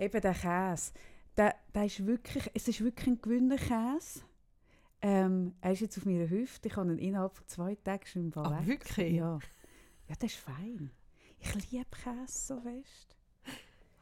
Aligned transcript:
eben 0.00 0.20
der 0.20 0.34
Käse, 0.34 0.92
der, 1.36 1.54
der 1.74 1.84
ist 1.84 2.04
wirklich, 2.06 2.50
es 2.54 2.66
ist 2.68 2.80
wirklich 2.82 3.06
ein 3.06 3.20
Gewinnerkäse. 3.20 4.20
Ähm, 5.02 5.54
er 5.60 5.72
ist 5.72 5.80
jetzt 5.80 5.96
auf 5.98 6.04
meiner 6.04 6.28
Hüfte. 6.28 6.68
Ich 6.68 6.76
habe 6.76 6.92
ihn 6.92 6.98
innerhalb 6.98 7.34
von 7.34 7.46
zwei 7.46 7.74
Tagen 7.76 8.06
schon 8.06 8.22
im 8.32 8.32
Ah, 8.38 8.60
weg. 8.60 8.66
wirklich? 8.66 9.14
Ja. 9.14 9.38
ja, 10.08 10.14
das 10.18 10.32
ist 10.32 10.36
fein. 10.40 10.90
Ich 11.38 11.70
liebe 11.70 11.86
Käse 11.90 12.26
so 12.38 12.60
fest. 12.60 13.16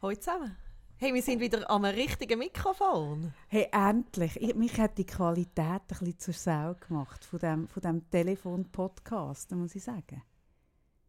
Hallo 0.02 0.14
zusammen. 0.16 0.56
Hey, 0.96 1.14
wir 1.14 1.22
sind 1.22 1.38
wieder 1.38 1.70
am 1.70 1.84
richtigen 1.84 2.40
Mikrofon. 2.40 3.32
Hey, 3.46 3.68
endlich. 3.70 4.36
Ich, 4.42 4.56
mich 4.56 4.76
hat 4.80 4.98
die 4.98 5.06
Qualität 5.06 5.62
ein 5.62 5.86
bisschen 5.86 6.18
zur 6.18 6.34
Sau 6.34 6.74
gemacht 6.74 7.24
von 7.24 7.38
dem, 7.38 7.68
von 7.68 7.80
dem 7.80 8.10
Telefon-Podcast, 8.10 9.52
muss 9.52 9.76
ich 9.76 9.84
sagen. 9.84 10.22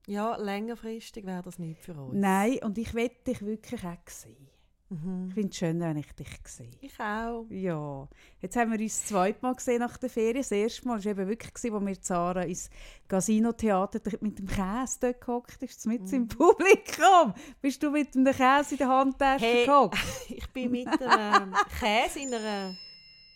Ja, 0.05 0.35
längerfristig 0.37 1.25
wäre 1.25 1.41
das 1.41 1.57
nicht 1.57 1.81
für 1.81 1.93
uns. 1.99 2.13
Nein, 2.13 2.59
und 2.63 2.77
ich 2.77 2.93
will 2.93 3.09
dich 3.25 3.41
wirklich 3.41 3.83
auch 3.83 3.97
sehen. 4.07 4.47
Mhm. 4.91 5.27
Ich 5.29 5.33
finde 5.35 5.49
es 5.49 5.55
schön, 5.57 5.79
wenn 5.79 5.97
ich 5.97 6.11
dich 6.13 6.27
sehe. 6.45 6.71
Ich 6.81 6.99
auch. 6.99 7.45
Ja, 7.49 8.07
jetzt 8.41 8.55
haben 8.55 8.71
wir 8.71 8.79
uns 8.79 8.99
das 8.99 9.07
zweite 9.09 9.37
Mal 9.41 9.53
gesehen 9.53 9.79
nach 9.79 9.97
der 9.97 10.09
Ferien. 10.09 10.37
Das 10.37 10.51
erste 10.51 10.87
Mal 10.87 10.97
war 11.03 11.11
eben 11.11 11.27
wirklich, 11.27 11.71
wo 11.71 11.79
wir 11.79 12.01
Zara 12.01 12.41
ins 12.41 12.71
Casino-Theater 13.07 13.99
mit 14.21 14.39
dem 14.39 14.47
Käse 14.47 14.97
dort 14.99 15.21
gehockt 15.21 15.61
ist, 15.61 15.85
mit 15.85 16.01
Mhm. 16.01 16.13
im 16.13 16.27
Publikum. 16.27 17.33
Bist 17.61 17.83
du 17.83 17.91
mit 17.91 18.15
dem 18.15 18.25
Käse 18.25 18.71
in 18.71 18.77
der 18.79 18.87
Handtasche 18.87 19.45
Hey. 19.45 19.65
gehockt? 19.65 19.97
Ich 20.29 20.47
bin 20.51 20.71
mit 20.71 20.87
einem 20.87 21.53
Käse 21.79 22.19
in 22.19 22.33
einer... 22.33 22.73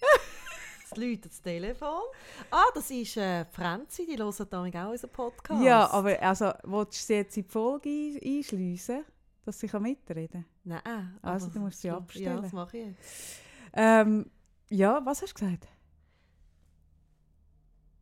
Es 0.91 0.97
läutet 0.99 1.25
das 1.31 1.41
Telefon. 1.41 2.01
Ah, 2.51 2.65
das 2.75 2.91
ist 2.91 3.17
äh, 3.17 3.45
Franzi, 3.45 4.05
die 4.05 4.15
hören 4.17 4.33
damit 4.49 4.75
auch 4.75 4.91
unseren 4.91 5.09
Podcast. 5.11 5.63
Ja, 5.63 5.89
aber 5.89 6.21
also, 6.21 6.51
willst 6.63 6.93
du 7.01 7.05
sie 7.07 7.13
jetzt 7.15 7.35
in 7.37 7.43
die 7.45 7.49
Folge 7.49 7.89
ein- 7.89 8.19
einschliessen, 8.37 9.03
dass 9.45 9.59
sie 9.59 9.67
kann 9.67 9.83
mitreden 9.83 10.45
Nein, 10.63 11.19
Also, 11.21 11.49
du 11.49 11.59
musst 11.59 11.81
sie 11.81 11.89
abstellen. 11.89 12.35
Ja, 12.37 12.41
das 12.41 12.53
mache 12.53 12.77
ich 12.77 12.85
jetzt. 12.87 13.41
kann? 13.73 14.07
Ähm, 14.07 14.31
ja, 14.69 15.01
was 15.05 15.21
hast 15.21 15.39
du 15.39 15.45
gesagt? 15.45 15.67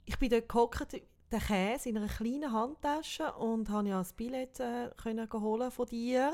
Ich 0.06 0.18
bin 0.20 0.30
dort 0.30 0.50
gehockt, 0.50 0.94
den 0.94 1.40
Käse 1.40 1.90
in 1.90 1.98
einer 1.98 2.08
kleinen 2.08 2.52
Handtasche 2.52 3.32
und 3.34 3.70
habe 3.70 3.90
ja 3.90 4.00
das 4.00 4.14
Billett 4.14 4.60
äh, 4.60 4.92
können 4.98 5.32
holen 5.32 5.72
von 5.72 5.86
dir. 5.88 6.34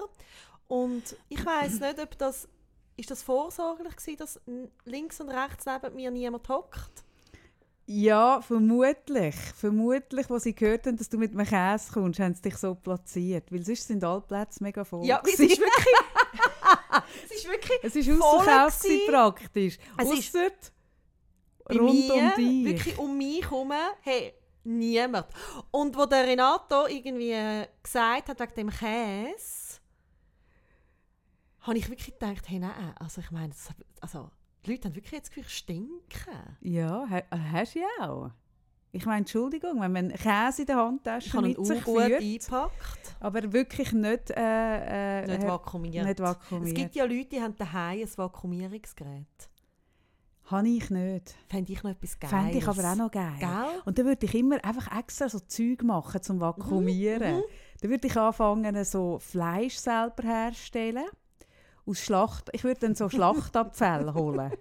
Und 0.68 1.16
ich 1.30 1.46
weiß 1.46 1.80
nicht, 1.80 2.00
ob 2.00 2.18
das 2.18 2.50
ist 2.98 3.12
das 3.12 3.22
vorsorglich 3.22 3.96
gewesen, 3.96 4.18
dass 4.18 4.42
links 4.86 5.22
und 5.22 5.30
rechts 5.30 5.66
neben 5.66 5.96
mir 5.96 6.10
niemand 6.10 6.50
hockt. 6.50 7.04
Ja, 7.90 8.42
vermutlich. 8.42 9.36
Vermutlich, 9.56 10.30
als 10.30 10.44
sie 10.44 10.54
gehört 10.54 10.86
haben, 10.86 10.98
dass 10.98 11.08
du 11.08 11.18
mit 11.18 11.32
einem 11.32 11.48
Käse 11.48 11.90
kommst, 11.94 12.20
haben 12.20 12.34
sie 12.36 12.42
dich 12.42 12.58
so 12.58 12.76
platziert. 12.76 13.50
Weil 13.50 13.64
sonst 13.64 13.88
sind 13.88 14.04
alle 14.04 14.20
Plätze 14.20 14.62
mega 14.62 14.84
voll. 14.84 15.06
Ja, 15.06 15.22
es 15.24 15.40
ist 15.40 15.58
wirklich. 15.58 15.96
es 17.26 17.32
ist 17.32 17.50
wirklich. 17.50 17.80
Es 17.84 17.96
ist 17.96 18.10
ausverkauft 18.22 18.86
praktisch. 19.08 19.78
Es 19.98 20.12
ist 20.12 20.36
Ausser 20.36 20.52
Bei 21.64 21.78
rund 21.78 21.94
mir, 21.94 22.14
um 22.14 22.34
dich. 22.36 22.66
wirklich 22.66 22.98
um 22.98 23.18
mich 23.18 23.50
herum, 23.50 23.72
hey, 24.02 24.34
niemand. 24.66 25.28
Und 25.72 25.96
wo 25.96 26.06
der 26.06 26.28
Renato 26.28 26.88
irgendwie 26.88 27.32
äh, 27.32 27.68
gesagt 27.82 28.28
hat, 28.28 28.40
wegen 28.42 28.54
dem 28.56 28.70
Käse, 28.70 29.80
habe 31.62 31.78
ich 31.78 31.90
wirklich 31.90 32.20
gedacht, 32.20 32.50
hey, 32.50 32.60
nein, 32.60 32.94
also 33.00 33.22
ich 33.22 33.32
meine, 33.32 33.54
also, 34.02 34.30
die 34.68 34.72
Leute 34.74 34.88
haben 34.90 34.96
wirklich 34.96 35.14
jetzt 35.14 35.30
Gefühl, 35.30 35.50
stinken. 35.50 36.58
Ja, 36.62 37.08
ha- 37.10 37.38
hast 37.54 37.76
du 37.76 37.80
ja 37.80 38.08
auch. 38.10 38.32
Ich 38.92 39.06
meine, 39.06 39.20
Entschuldigung, 39.20 39.80
wenn 39.82 39.92
man 39.92 40.10
Käse 40.14 40.62
in 40.62 40.66
der 40.68 40.78
Handtasche 40.78 41.42
mit 41.42 41.60
auch 41.60 41.66
sich 41.66 41.84
gut 41.84 42.04
führt, 42.04 42.22
eingepackt, 42.22 43.16
aber 43.20 43.54
wirklich 43.54 43.92
nicht, 43.94 44.32
äh, 44.32 45.24
äh, 45.24 45.28
nicht 45.28 45.46
vakuumiert. 45.48 46.06
nicht 46.06 46.20
vakuumiert. 46.20 46.70
Es 46.70 46.74
gibt 46.74 46.96
ja 46.96 47.04
Leute, 47.06 47.26
die 47.26 47.42
haben 47.42 47.56
daheim 47.58 48.00
ein 48.02 48.18
Vakuumierungsgerät. 48.18 49.50
Habe 50.46 50.70
ich 50.70 50.90
nicht. 50.90 51.36
Fände 51.50 51.74
ich 51.74 51.84
noch 51.84 51.92
etwas 51.92 52.18
Geiles. 52.18 52.34
Fände 52.36 52.58
ich 52.58 52.68
aber 52.68 52.92
auch 52.92 52.96
noch 52.96 53.12
geil. 53.12 53.34
Gell? 53.38 53.82
Und 53.84 54.00
dann 54.00 54.06
würde 54.06 54.26
ich 54.26 54.34
immer 54.34 54.64
einfach 54.64 54.98
extra 54.98 55.28
so 55.28 55.40
Zeug 55.42 55.84
machen 55.84 56.22
zum 56.24 56.40
Vakuumieren. 56.40 57.38
Mhm. 57.40 57.44
Dann 57.82 57.92
würde 57.92 58.08
ich 58.08 58.18
anfangen, 58.18 58.86
so 58.86 59.20
Fleisch 59.20 59.76
selber 59.76 60.24
herzustellen. 60.24 61.06
Aus 61.88 62.00
Schlacht. 62.00 62.50
Ich 62.52 62.64
würde 62.64 62.82
dann 62.82 62.96
so 62.96 63.10
Schlachtabfälle 63.10 64.14
holen. 64.14 64.52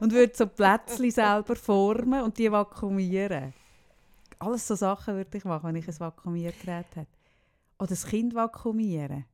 und 0.00 0.12
würde 0.12 0.32
so 0.34 0.46
Plätzchen 0.46 1.10
selber 1.10 1.56
formen 1.56 2.22
und 2.22 2.38
die 2.38 2.50
vakuumieren. 2.50 3.52
Alles 4.38 4.66
so 4.66 4.74
Sachen 4.74 5.16
würde 5.16 5.36
ich 5.36 5.44
machen, 5.44 5.68
wenn 5.68 5.76
ich 5.76 5.88
ein 5.88 6.00
Vakuumiergerät 6.00 6.94
hätte. 6.94 7.06
Oder 7.78 7.88
das 7.88 8.06
Kind 8.06 8.34
vakuumieren. 8.34 9.24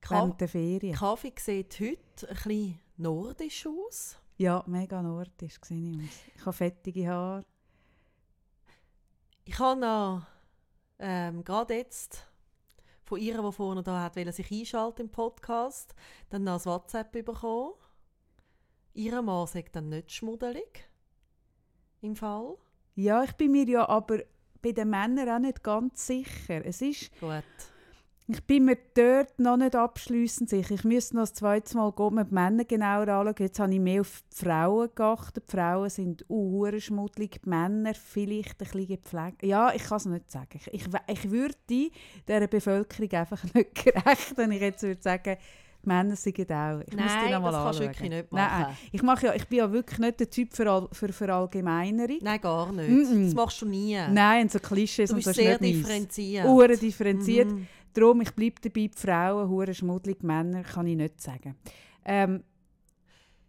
Ka 0.00 0.16
Während 0.16 0.40
der 0.40 0.48
Ferien. 0.48 0.94
Kaffee 0.94 1.32
sieht 1.38 1.78
heute 1.80 2.28
ein 2.28 2.34
bisschen 2.34 2.78
nordisch 2.96 3.66
aus. 3.66 4.16
Ja, 4.36 4.62
mega 4.66 5.02
nordisch 5.02 5.58
sehe 5.62 5.92
ich 5.92 5.96
aus. 5.96 6.14
Ich 6.34 6.40
habe 6.46 6.52
fettige 6.52 7.08
Haare. 7.08 7.44
Ich 9.44 9.58
habe 9.58 9.80
noch 9.80 10.22
ähm, 10.98 11.44
gerade 11.44 11.74
jetzt 11.74 12.26
von 13.10 13.20
ihr, 13.20 13.42
die 13.42 13.52
vorne 13.52 13.82
da 13.82 14.04
hat, 14.04 14.14
sich 14.14 14.52
einschalten 14.52 15.02
im 15.02 15.10
Podcast, 15.10 15.96
dann 16.28 16.44
noch 16.44 16.60
ein 16.60 16.64
WhatsApp 16.64 17.10
bekommen. 17.10 17.72
Ihre 18.94 19.20
Mann 19.20 19.48
sagt 19.48 19.74
dann 19.74 19.88
nicht 19.88 20.12
schmuddelig. 20.12 20.88
Im 22.02 22.14
Fall. 22.14 22.56
Ja, 22.94 23.24
ich 23.24 23.32
bin 23.32 23.50
mir 23.50 23.68
ja 23.68 23.88
aber 23.88 24.20
bei 24.62 24.70
den 24.70 24.90
Männern 24.90 25.28
auch 25.28 25.38
nicht 25.40 25.64
ganz 25.64 26.06
sicher. 26.06 26.64
Es 26.64 26.80
ist, 26.82 27.10
Gut. 27.18 27.42
Ich 28.32 28.44
bin 28.44 28.64
mir 28.66 28.78
dort 28.94 29.38
noch 29.38 29.56
nicht 29.56 29.74
abschliessend 29.74 30.48
sicher. 30.50 30.74
Ich 30.74 30.84
müsste 30.84 31.16
noch 31.16 31.22
das 31.22 31.34
zweite 31.34 31.76
Mal 31.76 31.92
gehen, 31.92 32.14
mir 32.14 32.24
die 32.24 32.34
Männer 32.34 32.64
genauer 32.64 33.08
anschauen. 33.08 33.34
Jetzt 33.38 33.58
habe 33.58 33.72
ich 33.72 33.80
mehr 33.80 34.00
auf 34.02 34.22
die 34.32 34.44
Frauen 34.44 34.88
geachtet. 34.94 35.44
Die 35.48 35.56
Frauen 35.56 35.90
sind 35.90 36.24
schmuddelig, 36.78 37.40
die 37.44 37.48
Männer 37.48 37.94
vielleicht 37.94 38.60
ein 38.60 38.66
bisschen 38.66 38.86
gepflegt. 38.86 39.42
Ja, 39.42 39.72
ich 39.74 39.82
kann 39.82 39.96
es 39.96 40.06
nicht 40.06 40.30
sagen. 40.30 40.48
Ich, 40.54 40.66
ich, 40.72 40.86
ich 41.06 41.30
würde 41.30 41.54
dieser 41.68 42.46
Bevölkerung 42.46 43.10
einfach 43.12 43.42
nicht 43.54 43.74
gerecht, 43.74 44.36
wenn 44.36 44.52
ich 44.52 44.60
jetzt 44.60 44.82
würde 44.82 45.02
sagen, 45.02 45.36
Männer 45.82 46.16
sind 46.16 46.38
auch. 46.52 46.80
Ich 46.86 46.94
Nein, 46.94 47.32
noch 47.32 47.40
mal 47.40 47.52
das 47.52 47.62
kannst 47.64 47.80
du 47.80 47.84
wirklich 47.84 48.10
nicht 48.10 48.32
Nein, 48.32 48.60
machen. 48.62 48.76
ich, 48.92 49.02
mache 49.02 49.26
ja, 49.26 49.34
ich 49.34 49.46
bin 49.48 49.58
ja 49.58 49.72
wirklich 49.72 49.98
nicht 49.98 50.20
der 50.20 50.28
Typ 50.28 50.52
für, 50.54 50.70
All, 50.70 50.88
für 50.92 51.12
Verallgemeinerung. 51.12 52.18
Nein, 52.20 52.40
gar 52.40 52.70
nicht. 52.72 52.88
Mm-mm. 52.90 53.24
Das 53.24 53.34
machst 53.34 53.62
du 53.62 53.66
nie. 53.66 53.96
Nein, 54.10 54.48
so 54.48 54.58
Klischees 54.58 55.08
du 55.08 55.16
und 55.16 55.24
bist 55.24 55.26
so 55.26 55.30
ist 55.30 55.36
sehr 55.46 55.60
nicht 55.60 55.76
meins. 55.76 55.86
differenziert. 55.86 56.44
Uhren 56.46 56.78
differenziert. 56.78 57.48
Darum, 57.92 58.20
ich 58.20 58.32
bleibe 58.32 58.60
dabei, 58.60 58.86
die 58.86 58.92
Frauen, 58.96 59.48
hure 59.48 59.74
schmuddelig, 59.74 60.18
die 60.20 60.26
Männer, 60.26 60.62
kann 60.62 60.86
ich 60.86 60.96
nicht 60.96 61.20
sagen. 61.20 61.56
Ähm, 62.04 62.44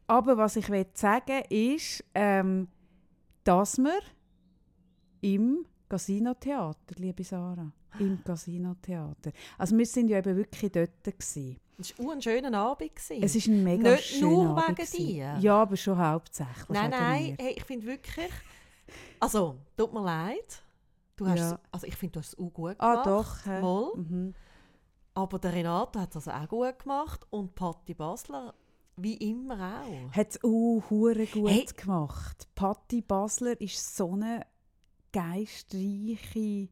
aber 0.07 0.37
was 0.37 0.55
ich 0.55 0.69
will 0.69 0.87
sagen 0.93 1.41
ist, 1.49 2.03
ähm, 2.13 2.67
dass 3.43 3.77
wir 3.77 4.01
im 5.21 5.65
Casino-Theater, 5.87 6.95
liebe 6.97 7.23
Sarah, 7.23 7.71
im 7.99 8.23
Casino-Theater. 8.23 9.31
Also 9.57 9.77
wir 9.77 9.85
sind 9.85 10.09
ja 10.09 10.17
eben 10.19 10.35
wirklich 10.35 10.71
dort 10.71 11.03
gewesen. 11.03 11.57
Es 11.79 11.97
war 11.97 12.13
ein 12.13 12.21
schöner 12.21 12.57
Abend. 12.57 12.95
gewesen. 12.95 13.23
Es 13.23 13.35
ist 13.35 13.47
ein 13.47 13.63
mega 13.63 13.91
Nicht 13.91 14.03
schöner 14.03 14.29
nur 14.29 14.49
Abend 14.57 14.77
wegen 14.77 14.87
gewesen. 14.87 15.07
dir. 15.07 15.37
Ja, 15.39 15.61
aber 15.61 15.75
schon 15.75 15.97
hauptsächlich 15.97 16.69
Nein, 16.69 16.89
nein, 16.91 17.37
hey, 17.39 17.55
ich 17.57 17.63
finde 17.63 17.87
wirklich. 17.87 18.31
Also, 19.19 19.57
tut 19.77 19.93
mir 19.93 20.03
leid. 20.03 20.63
Du 21.15 21.27
hast 21.27 21.39
Ja. 21.39 21.51
es- 21.53 21.59
also 21.71 21.87
ich 21.87 21.95
finde, 21.95 22.13
du 22.13 22.19
hast 22.19 22.29
es 22.33 22.39
auch 22.39 22.49
gut 22.53 22.77
gemacht. 22.79 22.79
Ah, 22.79 23.03
doch. 23.03 23.45
hä? 23.45 23.61
Mal. 23.61 23.91
Mhm. 23.95 24.33
Aber 25.13 25.39
der 25.39 25.53
Renato 25.53 25.99
hat 25.99 26.15
es 26.15 26.27
also 26.27 26.31
auch 26.31 26.47
gut 26.47 26.79
gemacht 26.79 27.27
und 27.29 27.53
Patti 27.55 27.93
Basler 27.93 28.53
wie 28.95 29.15
immer 29.15 29.55
auch. 29.83 30.11
Hat 30.13 30.29
es 30.31 30.43
auch 30.43 30.83
hure 30.89 31.25
gut 31.27 31.49
Hey. 31.49 31.65
gemacht. 31.75 32.47
Patti 32.55 33.01
Basler 33.01 33.59
ist 33.59 33.95
so 33.95 34.13
eine 34.13 34.45
geistreiche 35.11 36.69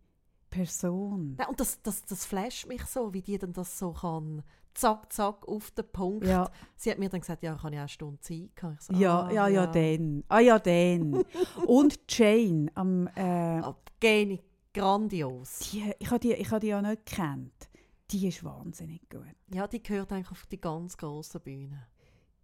Person. 0.49 1.35
Nein, 1.37 1.47
und 1.47 1.59
das, 1.59 1.81
das, 1.81 2.03
das 2.05 2.25
flasht 2.25 2.67
mich 2.67 2.83
so, 2.85 3.13
wie 3.13 3.21
die 3.21 3.37
dann 3.37 3.53
das 3.53 3.77
so 3.79 3.93
kann. 3.93 4.43
Zack, 4.73 5.11
zack, 5.11 5.47
auf 5.47 5.71
den 5.71 5.85
Punkt. 5.91 6.25
Ja. 6.25 6.49
Sie 6.75 6.89
hat 6.91 6.99
mir 6.99 7.09
dann 7.09 7.19
gesagt, 7.21 7.43
ja, 7.43 7.55
ich 7.55 7.63
habe 7.63 7.73
ja 7.75 7.81
eine 7.81 7.89
Stunde 7.89 8.19
Zeit. 8.21 8.55
Kann 8.55 8.73
ich 8.75 8.81
so, 8.81 8.93
Ja, 8.93 9.23
ah, 9.23 9.31
ja, 9.31 9.47
ja, 9.47 9.67
dann. 9.67 10.23
Ah 10.29 10.39
ja, 10.39 10.57
dann. 10.59 11.23
Und 11.65 11.99
Jane, 12.09 12.67
am, 12.75 13.07
äh, 13.15 13.21
Ah, 13.61 13.75
Geni, 13.99 14.39
grandios. 14.73 15.59
die, 15.71 15.93
ich 15.99 16.07
habe 16.09 16.19
die, 16.19 16.33
ich 16.33 16.49
habe 16.51 16.59
die 16.61 16.67
ja 16.67 16.81
nicht 16.81 17.05
gekannt. 17.05 17.69
Die 18.11 18.27
ist 18.27 18.43
wahnsinnig 18.43 19.07
gut. 19.09 19.25
Ja, 19.53 19.67
die 19.67 19.83
gehört 19.83 20.11
eigentlich 20.11 20.31
auf 20.31 20.45
die 20.47 20.59
ganz 20.61 20.97
grosse 20.97 21.39
Bühne. 21.39 21.87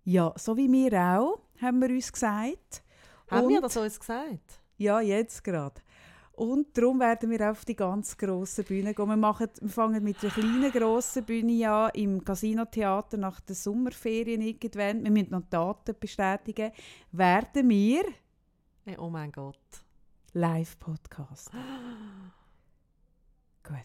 Ja, 0.04 0.34
so 0.36 0.56
wie 0.58 0.72
wir 0.72 0.94
auch, 1.20 1.40
haben 1.62 1.80
wir 1.82 1.90
uns 1.90 2.12
gesagt. 2.12 2.84
Haben 3.30 3.46
Und- 3.46 3.50
wir 3.54 3.62
das 3.62 3.78
uns 3.78 4.00
gesagt? 4.00 4.62
Ja, 4.78 5.00
jetzt 5.00 5.44
gerade. 5.44 5.82
Und 6.36 6.78
darum 6.78 7.00
werden 7.00 7.30
wir 7.30 7.52
auf 7.52 7.64
die 7.64 7.76
ganz 7.76 8.18
grosse 8.18 8.64
Bühne 8.64 8.94
gehen. 8.94 9.08
Wir, 9.08 9.16
machen, 9.16 9.48
wir 9.60 9.70
fangen 9.70 10.04
mit 10.04 10.22
einer 10.22 10.34
kleinen, 10.34 10.72
grossen 10.72 11.24
Bühne 11.24 11.72
an, 11.72 11.92
im 11.94 12.24
Casino-Theater 12.24 13.18
nach 13.18 13.40
den 13.40 13.56
Sommerferien 13.56 14.42
irgendwann. 14.42 15.04
Wir 15.04 15.12
müssen 15.12 15.32
noch 15.32 15.44
Daten 15.50 15.96
bestätigen. 16.00 16.72
Werden 17.12 17.70
wir 17.70 18.04
Hey, 18.84 18.98
oh 19.00 19.10
mein 19.10 19.32
Gott. 19.32 19.58
Live-Podcast. 20.34 21.52
Gut. 23.64 23.76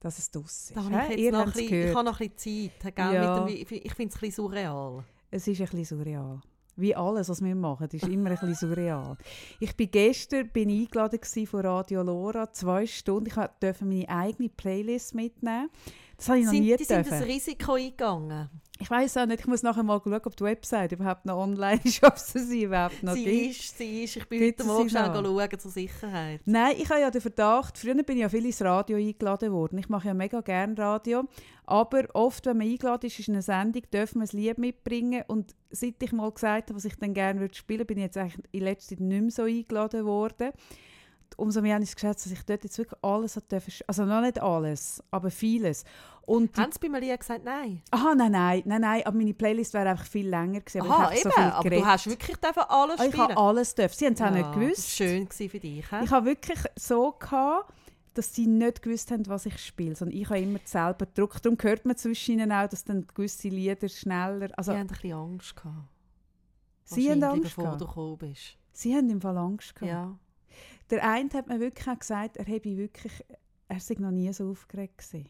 dass 0.00 0.18
es 0.18 0.30
draussen 0.30 0.74
Da 0.74 0.80
ist. 0.80 0.90
habe 0.90 1.14
ich, 1.14 1.20
Ihr 1.20 1.32
noch 1.32 1.46
ein 1.46 1.52
bisschen, 1.52 1.88
ich 1.88 1.94
habe 1.94 2.04
noch 2.04 2.20
ein 2.20 2.30
bisschen 2.30 2.70
Zeit. 2.80 2.96
Gell? 2.96 3.14
Ja. 3.14 3.44
Dem, 3.44 3.48
ich 3.48 3.68
finde 3.68 3.84
es 3.84 3.98
ein 3.98 4.06
bisschen 4.06 4.30
surreal. 4.30 5.04
Es 5.30 5.46
ist 5.46 5.60
ein 5.60 5.66
bisschen 5.66 5.84
surreal. 5.84 6.40
Wie 6.78 6.94
alles, 6.94 7.28
was 7.28 7.42
wir 7.42 7.56
machen, 7.56 7.88
ist 7.90 8.06
immer 8.06 8.30
ein 8.30 8.38
bisschen 8.38 8.54
surreal. 8.54 9.16
Ich 9.58 9.76
bin 9.76 9.90
gestern 9.90 10.48
bin 10.48 10.70
eingeladen 10.70 11.18
von 11.46 11.60
Radio 11.60 12.02
Lora, 12.02 12.52
zwei 12.52 12.86
Stunden. 12.86 13.26
Ich 13.26 13.34
durfte 13.34 13.84
meine 13.84 14.08
eigene 14.08 14.48
Playlist 14.48 15.12
mitnehmen. 15.12 15.70
Das 16.16 16.28
habe 16.28 16.38
ich 16.38 16.44
noch 16.44 16.52
Sind, 16.52 16.62
nie 16.62 16.76
die 16.76 16.84
sind 16.84 17.10
das 17.10 17.22
Risiko 17.24 17.72
eingegangen. 17.72 18.48
Ich 18.80 18.88
weiß 18.88 19.16
auch 19.16 19.26
nicht, 19.26 19.40
ich 19.40 19.46
muss 19.46 19.62
nachher 19.62 19.82
mal 19.82 20.00
schauen, 20.02 20.20
ob 20.24 20.36
die 20.36 20.44
Website 20.44 20.92
überhaupt 20.92 21.26
noch 21.26 21.36
online 21.36 21.80
ist, 21.82 22.02
ob 22.04 22.14
es 22.14 22.32
sie 22.32 22.64
überhaupt 22.64 23.02
noch 23.02 23.14
sie 23.14 23.24
gibt. 23.24 23.50
ist, 23.50 23.78
sie 23.78 24.04
ist. 24.04 24.16
Ich 24.16 24.28
bin 24.28 24.38
Gibt 24.38 24.60
heute 24.60 24.62
es 24.62 24.68
Morgen 24.68 24.88
sie 24.88 24.96
schnell 24.96 25.12
schauen 25.14 25.58
zur 25.58 25.70
Sicherheit. 25.70 26.40
Nein, 26.44 26.74
ich 26.78 26.88
habe 26.88 27.00
ja 27.00 27.10
den 27.10 27.20
Verdacht, 27.20 27.76
früher 27.76 27.94
bin 27.94 28.16
ich 28.16 28.22
ja 28.22 28.28
viel 28.28 28.46
ins 28.46 28.62
Radio 28.62 28.96
eingeladen 28.96 29.52
worden. 29.52 29.78
Ich 29.78 29.88
mache 29.88 30.08
ja 30.08 30.14
mega 30.14 30.40
gerne 30.40 30.78
Radio. 30.78 31.24
Aber 31.66 32.04
oft, 32.14 32.46
wenn 32.46 32.58
man 32.58 32.66
eingeladen 32.66 33.06
ist, 33.06 33.18
ist 33.18 33.28
in 33.28 33.34
einer 33.34 33.42
Sendung, 33.42 33.82
dürfen 33.92 34.20
wir 34.20 34.28
ein 34.28 34.36
Lied 34.36 34.58
mitbringen. 34.58 35.24
Und 35.26 35.54
seit 35.70 36.02
ich 36.02 36.12
mal 36.12 36.30
gesagt 36.30 36.70
habe, 36.70 36.76
was 36.76 36.84
ich 36.84 36.96
dann 36.96 37.14
gerne 37.14 37.40
würde 37.40 37.54
spielen 37.54 37.84
bin 37.84 37.98
ich 37.98 38.04
jetzt 38.04 38.16
eigentlich 38.16 38.44
in 38.52 38.62
letzter 38.62 38.96
Zeit 38.96 39.00
nicht 39.00 39.20
mehr 39.20 39.30
so 39.30 39.42
eingeladen 39.42 40.04
worden. 40.06 40.52
Umso 41.38 41.62
mehr 41.62 41.74
habe 41.74 41.84
ich 41.84 41.90
es 41.90 41.94
geschätzt, 41.94 42.26
dass 42.26 42.32
ich 42.32 42.42
dort 42.44 42.64
jetzt 42.64 42.76
wirklich 42.78 42.98
alles 43.02 43.36
hat 43.36 43.50
dürfen, 43.50 43.72
also 43.86 44.04
noch 44.04 44.20
nicht 44.20 44.42
alles, 44.42 45.02
aber 45.10 45.30
vieles. 45.30 45.84
Und 46.22 46.58
Haben 46.58 46.72
sie 46.72 46.78
bei 46.80 46.88
mir 46.90 47.00
Lied 47.00 47.20
gesagt, 47.20 47.44
nein? 47.44 47.80
aha, 47.90 48.14
nein, 48.14 48.32
nein, 48.32 48.62
nein, 48.66 48.80
nein, 48.82 49.02
aber 49.06 49.16
meine 49.16 49.32
Playlist 49.32 49.72
wäre 49.72 49.88
einfach 49.90 50.04
viel 50.04 50.28
länger 50.28 50.60
gewesen. 50.60 50.82
aber 50.82 50.90
Aha, 50.98 51.12
ich 51.12 51.20
eben. 51.20 51.30
so 51.30 51.30
viel 51.30 51.44
aber 51.44 51.70
du 51.70 51.86
hast 51.86 52.06
wirklich 52.06 52.36
alles 52.68 53.00
Ah, 53.00 53.04
ich 53.04 53.08
spielen. 53.12 53.22
habe 53.28 53.36
alles 53.38 53.74
dürfen. 53.74 53.96
Sie 53.96 54.06
haben 54.06 54.12
es 54.14 54.20
auch 54.20 54.30
nicht 54.30 54.40
Ja, 54.42 54.52
gewusst. 54.52 55.00
War 55.00 55.06
schön 55.06 55.24
gewesen 55.28 55.48
für 55.50 55.60
dich. 55.60 55.90
hä? 55.92 56.04
Ich 56.04 56.10
habe 56.10 56.26
wirklich 56.26 56.58
so 56.76 57.12
gehabt, 57.12 57.72
dass 58.14 58.34
sie 58.34 58.46
nicht 58.48 58.82
gewusst 58.82 59.10
haben, 59.12 59.26
was 59.28 59.46
ich 59.46 59.56
spiele, 59.64 59.94
sondern 59.94 60.18
ich 60.18 60.28
habe 60.28 60.40
immer 60.40 60.58
selber 60.64 61.06
gedruckt. 61.06 61.46
Darum 61.46 61.56
hört 61.62 61.86
man 61.86 61.96
zwischen 61.96 62.32
ihnen 62.32 62.50
auch, 62.52 62.68
dass 62.68 62.82
dann 62.84 63.06
gewisse 63.06 63.48
Lieder 63.48 63.88
schneller. 63.88 64.48
Also 64.56 64.72
Sie 64.72 64.76
haben 64.78 64.82
ein 64.82 64.88
bisschen 64.88 65.12
Angst 65.12 65.56
gehabt. 65.56 65.76
sie 66.84 67.10
haben 67.10 67.22
Angst 67.22 67.42
bevor 67.44 67.64
gehabt. 67.64 67.80
du 67.80 67.86
gekommen 67.86 68.18
bist. 68.18 68.56
Sie 68.72 68.94
haben 68.94 69.08
im 69.08 69.20
Fall 69.20 69.38
Angst 69.38 69.74
gehabt. 69.76 69.90
Ja. 69.92 70.18
Der 70.90 71.08
eine 71.08 71.30
hat 71.34 71.48
mir 71.48 71.60
wirklich 71.60 71.88
auch 71.88 71.98
gesagt, 71.98 72.36
er 72.36 72.46
habe 72.46 72.76
wirklich, 72.76 73.24
er 73.68 73.80
sei 73.80 73.96
noch 73.98 74.10
nie 74.10 74.32
so 74.32 74.50
aufgeregt 74.50 74.98
gewesen. 74.98 75.28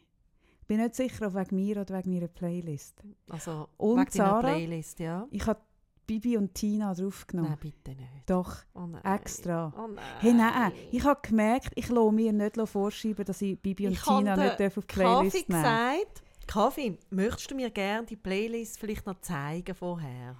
Ich 0.60 0.66
bin 0.66 0.80
nicht 0.80 0.94
sicher, 0.94 1.26
ob 1.28 1.34
wegen 1.34 1.56
mir 1.56 1.80
oder 1.80 1.98
wegen 1.98 2.12
meiner 2.12 2.28
Playlist. 2.28 3.02
Also, 3.30 3.68
Und 3.78 4.00
wegen 4.00 4.10
Sarah? 4.10 4.52
Playlist, 4.52 4.98
ja? 5.00 5.26
Ich 5.30 5.46
habe 5.46 5.60
Bibi 6.06 6.36
und 6.38 6.54
Tina 6.54 6.94
draufgenommen. 6.94 7.50
Nein, 7.50 7.58
bitte 7.60 7.90
nicht. 7.90 8.30
Doch, 8.30 8.56
Oh 8.74 8.88
extra. 9.04 9.72
Oh 9.76 9.88
nein. 9.88 10.04
Hey, 10.20 10.32
nein, 10.32 10.72
ich 10.90 11.04
habe 11.04 11.20
gemerkt, 11.22 11.72
ich 11.74 11.88
lasse 11.88 12.12
mir 12.12 12.32
nicht 12.32 12.56
vorschreiben, 12.56 13.24
dass 13.24 13.42
ich 13.42 13.60
Bibi 13.60 13.88
und 13.88 13.92
Ich 13.92 14.02
Tina 14.02 14.36
nicht 14.36 14.60
auf 14.62 14.74
die 14.74 14.80
Playlist 14.80 15.36
Kaffee 15.36 15.52
nehmen 15.52 15.62
gesagt, 15.62 16.22
Kaffee, 16.46 16.98
möchtest 17.10 17.50
du 17.50 17.54
mir 17.54 17.70
gerne 17.70 18.06
die 18.06 18.16
Playlist 18.16 18.78
vielleicht 18.78 19.04
noch 19.06 19.20
zeigen 19.20 19.74
vorher? 19.74 20.36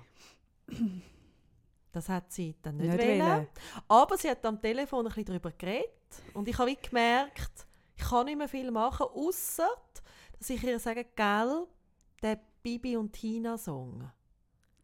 Das 1.93 2.09
hat 2.09 2.31
sie 2.33 2.55
dann 2.63 2.77
nicht, 2.77 2.91
Nicht 2.93 3.07
wollen. 3.09 3.21
wollen. 3.21 3.47
Aber 3.89 4.17
sie 4.19 4.29
hat 4.31 4.45
am 4.45 4.61
Telefon 4.61 5.01
ein 5.07 5.09
bisschen 5.09 5.25
darüber 5.27 5.51
geredet. 5.53 5.89
Und 6.35 6.47
ich 6.49 6.59
habe 6.59 6.75
gemerkt, 6.77 7.67
ich 7.97 8.05
kann 8.05 8.27
nicht 8.27 8.39
mehr 8.39 8.49
viel 8.49 8.71
machen, 8.71 9.07
außer 9.15 9.69
dass 10.39 10.51
ich 10.51 10.63
ihr 10.63 10.79
sage, 10.79 11.07
gell, 11.17 11.67
der 12.23 12.39
Bibi 12.63 12.97
und 12.97 13.13
Tina-Song. 13.13 14.11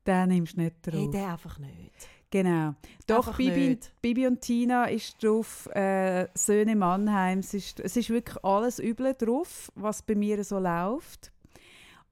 Den 0.06 0.28
nimmst 0.28 0.56
du 0.56 0.62
nicht 0.62 0.76
drauf. 0.82 0.94
Hey, 0.94 1.10
der 1.10 1.32
einfach 1.32 1.58
nicht. 1.58 2.08
Genau. 2.30 2.74
Doch, 3.06 3.28
Einfach 3.28 3.36
Bibi, 3.36 3.68
nicht. 3.68 3.92
Bibi 4.02 4.26
und 4.26 4.40
Tina 4.40 4.86
ist 4.86 5.22
drauf, 5.22 5.66
äh, 5.74 6.26
Söhne 6.34 6.74
Mannheim. 6.74 7.38
Es 7.38 7.54
ist, 7.54 7.78
es 7.78 7.96
ist 7.96 8.10
wirklich 8.10 8.42
alles 8.44 8.80
Üble 8.80 9.14
drauf, 9.14 9.70
was 9.76 10.02
bei 10.02 10.16
mir 10.16 10.42
so 10.42 10.58
läuft. 10.58 11.30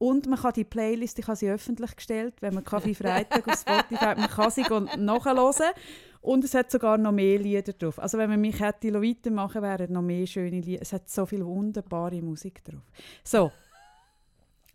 Und 0.02 0.26
man 0.26 0.36
kann 0.36 0.52
die 0.54 0.64
Playlist, 0.64 1.20
ich 1.20 1.28
habe 1.28 1.36
sie 1.36 1.48
öffentlich 1.48 1.94
gestellt, 1.94 2.34
wenn 2.40 2.54
man 2.54 2.64
Kaffee 2.64 2.92
Freitag 2.92 3.46
auf 3.46 3.60
Spotify 3.60 4.04
hat, 4.04 4.18
man 4.18 4.28
kann 4.28 4.50
sie 4.50 4.64
nachhören. 4.98 5.72
Und 6.20 6.42
es 6.42 6.54
hat 6.54 6.72
sogar 6.72 6.98
noch 6.98 7.12
mehr 7.12 7.38
Lieder 7.38 7.72
drauf. 7.72 8.00
Also 8.00 8.18
wenn 8.18 8.28
man 8.28 8.40
mich 8.40 8.58
hätte 8.58 8.92
weitermachen 8.92 9.62
wären 9.62 9.92
noch 9.92 10.02
mehr 10.02 10.26
schöne 10.26 10.60
Lieder. 10.60 10.82
Es 10.82 10.92
hat 10.92 11.08
so 11.08 11.24
viel 11.24 11.46
wunderbare 11.46 12.20
Musik 12.20 12.64
drauf. 12.64 12.82
So. 13.22 13.52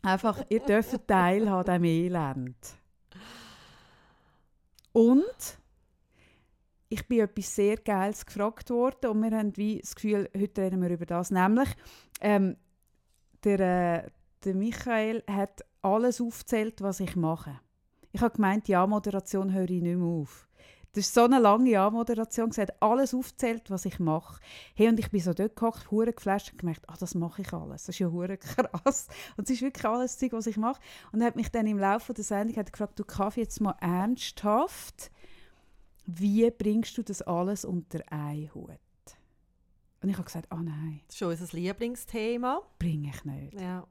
Einfach, 0.02 0.46
ihr 0.48 0.62
dürft 0.62 1.06
teilhaben 1.06 1.72
an 1.72 1.82
diesem 1.82 1.84
Elend. 1.84 2.56
Und 4.94 5.60
ich 6.88 7.06
bin 7.06 7.20
etwas 7.20 7.54
sehr 7.54 7.76
Geiles 7.76 8.26
gefragt 8.26 8.70
worden 8.70 9.10
und 9.10 9.22
wir 9.24 9.38
haben 9.38 9.58
wie 9.58 9.80
das 9.80 9.94
Gefühl, 9.94 10.30
heute 10.34 10.62
reden 10.62 10.82
wir 10.82 10.90
über 10.90 11.06
das. 11.06 11.32
Nämlich, 11.32 11.68
ähm, 12.22 12.56
der, 13.44 13.60
äh, 13.60 14.10
der 14.48 14.56
Michael 14.56 15.24
hat 15.30 15.64
alles 15.82 16.22
aufgezählt, 16.22 16.82
was 16.82 17.00
ich 17.00 17.16
mache. 17.16 17.60
Ich 18.14 18.22
habe 18.22 18.34
gemeint, 18.36 18.68
ja, 18.68 18.88
Moderation 18.88 19.54
höre 19.54 19.70
ich 19.70 19.82
nicht 19.82 19.98
mehr 19.98 20.08
auf. 20.08 20.48
Das 20.94 21.06
ist 21.06 21.14
so 21.14 21.26
eine 21.26 21.38
lange 21.38 21.70
Ja-Moderation. 21.70 22.52
Sie 22.52 22.62
hat 22.62 22.82
alles 22.82 23.14
aufgezählt, 23.14 23.70
was 23.70 23.86
ich 23.86 24.00
mache. 24.00 24.40
Hey, 24.74 24.88
und 24.88 25.00
ich 25.00 25.12
bin 25.12 25.20
so 25.20 25.34
dort 25.34 25.56
gehockt, 25.56 25.92
hure 25.92 26.14
geflasht 26.14 26.54
und 26.54 26.58
gemerkt, 26.60 26.90
ah, 26.90 26.96
das 27.00 27.14
mache 27.14 27.44
ich 27.44 27.54
alles. 27.54 27.84
Das 27.84 27.96
ist 27.96 28.00
ja 28.00 28.08
hure 28.10 28.38
krass. 28.38 29.08
Und 29.36 29.44
es 29.44 29.52
ist 29.58 29.62
wirklich 29.62 29.86
alles 29.86 30.18
Zeug, 30.18 30.32
was 30.34 30.48
ich 30.48 30.58
mache. 30.58 30.80
Und 31.12 31.22
er 31.22 31.28
hat 31.28 31.36
mich 31.36 31.52
dann 31.52 31.68
im 31.68 31.78
Laufe 31.78 32.14
der 32.14 32.24
Sendung 32.24 32.56
hat 32.56 32.72
gefragt, 32.72 32.98
du 32.98 33.04
Kaffee, 33.04 33.42
jetzt 33.42 33.60
mal 33.62 33.76
ernsthaft, 33.80 35.12
wie 36.06 36.50
bringst 36.50 36.98
du 36.98 37.04
das 37.04 37.22
alles 37.22 37.66
unter 37.66 38.00
einen 38.12 38.52
Hut? 38.56 38.72
Und 40.02 40.10
ich 40.10 40.16
habe 40.16 40.26
gesagt, 40.26 40.52
ah 40.52 40.62
nein, 40.64 41.02
Das 41.08 41.16
ist 41.16 41.20
schon 41.20 41.30
unser 41.30 41.56
Lieblingsthema. 41.58 42.62
bringe 42.80 43.10
ich 43.10 43.26
nicht. 43.26 43.60
Ja. 43.60 43.86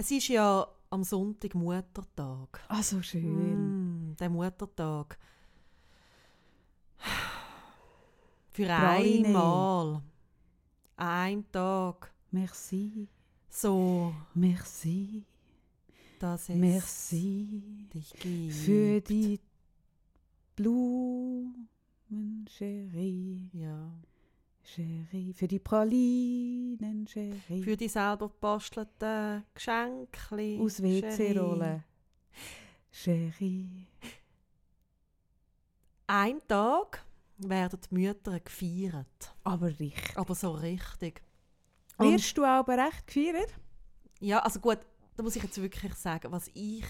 Es 0.00 0.10
ist 0.10 0.28
ja 0.28 0.66
am 0.88 1.04
Sonntag 1.04 1.54
Muttertag. 1.54 2.64
Ah, 2.68 2.82
so 2.82 3.02
schön. 3.02 4.12
Mm, 4.12 4.16
der 4.16 4.30
Muttertag. 4.30 5.18
Für 8.48 8.64
Praline. 8.64 9.26
einmal. 9.28 10.02
An 10.96 11.06
einem 11.06 11.52
Tag. 11.52 12.14
Merci, 12.30 13.08
So, 13.50 14.14
merci, 14.32 15.26
dass 16.18 16.48
es 16.48 16.56
merci 16.56 17.86
dich 17.92 18.10
gibt. 18.14 18.54
für 18.54 19.00
die 19.02 19.38
Blumen, 20.56 21.68
Cherie, 22.48 23.50
Ja. 23.52 23.92
Cherie, 24.74 25.32
für 25.34 25.48
die 25.48 25.58
Pralinen, 25.58 27.06
Cherie. 27.06 27.62
Für 27.62 27.76
die 27.76 27.88
selber 27.88 28.28
gebastelten 28.28 29.44
Geschenke. 29.54 30.58
Aus 30.60 30.80
WC-Rollen. 30.82 31.82
Cherie. 32.92 33.86
Ein 36.06 36.40
Tag 36.46 37.04
werden 37.38 37.80
die 37.90 37.94
Mütter 37.94 38.38
gefeiert. 38.40 39.34
Aber 39.44 39.66
richtig. 39.68 40.16
Aber 40.16 40.34
so 40.34 40.52
richtig. 40.52 41.22
Und- 41.96 42.12
Wirst 42.12 42.36
du 42.36 42.44
aber 42.44 42.76
recht 42.78 43.06
gefeiert? 43.06 43.52
Ja, 44.20 44.40
also 44.40 44.60
gut, 44.60 44.78
da 45.16 45.22
muss 45.22 45.36
ich 45.36 45.42
jetzt 45.42 45.60
wirklich 45.60 45.94
sagen, 45.94 46.30
was 46.32 46.48
ich, 46.54 46.84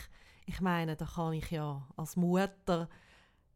ich 0.47 0.61
meine, 0.61 0.97
da 0.97 1.05
kann 1.07 1.33
ich 1.35 1.51
ja 1.51 1.87
als 1.97 2.17
Mutter, 2.17 2.89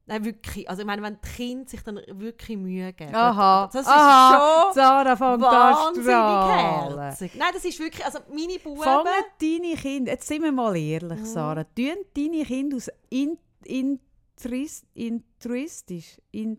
nein 0.06 0.24
wirklich, 0.24 0.68
also 0.68 0.82
ich 0.82 0.86
meine, 0.86 1.02
wenn 1.02 1.18
die 1.24 1.28
Kinder 1.28 1.68
sich 1.68 1.82
dann 1.82 2.00
wirklich 2.08 2.56
Mühe 2.58 2.92
geben, 2.92 3.14
Aha, 3.14 3.68
das 3.72 3.82
ist 3.82 3.88
aha, 3.88 4.64
schon 4.66 4.74
Sarah 4.74 5.16
fängt 5.16 5.40
wahnsinnig 5.40 6.06
herzig. 6.08 7.32
Nein, 7.36 7.50
das 7.52 7.64
ist 7.64 7.78
wirklich, 7.78 8.04
also 8.04 8.18
meine 8.32 8.58
Buben, 8.58 8.82
Fangen 8.82 9.06
deine 9.40 9.74
Kinder, 9.76 10.12
jetzt 10.12 10.26
sind 10.28 10.42
wir 10.42 10.52
mal 10.52 10.76
ehrlich, 10.76 11.20
Mhm. 11.20 11.24
Sarah, 11.26 11.64
tun 11.64 11.96
deine 12.16 12.44
Kinder 12.44 12.76
aus 12.76 12.90
in, 13.10 13.38
interist, 13.64 14.84
intruistisch, 14.94 16.18
in, 16.32 16.58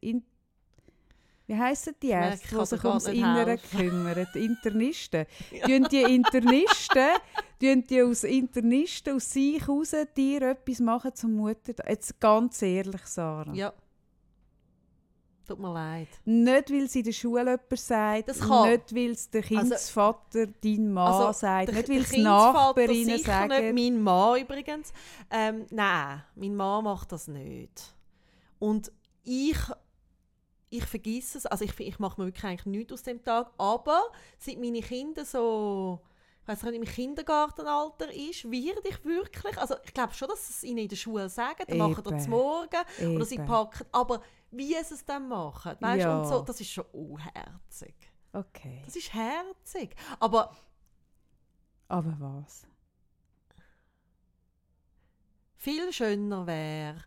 in, 0.00 0.24
wie 1.46 1.54
heissen 1.56 1.94
die 2.02 2.08
Ärzte, 2.08 2.56
die 2.58 2.66
sich 2.66 2.84
ums 2.84 3.06
Innere 3.06 3.58
kümmern? 3.58 4.26
Die 4.34 4.38
Internisten. 4.46 5.26
Tun 5.66 5.86
die 5.90 6.02
Internisten, 6.02 7.08
tun 7.60 7.84
die 7.88 8.02
aus 8.02 8.24
Internisten 8.24 9.16
aus 9.16 9.30
sich 9.30 9.68
raus 9.68 9.94
dir 10.16 10.42
etwas 10.42 10.80
machen 10.80 11.14
zum 11.14 11.34
Mutter? 11.36 11.74
Jetzt 11.88 12.18
ganz 12.20 12.62
ehrlich, 12.62 13.02
Sarah. 13.04 13.52
ja, 13.52 13.72
tut 15.46 15.58
mir 15.58 15.72
leid. 15.74 16.08
Nicht, 16.24 16.70
weil 16.70 16.88
sie 16.88 17.00
in 17.00 17.04
der 17.04 17.12
Schule 17.12 17.40
jemand 17.42 17.78
sagt, 17.78 18.28
Das 18.28 18.40
kann. 18.40 18.70
nicht, 18.70 18.94
weil 18.94 19.10
es 19.10 19.28
der 19.28 19.42
Kindsvater, 19.42 20.46
dein 20.46 20.90
Mann 20.92 21.12
Also, 21.12 21.38
sagt, 21.40 21.68
Der- 21.68 21.74
nicht, 21.74 21.88
weil 21.90 21.98
es 22.00 22.16
Nachbarinnen 22.16 23.18
sagen. 23.18 23.74
nicht, 23.74 23.92
mein 23.94 24.02
Mann 24.02 24.40
übrigens. 24.40 24.92
Ähm, 25.30 25.66
nein, 25.70 26.22
mein 26.36 26.56
Mann 26.56 26.84
macht 26.84 27.12
das 27.12 27.28
nicht. 27.28 27.94
Und 28.58 28.90
ich, 29.24 29.58
ich 30.78 30.84
vergesse 30.86 31.38
es, 31.38 31.46
also 31.46 31.64
ich, 31.64 31.78
ich 31.80 31.98
mache 31.98 32.20
mir 32.20 32.26
wirklich 32.28 32.44
eigentlich 32.44 32.66
nichts 32.66 32.92
aus 32.92 33.02
dem 33.02 33.22
Tag, 33.22 33.50
aber 33.58 34.02
seit 34.38 34.58
meine 34.58 34.80
Kinder 34.80 35.24
so, 35.24 36.00
ich 36.42 36.48
weiß 36.48 36.62
nicht, 36.64 36.74
im 36.74 36.84
Kindergartenalter 36.84 38.12
ist, 38.12 38.50
werde 38.50 38.88
ich 38.88 39.04
wirklich, 39.04 39.56
also 39.58 39.76
ich 39.84 39.94
glaube 39.94 40.14
schon, 40.14 40.28
dass 40.28 40.46
sie 40.46 40.52
es 40.52 40.64
ihnen 40.64 40.78
in 40.78 40.88
der 40.88 40.96
Schule 40.96 41.28
sagen, 41.28 41.64
dann 41.66 41.78
machen 41.78 42.04
Eben. 42.06 42.18
sie 42.20 42.28
morgen 42.28 43.14
oder 43.16 43.24
sie 43.24 43.34
Eben. 43.36 43.46
packen, 43.46 43.86
aber 43.92 44.20
wie 44.50 44.74
sie 44.74 44.94
es 44.94 45.04
dann 45.04 45.28
machen, 45.28 45.76
weißt 45.80 46.02
Ja. 46.02 46.18
und 46.18 46.28
so, 46.28 46.40
das 46.42 46.60
ist 46.60 46.70
schon 46.70 46.84
unherzig. 46.92 47.94
Okay. 48.32 48.82
Das 48.84 48.96
ist 48.96 49.12
herzig. 49.14 49.94
Aber 50.20 50.54
Aber 51.88 52.16
was? 52.18 52.66
viel 55.56 55.92
schöner 55.92 56.46
wäre, 56.46 57.04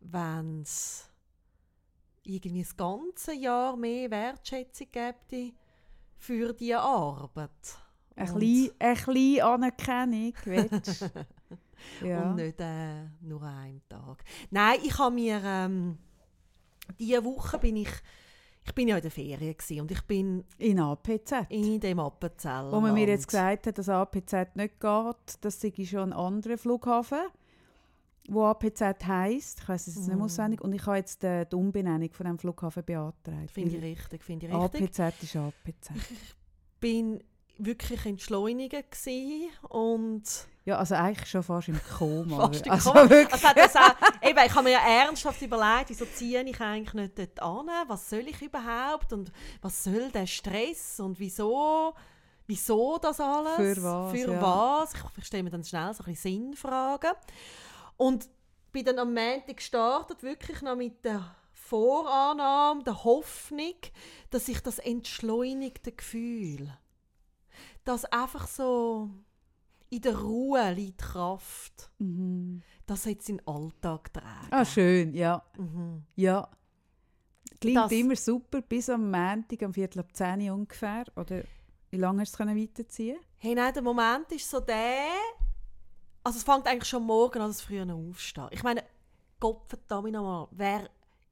wenn 0.00 0.62
es 0.62 1.09
irgendwie 2.30 2.62
das 2.62 2.76
ganze 2.76 3.34
Jahr 3.34 3.76
mehr 3.76 4.10
Wertschätzung 4.10 4.86
gäbe 4.90 5.52
für 6.18 6.52
diese 6.52 6.78
Arbeit. 6.80 7.50
Ein 8.16 8.26
klein- 8.26 8.70
Eine 8.78 8.94
kleine 8.96 9.44
Anerkennung, 9.44 10.32
du? 10.42 12.06
ja. 12.06 12.30
Und 12.30 12.36
nicht 12.36 12.60
äh, 12.60 13.04
nur 13.22 13.42
an 13.42 13.56
einem 13.58 13.80
Tag. 13.88 14.22
Nein, 14.50 14.78
ich 14.84 14.98
habe 14.98 15.14
mir 15.14 15.40
ähm, 15.44 15.98
diese 16.98 17.24
Woche 17.24 17.58
bin 17.58 17.76
ich 17.76 17.90
ich 18.62 18.74
bin 18.74 18.88
ja 18.88 18.96
in 18.96 19.02
der 19.02 19.10
Ferien 19.10 19.56
gewesen, 19.56 19.80
und 19.80 19.90
ich 19.90 20.02
bin 20.02 20.44
In 20.58 20.78
APZ. 20.78 21.32
in 21.48 21.80
dem 21.80 21.98
Appenzeller. 21.98 22.70
Wo 22.70 22.78
man 22.78 22.92
mir 22.92 23.06
jetzt 23.08 23.26
gesagt 23.26 23.66
hat, 23.66 23.78
dass 23.78 23.88
APZ 23.88 24.54
nicht 24.54 24.78
geht, 24.78 25.16
das 25.40 25.60
sei 25.60 25.72
schon 25.84 26.12
ein 26.12 26.12
anderer 26.12 26.58
Flughafen, 26.58 27.20
wo 28.28 28.44
APZ 28.44 28.82
heisst. 29.06 29.60
Ich 29.62 29.68
weiß 29.68 29.86
es 29.88 29.96
jetzt 29.96 30.08
nicht 30.08 30.16
Mm. 30.18 30.22
auswendig. 30.22 30.60
Und 30.60 30.72
ich 30.72 30.84
habe 30.86 30.96
jetzt 30.98 31.24
äh, 31.24 31.44
die 31.46 31.56
Umbenennung 31.56 32.12
von 32.12 32.24
diesem 32.26 32.38
Flughafen 32.38 32.84
beantragt. 32.84 33.50
Finde 33.50 33.76
ich 33.76 33.82
richtig, 33.82 34.22
finde 34.22 34.46
ich 34.46 34.52
richtig. 34.54 34.82
APZ 35.00 35.22
ist 35.22 35.36
APZ. 35.36 35.90
bin 36.80 37.22
wirklich 37.58 38.06
entschleunigen 38.06 38.82
gewesen 38.90 39.50
und 39.68 40.22
Ja, 40.64 40.78
also 40.78 40.94
eigentlich 40.94 41.28
schon 41.28 41.42
fast 41.42 41.68
im 41.68 41.78
Koma. 41.98 42.46
fast 42.48 42.64
im 42.66 42.72
also 42.72 42.90
Koma. 42.92 43.10
wirklich. 43.10 43.44
Also 43.44 43.54
das 43.54 43.76
auch, 43.76 44.26
eben, 44.26 44.38
ich 44.46 44.54
habe 44.54 44.62
mir 44.64 44.70
ja 44.70 44.80
ernsthaft 45.04 45.42
überlegt, 45.42 45.90
wieso 45.90 46.06
ziehe 46.06 46.42
ich 46.42 46.60
eigentlich 46.60 46.94
nicht 46.94 47.18
dort 47.18 47.42
an? 47.42 47.66
Was 47.88 48.08
soll 48.08 48.20
ich 48.28 48.40
überhaupt? 48.40 49.12
Und 49.12 49.30
was 49.60 49.84
soll 49.84 50.10
der 50.10 50.26
Stress? 50.26 51.00
Und 51.00 51.18
wieso, 51.20 51.92
wieso 52.46 52.96
das 52.98 53.20
alles? 53.20 53.56
Für 53.56 53.82
was, 53.82 54.12
Für 54.12 54.32
ja. 54.32 54.40
was? 54.42 54.94
Ich, 54.94 55.00
ich 55.18 55.26
stelle 55.26 55.42
mir 55.42 55.50
dann 55.50 55.64
schnell 55.64 55.92
so 55.92 56.02
ein 56.04 56.12
bisschen 56.12 56.44
Sinnfragen. 56.46 57.10
Und 58.00 58.30
bin 58.72 58.86
dann 58.86 58.98
am 58.98 59.12
Montag 59.12 59.58
gestartet, 59.58 60.22
wirklich 60.22 60.62
noch 60.62 60.74
mit 60.74 61.04
der 61.04 61.36
Vorannahme, 61.52 62.82
der 62.82 63.04
Hoffnung, 63.04 63.74
dass 64.30 64.48
ich 64.48 64.60
das 64.62 64.78
entschleunigte 64.78 65.92
Gefühl, 65.92 66.72
das 67.84 68.06
einfach 68.06 68.46
so 68.46 69.10
in 69.90 70.00
der 70.00 70.18
Ruhe 70.18 70.72
liegt 70.72 71.02
Kraft, 71.02 71.90
Mhm. 71.98 72.62
das 72.86 73.04
jetzt 73.04 73.28
in 73.28 73.36
den 73.36 73.46
Alltag 73.46 74.12
tragen. 74.14 74.48
Ah, 74.50 74.64
schön, 74.64 75.12
ja. 75.12 75.42
Mhm. 75.58 76.04
ja. 76.16 76.48
Klingt 77.60 77.76
Das- 77.76 77.92
immer 77.92 78.16
super, 78.16 78.62
bis 78.62 78.88
am 78.88 79.10
Montag, 79.10 79.62
am 79.62 79.74
Viertel 79.74 79.98
ab 80.00 80.14
10 80.16 80.40
Uhr 80.48 80.54
ungefähr. 80.54 81.04
Oder 81.16 81.42
wie 81.90 81.98
lange 81.98 82.22
hast 82.22 82.38
du 82.38 82.44
es 82.44 82.48
weiterziehen 82.56 83.18
Hey, 83.36 83.54
nein, 83.54 83.74
der 83.74 83.82
Moment 83.82 84.32
ist 84.32 84.48
so 84.48 84.60
der, 84.60 85.08
also 86.24 86.38
es 86.38 86.44
fängt 86.44 86.66
eigentlich 86.66 86.88
schon 86.88 87.04
morgen 87.04 87.40
an, 87.40 87.48
dass 87.48 87.60
früher 87.62 87.84
noch 87.84 87.96
aufstehen. 88.10 88.48
Ich 88.50 88.62
meine, 88.62 88.84
Gott 89.38 89.62
verdammt 89.68 90.12
nochmal, 90.12 90.48
wer 90.50 90.88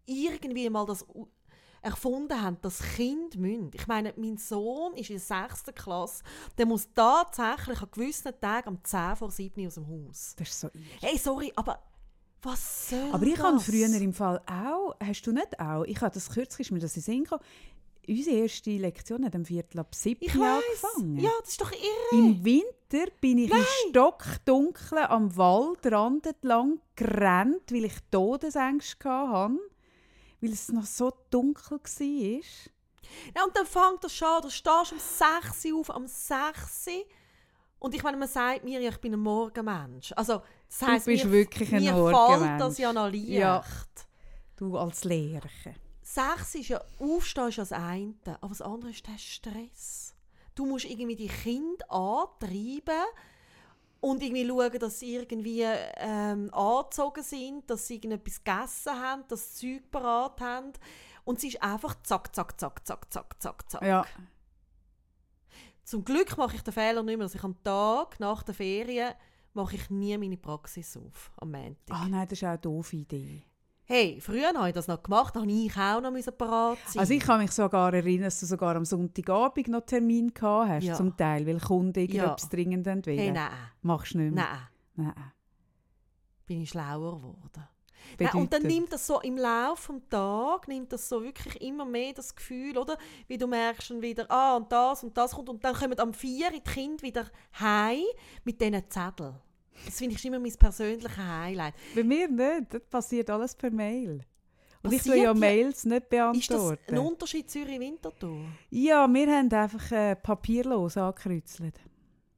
irgendwie 0.07 0.69
mal 0.71 0.87
das 0.87 1.05
erfunden 1.83 2.41
hat, 2.43 2.65
das 2.65 2.81
Kind 2.97 3.37
münd. 3.37 3.75
Ich 3.75 3.87
meine, 3.87 4.13
mein 4.17 4.37
Sohn 4.37 4.95
ist 4.95 5.11
in 5.11 5.17
der 5.17 5.49
6. 5.49 5.65
Klasse, 5.75 6.25
der 6.57 6.67
muss 6.67 6.89
tatsächlich 6.95 7.81
an 7.81 7.89
gewissen 7.93 8.33
Tagen 8.41 8.69
um 8.71 8.85
10 8.85 9.17
vor 9.17 9.31
7 9.31 9.67
aus 9.67 9.75
dem 9.75 9.87
Haus. 9.87 10.35
Das 10.37 10.49
ist 10.49 10.61
so 10.61 10.69
irre. 10.69 10.85
Hey, 11.01 11.19
sorry, 11.19 11.53
aber 11.55 11.81
was 12.43 12.89
soll 12.91 13.11
Aber 13.13 13.27
ich 13.27 13.35
das? 13.35 13.45
habe 13.45 13.61
früher 13.61 13.87
im 13.95 14.13
Fall 14.13 14.41
auch, 14.47 14.95
hast 15.05 15.23
du 15.23 15.33
nicht 15.33 15.59
auch, 15.61 15.85
ich 15.85 16.01
habe 16.01 16.15
das 16.15 16.31
kürzlich, 16.31 16.71
mir 16.71 16.79
das 16.81 16.97
in 16.97 17.03
Sinn 17.03 17.25
gekommen, 17.25 17.43
unsere 18.09 18.37
erste 18.37 18.71
Lektion 18.71 19.25
hat 19.25 19.35
am 19.35 19.45
Viertel 19.45 19.81
ab 19.81 19.95
7 19.95 20.19
Ich 20.25 20.35
Uhr 20.35 20.43
weiss. 20.43 20.85
angefangen. 20.85 21.19
Ja, 21.19 21.31
das 21.41 21.51
ist 21.51 21.61
doch 21.61 21.71
irre. 21.73 21.83
Im 22.13 22.45
Winter 22.45 22.67
bin 23.21 23.39
ich 23.39 23.51
im 23.51 23.65
Stockdunklen 23.91 25.05
am 25.05 25.37
Waldrand 25.37 26.27
entlang 26.27 26.81
gerannt, 26.97 27.71
weil 27.71 27.85
ich 27.85 27.95
Todesängste 28.11 29.09
hatte, 29.09 29.59
weil 30.41 30.53
es 30.53 30.69
noch 30.71 30.87
so 30.87 31.13
dunkel 31.31 31.79
war. 31.79 32.41
Ja, 33.35 33.45
und 33.45 33.57
dann 33.57 33.67
fängt 33.67 34.05
das 34.05 34.15
schon, 34.15 34.43
du 34.43 34.51
stehst 34.51 34.93
um 34.93 34.99
6 34.99 35.65
Uhr 35.67 35.81
auf, 35.81 35.89
um 35.91 36.07
6 36.07 36.87
Uhr. 36.89 37.05
Und 37.79 37.95
ich 37.95 38.03
meine, 38.03 38.17
man 38.17 38.29
sagt 38.29 38.65
mir 38.65 38.81
ich 38.81 38.99
bin 38.99 39.15
ein 39.15 39.21
Morgenmensch. 39.21 40.13
Also, 40.17 40.43
das 40.69 40.79
Du 40.81 40.87
heisst, 40.87 41.07
bist 41.07 41.25
mir, 41.25 41.33
wirklich 41.33 41.73
ein 41.75 41.83
mir 41.83 41.93
Morgenmensch. 41.93 42.47
fällt 42.49 42.61
das 42.61 42.79
ja 42.79 42.93
noch 42.93 43.11
leicht. 43.11 43.29
Ja. 43.29 43.65
Du 44.57 44.77
als 44.77 45.05
Lehrer. 45.05 45.49
6 46.03 46.55
ist 46.57 46.69
ja, 46.69 46.81
aufstehen 46.99 47.49
ist 47.49 47.57
ja 47.57 47.63
das 47.63 47.73
eine, 47.73 48.15
aber 48.41 48.49
das 48.49 48.63
andere 48.63 48.91
ist 48.91 49.07
der 49.07 49.19
Stress. 49.19 50.15
Du 50.59 50.67
musst 50.67 50.87
irgendwie 50.87 51.15
die 51.15 51.29
Kinder 51.29 51.89
antreiben 51.89 53.05
und 54.01 54.21
irgendwie 54.21 54.45
schauen, 54.45 54.79
dass 54.81 54.99
sie 54.99 55.15
irgendwie 55.15 55.63
ähm, 55.63 56.53
angezogen 56.53 57.23
sind, 57.23 57.71
dass 57.71 57.87
sie 57.87 57.95
irgendetwas 57.95 58.43
gegessen 58.43 58.93
haben, 58.93 59.23
dass 59.29 59.57
sie 59.57 59.79
Zeug 59.79 59.91
parat 59.93 60.41
haben. 60.41 60.73
Und 61.25 61.39
sie 61.39 61.49
ist 61.49 61.63
einfach 61.63 61.95
zack, 62.03 62.35
zack, 62.35 62.59
zack, 62.59 62.85
zack, 62.85 63.13
zack, 63.13 63.41
zack, 63.41 63.71
zack. 63.71 63.83
Ja. 63.83 64.05
Zum 65.85 66.05
Glück 66.05 66.37
mache 66.37 66.57
ich 66.57 66.63
den 66.63 66.75
Fehler 66.75 67.05
nicht 67.05 67.19
mehr, 67.19 67.27
dass 67.27 67.37
ich 67.37 67.45
am 67.45 67.63
Tag 67.63 68.19
nach 68.19 68.43
der 68.43 68.55
Ferien 68.55 69.15
mache 69.55 69.77
ich 69.77 69.91
nie 69.91 70.19
meine 70.19 70.37
Praxis 70.37 70.97
auf, 70.97 71.31
am 71.37 71.53
Montag. 71.53 71.97
Ah 71.97 72.09
nein, 72.09 72.27
das 72.27 72.39
ist 72.39 72.43
auch 72.43 72.49
eine 72.49 72.59
doofe 72.59 72.97
Idee. 72.97 73.45
Hey, 73.91 74.21
früher 74.21 74.49
habe 74.53 74.69
ich 74.69 74.75
das 74.75 74.87
noch 74.87 75.03
gemacht, 75.03 75.35
da 75.35 75.41
habe 75.41 75.51
ich 75.51 75.75
auch 75.75 76.03
noch 76.03 76.13
parat 76.37 76.77
sein. 76.87 77.01
Also 77.01 77.15
ich 77.15 77.21
kann 77.21 77.41
mich 77.41 77.53
sogar 77.53 77.95
erinnern, 77.95 78.25
dass 78.25 78.39
du 78.39 78.45
sogar 78.45 78.77
am 78.77 78.85
Sonntagabend 78.85 79.69
noch 79.69 79.81
Termin 79.81 80.35
gehabt 80.35 80.69
hast, 80.69 80.85
Ja. 80.85 80.95
zum 80.95 81.17
Teil, 81.17 81.47
weil 81.47 81.59
Kunden 81.59 81.99
irgendetwas 81.99 82.51
dringend 82.51 82.87
wollen. 82.87 83.03
hey, 83.19 83.33
nein, 83.33 83.49
Machst 83.81 84.13
du 84.13 84.19
nicht 84.19 84.35
mehr? 84.35 84.45
nein, 84.95 85.07
Nein. 85.17 85.33
bin 86.45 86.61
ich 86.61 86.69
schlauer 86.69 87.17
geworden. 87.17 87.67
Nein, 88.19 88.35
und 88.35 88.53
dann 88.53 88.63
nimmt 88.63 88.93
das 88.93 89.07
so 89.07 89.21
im 89.21 89.37
Laufe 89.37 89.93
des 89.95 90.03
Tages, 90.11 90.69
nimmt 90.69 90.93
das 90.93 91.09
so 91.09 91.23
wirklich 91.23 91.61
immer 91.63 91.85
mehr 91.85 92.13
das 92.13 92.35
Gefühl, 92.35 92.77
oder? 92.79 92.97
Wie 93.27 93.37
du 93.39 93.47
merkst 93.47 93.91
dann 93.91 94.03
wieder, 94.03 94.31
ah, 94.31 94.57
und 94.57 94.71
das 94.71 95.03
und 95.03 95.17
das 95.17 95.33
kommt. 95.33 95.49
Und 95.49 95.65
dann 95.65 95.75
kommen 95.75 95.99
am 95.99 96.13
4 96.15 96.51
die 96.51 96.61
Kinder 96.61 97.03
wieder 97.03 97.27
heim 97.59 98.03
mit 98.45 98.61
diesen 98.61 98.89
Zetteln. 98.91 99.35
Das 99.87 99.99
finde 99.99 100.15
ich 100.17 100.25
immer 100.25 100.39
mein 100.39 100.53
persönliches 100.55 101.17
Highlight. 101.17 101.75
Bei 101.95 102.05
mir 102.05 102.29
nicht. 102.29 102.75
Das 102.75 102.83
passiert 102.91 103.31
alles 103.31 103.55
per 103.55 103.71
Mail. 103.71 104.25
Und 104.83 104.93
ich 104.93 104.99
Passiert 104.99 105.15
tue 105.17 105.17
ja 105.17 105.23
ja- 105.25 105.35
Mails 105.35 105.85
nicht 105.85 105.97
Ist 105.97 106.03
das 106.05 106.09
beantworten. 106.11 106.95
ein 106.95 106.99
Unterschied 106.99 107.51
Zürich-Winterthur? 107.51 108.41
ja, 108.71 109.09
wir 109.13 109.27
haben 109.37 109.53
einfach 109.53 109.91
äh, 109.93 110.15
papierlos 110.17 110.97
angekreuzelt. 110.97 111.81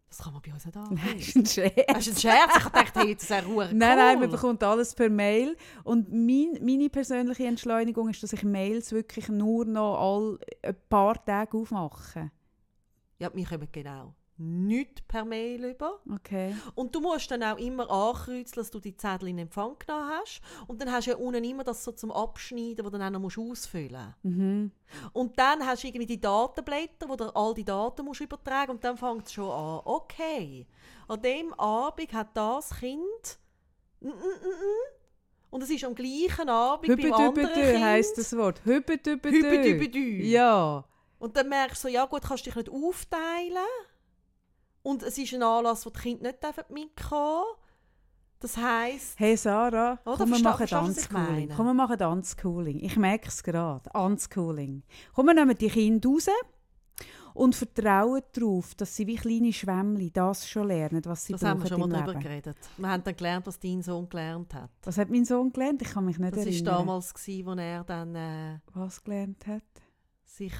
Das 0.08 0.18
kann 0.18 0.32
man 0.32 0.42
bei 0.42 0.52
uns 0.52 0.64
nicht 0.64 0.74
Nein, 0.74 0.86
angeben. 0.88 1.18
ist 1.18 1.36
ein 1.36 1.46
Scherz. 1.46 1.86
Das 1.86 2.06
ist 2.06 2.16
ein 2.16 2.20
Scherz. 2.20 2.56
Ich 2.56 2.64
dachte, 2.64 3.00
hey, 3.00 3.14
das 3.14 3.30
wäre 3.30 3.46
cool. 3.46 3.64
Nein, 3.72 3.96
nein, 3.96 4.18
man 4.20 4.30
bekommt 4.30 4.62
alles 4.64 4.94
per 4.94 5.08
Mail. 5.10 5.56
Und 5.84 6.10
mein, 6.10 6.58
meine 6.62 6.88
persönliche 6.88 7.44
Entschleunigung 7.46 8.08
ist, 8.08 8.22
dass 8.22 8.32
ich 8.32 8.42
Mails 8.42 8.90
wirklich 8.92 9.28
nur 9.28 9.64
noch 9.66 9.98
all 10.00 10.38
ein 10.62 10.76
paar 10.88 11.22
Tage 11.24 11.56
aufmache. 11.56 12.30
Ja, 13.18 13.30
wir 13.34 13.44
kommen 13.46 13.68
genau 13.70 14.14
nichts 14.40 15.02
per 15.02 15.24
Mail 15.24 15.64
über. 15.64 16.00
Okay. 16.12 16.56
Und 16.74 16.94
du 16.94 17.00
musst 17.00 17.30
dann 17.30 17.42
auch 17.42 17.58
immer 17.58 17.90
ankreuzeln, 17.90 18.54
dass 18.54 18.70
du 18.70 18.80
die 18.80 18.96
Zettel 18.96 19.28
in 19.28 19.38
Empfang 19.38 19.76
genommen 19.78 20.10
hast. 20.10 20.40
Und 20.66 20.80
dann 20.80 20.90
hast 20.90 21.06
du 21.06 21.12
ja 21.12 21.16
unten 21.16 21.44
immer 21.44 21.62
das 21.62 21.84
so 21.84 21.92
zum 21.92 22.10
Abschneiden, 22.10 22.76
das 22.76 22.86
du 22.86 22.98
dann 22.98 23.14
auch 23.14 23.20
noch 23.20 23.38
ausfüllen 23.38 24.14
musst. 24.22 24.36
Mhm. 24.36 24.70
Und 25.12 25.38
dann 25.38 25.64
hast 25.64 25.82
du 25.82 25.88
irgendwie 25.88 26.06
die 26.06 26.20
Datenblätter, 26.20 27.08
wo 27.08 27.16
du 27.16 27.34
all 27.34 27.54
die 27.54 27.64
Daten 27.64 28.04
musst 28.04 28.20
übertragen 28.20 28.72
und 28.72 28.82
dann 28.82 28.96
fängt 28.96 29.26
es 29.26 29.32
schon 29.32 29.50
an. 29.50 29.82
Okay, 29.84 30.66
an 31.06 31.22
dem 31.22 31.54
Abend 31.54 32.12
hat 32.12 32.36
das 32.36 32.70
Kind... 32.70 33.38
Und 35.50 35.62
es 35.64 35.70
ist 35.70 35.84
am 35.84 35.96
gleichen 35.96 36.48
Abend 36.48 36.86
beim 36.86 37.12
anderen 37.12 37.34
Hübedübedü 37.34 37.72
Kind. 37.72 37.84
heisst 37.84 38.16
das 38.16 38.36
Wort. 38.36 38.64
Hübedübedü. 38.64 39.36
Hübedübedü. 39.36 40.22
Ja. 40.22 40.84
Und 41.18 41.36
dann 41.36 41.48
merkst 41.48 41.82
du 41.82 41.88
so, 41.88 41.92
ja 41.92 42.04
gut, 42.06 42.22
kannst 42.22 42.46
dich 42.46 42.54
nicht 42.54 42.70
aufteilen. 42.70 43.58
Und 44.82 45.02
es 45.02 45.18
ist 45.18 45.34
ein 45.34 45.42
Anlass, 45.42 45.84
wo 45.86 45.90
die 45.90 46.00
Kinder 46.00 46.28
nicht 46.28 46.42
dürfen 46.42 46.64
mitkommen 46.72 47.44
Das 48.40 48.56
heisst, 48.56 49.18
Hey 49.18 49.36
Sarah, 49.36 49.98
Oh, 50.06 50.14
komm, 50.16 50.30
wir 50.30 50.38
machen 50.40 50.66
Unschooling. 50.78 51.50
Komm, 51.54 51.66
wir 51.66 51.74
machen 51.74 52.02
Unschooling. 52.02 52.80
Ich 52.80 52.96
merke 52.96 53.28
es 53.28 53.42
gerade. 53.42 53.90
Unschooling. 53.92 54.82
Komm, 55.14 55.26
wir 55.26 55.34
nehmen 55.34 55.56
die 55.58 55.68
Kinder 55.68 56.08
raus 56.08 56.28
und 57.32 57.54
vertrauen 57.54 58.22
darauf, 58.32 58.74
dass 58.74 58.96
sie 58.96 59.06
wie 59.06 59.14
kleine 59.14 59.52
Schwämmli 59.52 60.10
das 60.10 60.48
schon 60.48 60.66
lernen, 60.66 61.00
was 61.04 61.26
sie 61.26 61.32
das 61.32 61.42
brauchen 61.42 61.50
haben 61.50 61.62
wir 61.62 61.68
schon 61.68 61.88
mal 61.90 62.06
Leben. 62.06 62.20
geredet. 62.20 62.56
Wir 62.76 62.88
haben 62.88 63.04
dann 63.04 63.16
gelernt, 63.16 63.46
was 63.46 63.58
dein 63.60 63.82
Sohn 63.82 64.08
gelernt 64.08 64.52
hat. 64.54 64.70
Was 64.82 64.98
hat 64.98 65.10
mein 65.10 65.24
Sohn 65.24 65.52
gelernt? 65.52 65.80
Ich 65.82 65.90
kann 65.90 66.04
mich 66.06 66.18
nicht 66.18 66.32
Das 66.32 66.44
war 66.44 66.46
erinnern. 66.52 66.64
damals, 66.64 67.14
als 67.14 67.28
er 67.28 67.84
dann 67.84 68.14
äh, 68.16 68.58
Was 68.74 69.02
gelernt 69.04 69.46
hat? 69.46 69.62
sich 70.24 70.54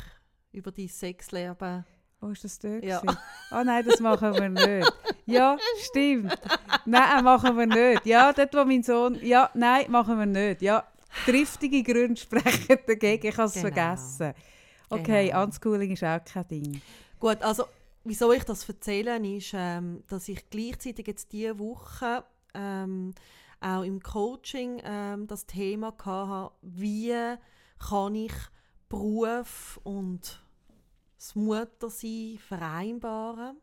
über 0.52 0.70
dein 0.72 0.88
Sexleben... 0.88 1.84
Oh, 2.22 2.28
ist 2.28 2.44
das 2.44 2.58
dort? 2.58 2.84
Ja. 2.84 3.00
gewesen? 3.00 3.18
Ah 3.50 3.64
nein, 3.64 3.84
das 3.86 3.98
machen 4.00 4.34
wir 4.34 4.48
nicht. 4.50 4.92
Ja, 5.26 5.56
stimmt. 5.84 6.36
Nein, 6.84 7.24
machen 7.24 7.56
wir 7.56 7.66
nicht. 7.66 8.04
Ja, 8.04 8.32
dort, 8.32 8.54
wo 8.54 8.64
mein 8.64 8.82
Sohn... 8.82 9.18
Ja, 9.24 9.50
nein, 9.54 9.90
machen 9.90 10.18
wir 10.18 10.26
nicht. 10.26 10.60
Ja, 10.62 10.84
triftige 11.24 11.82
Gründe 11.82 12.20
sprechen 12.20 12.78
dagegen. 12.86 13.26
Ich 13.26 13.36
habe 13.36 13.46
es 13.48 13.54
Genau. 13.54 13.66
vergessen. 13.68 14.34
Okay, 14.90 15.28
Genau. 15.28 15.44
Unschooling 15.44 15.92
ist 15.92 16.04
auch 16.04 16.22
kein 16.24 16.48
Ding. 16.48 16.82
Gut, 17.18 17.40
also 17.42 17.64
wieso 18.04 18.32
ich 18.32 18.44
das 18.44 18.68
erzähle, 18.68 19.16
ist, 19.36 19.52
ähm, 19.54 20.02
dass 20.08 20.28
ich 20.28 20.48
gleichzeitig 20.50 21.06
jetzt 21.06 21.32
diese 21.32 21.58
Woche 21.58 22.24
ähm, 22.54 23.14
auch 23.60 23.82
im 23.82 24.02
Coaching 24.02 24.80
ähm, 24.84 25.26
das 25.26 25.46
Thema 25.46 25.94
hatte, 26.04 26.52
wie 26.62 27.14
kann 27.78 28.14
ich 28.14 28.32
Beruf 28.88 29.78
und 29.84 30.42
das 31.20 31.34
Muttersein 31.34 32.38
vereinbaren? 32.38 33.58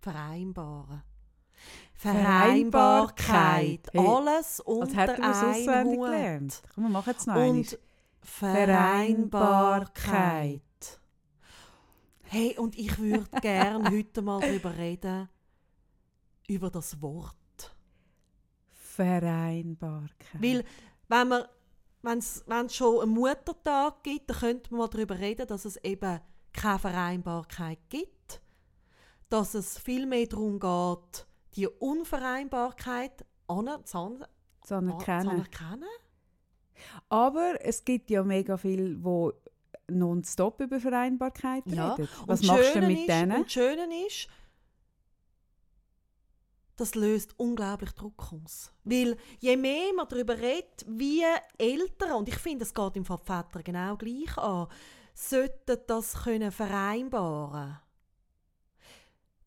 Vereinbaren. 0.00 1.04
Vereinbarkeit. 1.92 3.88
Hey, 3.92 4.06
Alles 4.06 4.60
Als 4.60 4.60
unter 4.60 4.96
hätten 4.96 5.22
wir 5.22 5.30
es 5.30 5.68
Hut. 5.84 6.04
gelernt. 6.04 6.62
Komm, 6.74 6.84
wir 6.84 6.90
machen 6.90 7.14
es 7.16 7.26
noch. 7.26 7.36
Und 7.36 7.78
Vereinbarkeit. 8.22 10.62
Hey, 12.24 12.58
und 12.58 12.76
ich 12.76 12.98
würde 12.98 13.30
gerne 13.40 13.88
heute 13.88 14.20
mal 14.20 14.40
darüber 14.40 14.76
reden, 14.76 15.28
über 16.48 16.70
das 16.70 17.00
Wort. 17.00 17.36
Vereinbarkeit. 18.72 20.42
Weil, 20.42 20.64
wenn 21.06 21.28
man 21.28 21.44
wenn 22.02 22.18
es 22.18 22.44
schon 22.70 23.00
einen 23.00 23.12
Muttertag 23.12 24.02
gibt, 24.02 24.28
dann 24.28 24.38
könnte 24.38 24.72
man 24.72 24.80
mal 24.80 24.88
darüber 24.88 25.16
reden, 25.18 25.46
dass 25.46 25.64
es 25.64 25.76
eben 25.76 26.20
keine 26.54 26.78
Vereinbarkeit 26.78 27.78
gibt. 27.90 28.40
Dass 29.28 29.54
es 29.54 29.78
vielmehr 29.78 30.26
darum 30.26 30.58
geht, 30.60 31.26
die 31.56 31.66
Unvereinbarkeit 31.68 33.24
aner- 33.48 33.84
zu 33.84 33.98
an- 33.98 34.18
zu 34.62 34.68
zu 34.68 34.74
anerkennen. 34.76 35.28
anerkennen. 35.28 35.88
Aber 37.08 37.54
es 37.60 37.84
gibt 37.84 38.10
ja 38.10 38.22
mega 38.24 38.56
viel, 38.56 39.02
wo 39.02 39.32
nonstop 39.88 40.60
über 40.60 40.80
Vereinbarkeit 40.80 41.64
Ja, 41.66 41.92
reden. 41.94 42.08
Und 42.20 42.28
Was 42.28 42.40
das 42.40 42.48
machst 42.48 42.74
du 42.74 42.80
mit 42.82 42.98
ist, 43.00 43.08
denen? 43.08 43.32
Und 43.36 43.44
das 43.46 43.52
Schöne 43.52 44.06
ist, 44.06 44.28
das 46.76 46.94
löst 46.94 47.38
unglaublich 47.38 47.92
Druck 47.92 48.32
aus. 48.32 48.72
Weil 48.82 49.16
je 49.38 49.56
mehr 49.56 49.92
man 49.94 50.08
darüber 50.08 50.36
redet, 50.36 50.84
wie 50.88 51.22
Eltern, 51.58 52.12
und 52.12 52.28
ich 52.28 52.36
finde, 52.36 52.64
es 52.64 52.74
geht 52.74 52.96
im 52.96 53.04
Fall 53.04 53.18
Väter 53.18 53.62
genau 53.62 53.96
gleich 53.96 54.36
an, 54.38 54.66
sollten 55.14 55.78
das 55.86 56.24
können 56.24 56.52
vereinbaren 56.52 57.78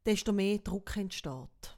desto 0.08 0.32
mehr 0.32 0.58
Druck 0.60 0.96
entsteht. 0.96 1.78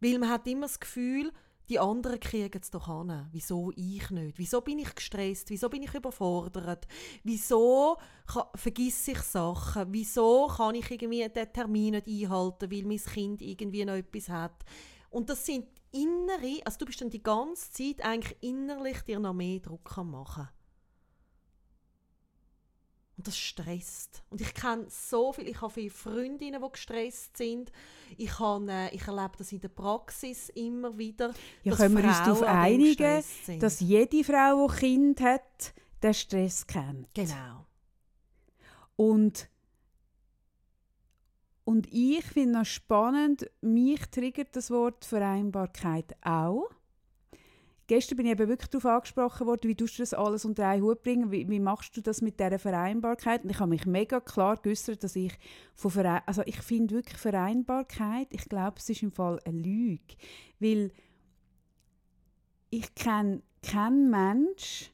Weil 0.00 0.18
man 0.18 0.30
hat 0.30 0.46
immer 0.46 0.66
das 0.66 0.80
Gefühl, 0.80 1.30
die 1.68 1.78
anderen 1.78 2.18
kriegen 2.18 2.60
es 2.60 2.70
doch 2.70 2.88
an. 2.88 3.28
Wieso 3.30 3.70
ich 3.76 4.10
nicht? 4.10 4.38
Wieso 4.38 4.62
bin 4.62 4.78
ich 4.78 4.94
gestresst? 4.94 5.50
Wieso 5.50 5.68
bin 5.68 5.82
ich 5.82 5.94
überfordert? 5.94 6.88
Wieso 7.22 7.98
vergesse 8.54 9.12
ich 9.12 9.20
Sachen? 9.20 9.92
Wieso 9.92 10.48
kann 10.48 10.74
ich 10.74 10.90
irgendwie 10.90 11.28
den 11.28 11.52
Termin 11.52 11.92
nicht 11.92 12.08
einhalten, 12.08 12.70
weil 12.70 12.84
mein 12.84 12.98
Kind 12.98 13.42
irgendwie 13.42 13.84
noch 13.84 13.94
etwas 13.94 14.28
hat? 14.28 14.64
Und 15.10 15.28
das 15.28 15.44
sind 15.46 15.66
innere, 15.92 16.60
also 16.64 16.78
du 16.78 16.86
bist 16.86 17.02
dann 17.02 17.10
die 17.10 17.22
ganze 17.22 17.70
Zeit 17.70 18.02
eigentlich 18.02 18.36
innerlich 18.40 19.02
dir 19.02 19.20
noch 19.20 19.34
mehr 19.34 19.60
Druck 19.60 19.96
am 19.98 20.10
machen. 20.10 20.48
Und 23.16 23.26
das 23.26 23.36
stresst. 23.36 24.22
Und 24.30 24.40
ich 24.40 24.54
kenne 24.54 24.86
so 24.88 25.32
viel, 25.32 25.46
ich 25.46 25.60
habe 25.60 25.72
viele 25.72 25.90
Freundinnen, 25.90 26.62
die 26.62 26.72
gestresst 26.72 27.36
sind. 27.36 27.70
Ich, 28.16 28.38
habe, 28.38 28.70
äh, 28.70 28.94
ich 28.94 29.06
erlebe 29.06 29.32
das 29.36 29.52
in 29.52 29.60
der 29.60 29.68
Praxis 29.68 30.48
immer 30.50 30.96
wieder. 30.96 31.28
Ja, 31.62 31.72
dass 31.72 31.76
können 31.78 31.96
wir 31.98 32.04
uns 32.04 32.18
darauf 32.18 32.42
einigen, 32.42 33.22
dass 33.60 33.80
jede 33.80 34.24
Frau, 34.24 34.66
die 34.66 34.76
Kind 34.76 35.20
hat, 35.20 35.74
den 36.02 36.14
Stress 36.14 36.66
kennt. 36.66 37.12
Genau. 37.14 37.66
Und, 38.96 39.48
und 41.64 41.92
ich 41.92 42.24
finde 42.24 42.58
noch 42.58 42.66
spannend, 42.66 43.50
mich 43.60 44.00
triggert 44.06 44.56
das 44.56 44.70
Wort 44.70 45.04
Vereinbarkeit 45.04 46.16
auch. 46.22 46.70
Gestern 47.88 48.16
bin 48.16 48.26
ich 48.26 48.32
eben 48.32 48.48
wirklich 48.48 48.70
darauf 48.70 48.86
angesprochen 48.86 49.46
worden, 49.46 49.68
wie 49.68 49.74
tust 49.74 49.98
du 49.98 50.02
das 50.02 50.14
alles 50.14 50.44
unter 50.44 50.66
einen 50.68 50.82
Hut 50.82 51.02
bringen, 51.02 51.30
wie, 51.30 51.48
wie 51.48 51.60
machst 51.60 51.96
du 51.96 52.00
das 52.00 52.22
mit 52.22 52.38
dieser 52.38 52.58
Vereinbarkeit? 52.58 53.44
Und 53.44 53.50
ich 53.50 53.58
habe 53.58 53.70
mich 53.70 53.86
mega 53.86 54.20
klar 54.20 54.56
geäußert, 54.56 55.02
dass 55.02 55.16
ich 55.16 55.36
von 55.74 55.90
Verein 55.90 56.22
also 56.26 56.42
ich 56.46 56.60
finde 56.62 56.94
wirklich 56.94 57.18
Vereinbarkeit, 57.18 58.28
ich 58.30 58.48
glaube, 58.48 58.78
es 58.78 58.88
ist 58.88 59.02
im 59.02 59.10
Fall 59.10 59.40
eine 59.44 59.58
Lüge, 59.58 60.14
weil 60.60 60.92
ich 62.70 62.94
kenne 62.94 63.42
keinen 63.62 64.10
Mensch, 64.10 64.90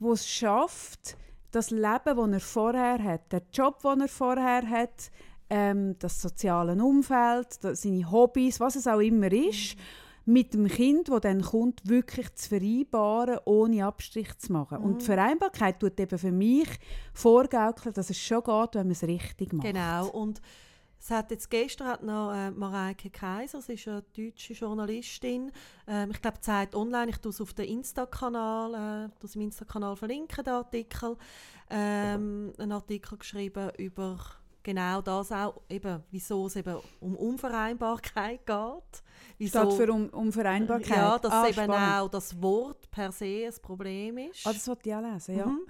der 0.00 0.10
es 0.10 0.28
schafft, 0.28 1.16
das 1.52 1.70
Leben, 1.70 2.16
das 2.16 2.32
er 2.32 2.40
vorher 2.40 3.02
hat, 3.02 3.32
der 3.32 3.42
Job, 3.52 3.82
den 3.82 4.00
er 4.00 4.08
vorher 4.08 4.68
hat, 4.68 5.10
ähm, 5.50 5.96
das 5.98 6.20
soziale 6.20 6.82
Umfeld, 6.82 7.58
seine 7.60 8.10
Hobbys, 8.10 8.58
was 8.58 8.74
es 8.74 8.86
auch 8.86 9.00
immer 9.00 9.30
ist, 9.30 9.76
mit 10.24 10.54
dem 10.54 10.68
Kind, 10.68 11.08
das 11.08 11.20
dann 11.20 11.42
kommt, 11.42 11.88
wirklich 11.88 12.32
zu 12.34 12.48
vereinbaren, 12.50 13.38
ohne 13.44 13.84
Abstrich 13.86 14.36
zu 14.38 14.52
machen. 14.52 14.78
Und 14.78 15.02
die 15.02 15.06
Vereinbarkeit 15.06 15.80
tut 15.80 15.98
eben 15.98 16.18
für 16.18 16.32
mich 16.32 16.68
vorgaukeln, 17.12 17.94
dass 17.94 18.10
es 18.10 18.18
schon 18.18 18.42
geht, 18.42 18.74
wenn 18.74 18.86
man 18.86 18.92
es 18.92 19.02
richtig 19.02 19.52
macht. 19.52 19.66
Genau. 19.66 20.08
Und 20.08 20.40
es 21.02 21.10
hat 21.10 21.32
jetzt 21.32 21.50
gestern 21.50 21.88
hat 21.88 22.04
noch 22.04 22.32
äh, 22.32 22.52
Mareike 22.52 23.10
Kaiser, 23.10 23.60
sie 23.60 23.72
ist 23.72 23.88
eine 23.88 24.04
deutsche 24.16 24.52
Journalistin. 24.52 25.50
Ähm, 25.88 26.12
ich 26.12 26.22
glaube, 26.22 26.40
Zeit 26.40 26.76
Online, 26.76 27.10
ich 27.10 27.18
tue 27.18 27.30
es 27.30 27.40
auf 27.40 27.54
den 27.54 27.64
Insta-Kanal, 27.64 29.10
äh, 29.20 29.26
im 29.34 29.40
Insta-Kanal 29.40 29.96
verlinken, 29.96 30.44
den 30.44 30.54
Artikel. 30.54 31.16
Ähm, 31.68 32.52
einen 32.56 32.70
Artikel 32.70 33.18
geschrieben 33.18 33.70
über 33.78 34.16
genau 34.62 35.00
das 35.02 35.32
auch, 35.32 35.62
eben, 35.68 36.02
wieso 36.10 36.46
es 36.46 36.56
eben 36.56 36.76
um 37.00 37.16
Unvereinbarkeit 37.16 38.46
geht. 38.46 39.02
Wieso, 39.38 39.58
Statt 39.60 39.72
für 39.74 39.92
um, 39.92 40.08
um 40.10 40.32
Vereinbarkeit. 40.32 40.96
Ja, 40.96 41.18
dass 41.18 41.32
ah, 41.32 41.44
eben 41.44 41.54
spannend. 41.54 41.94
auch 41.94 42.08
das 42.08 42.40
Wort 42.40 42.90
per 42.90 43.12
se 43.12 43.46
ein 43.46 43.62
Problem 43.62 44.18
ist. 44.18 44.46
Ah, 44.46 44.52
das 44.52 44.66
wollte 44.68 44.88
ich 44.88 44.94
auch 44.94 45.00
lesen, 45.00 45.36
ja. 45.36 45.46
Mhm. 45.46 45.60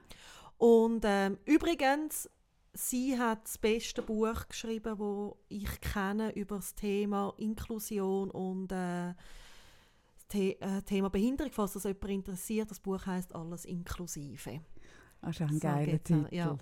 Und 0.58 1.04
ähm, 1.04 1.38
übrigens, 1.44 2.30
sie 2.72 3.18
hat 3.18 3.44
das 3.44 3.58
beste 3.58 4.02
Buch 4.02 4.46
geschrieben, 4.48 4.96
das 4.98 5.36
ich 5.48 5.80
kenne 5.80 6.32
über 6.32 6.56
das 6.56 6.74
Thema 6.74 7.34
Inklusion 7.36 8.30
und 8.30 8.72
äh, 8.72 9.14
das 9.14 9.16
The 10.32 10.60
äh, 10.60 10.82
Thema 10.82 11.10
Behinderung, 11.10 11.52
falls 11.52 11.74
das 11.74 11.84
jemand 11.84 12.08
interessiert. 12.08 12.70
Das 12.70 12.80
Buch 12.80 13.04
heißt 13.04 13.34
Alles 13.34 13.64
inklusive. 13.64 14.60
Ah, 15.20 15.30
ist 15.30 15.42
ein 15.42 15.52
So 15.52 15.58
geiler 15.60 16.02
Titel. 16.02 16.26
ja. 16.30 16.56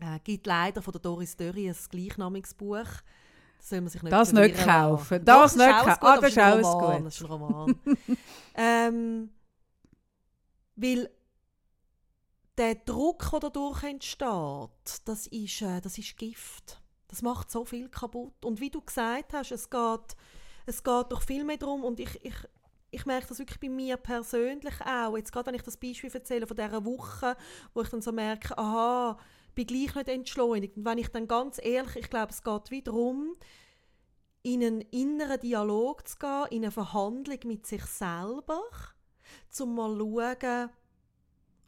Äh, 0.00 0.18
gibt 0.22 0.46
leider 0.46 0.82
von 0.82 0.92
der 0.92 1.00
Doris 1.00 1.36
Dörri 1.36 1.68
ein 1.68 1.76
gleichnamiges 1.90 2.54
Buch. 2.54 2.88
Das 3.58 3.68
soll 3.70 3.80
man 3.80 3.90
sich 3.90 4.02
nicht 4.02 4.12
Das 4.12 4.32
nicht 4.32 4.56
kaufen. 4.56 5.24
Das 5.24 5.52
ist 5.52 5.56
nicht 5.58 5.68
auch 5.68 5.84
kaufen. 5.84 5.98
Ah, 6.00 6.12
aber 6.12 6.20
das 6.20 6.30
ist 6.30 6.38
auch 6.38 6.82
Roman, 6.82 6.96
gut. 6.98 7.06
Das 7.06 7.14
ist 7.14 7.22
ein 7.22 7.26
Roman. 7.26 7.80
ähm, 8.54 9.30
weil 10.76 11.10
der 12.58 12.74
Druck, 12.76 13.30
der 13.30 13.40
dadurch 13.40 13.82
entsteht, 13.84 15.08
das 15.08 15.26
ist, 15.28 15.62
äh, 15.62 15.80
das 15.80 15.98
ist 15.98 16.16
Gift. 16.16 16.80
Das 17.08 17.22
macht 17.22 17.50
so 17.50 17.64
viel 17.64 17.88
kaputt. 17.88 18.44
Und 18.44 18.60
wie 18.60 18.70
du 18.70 18.80
gesagt 18.80 19.32
hast, 19.32 19.52
es 19.52 19.70
geht, 19.70 20.16
es 20.66 20.82
geht 20.82 21.12
doch 21.12 21.22
viel 21.22 21.44
mehr 21.44 21.56
darum, 21.56 21.84
und 21.84 22.00
ich, 22.00 22.24
ich, 22.24 22.34
ich 22.90 23.06
merke 23.06 23.28
das 23.28 23.38
wirklich 23.38 23.60
bei 23.60 23.68
mir 23.68 23.96
persönlich 23.96 24.74
auch. 24.80 25.16
Jetzt 25.16 25.32
gerade, 25.32 25.46
wenn 25.46 25.54
ich 25.54 25.62
das 25.62 25.76
Beispiel 25.76 26.10
erzähle 26.10 26.46
von 26.46 26.56
dieser 26.56 26.84
Woche, 26.84 27.36
wo 27.72 27.82
ich 27.82 27.88
dann 27.88 28.02
so 28.02 28.12
merke, 28.12 28.56
aha, 28.56 29.18
bin 29.54 29.66
gleich 29.66 29.94
nicht 29.94 30.08
entschleunigt. 30.08 30.76
Und 30.76 30.84
wenn 30.84 30.98
ich 30.98 31.08
dann 31.08 31.28
ganz 31.28 31.58
ehrlich, 31.62 31.96
ich 31.96 32.10
glaube, 32.10 32.32
es 32.32 32.42
geht 32.42 32.70
wieder 32.70 32.92
darum, 32.92 33.34
in 34.42 34.62
einen 34.62 34.80
inneren 34.82 35.40
Dialog 35.40 36.06
zu 36.06 36.18
gehen, 36.18 36.44
in 36.50 36.62
eine 36.64 36.70
Verhandlung 36.70 37.38
mit 37.44 37.66
sich 37.66 37.84
selber, 37.84 38.60
zum 39.48 39.74
mal 39.74 39.96
schauen 39.96 40.70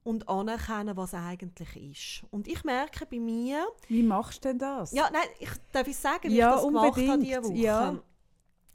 und 0.05 0.29
anerkennen, 0.29 0.97
was 0.97 1.15
eigentlich 1.15 1.77
ist. 2.23 2.27
Und 2.31 2.47
ich 2.49 2.63
merke 2.65 3.07
bei 3.07 3.19
mir, 3.19 3.67
Wie 3.89 4.03
machst 4.03 4.45
du 4.45 4.49
denn 4.49 4.59
das? 4.59 4.93
ja, 4.93 5.09
nein, 5.13 5.27
ich 5.41 5.51
darf 5.73 5.89
ich 5.89 5.97
sagen, 5.97 6.31
wie 6.31 6.37
Ja, 6.37 6.51
ich 6.51 6.55
das 6.57 6.67
gemacht 6.67 7.07
habe 7.09 7.19
unbedingt, 7.19 7.23
diese 7.27 7.43
Woche. 7.45 7.55
ja. 7.55 8.03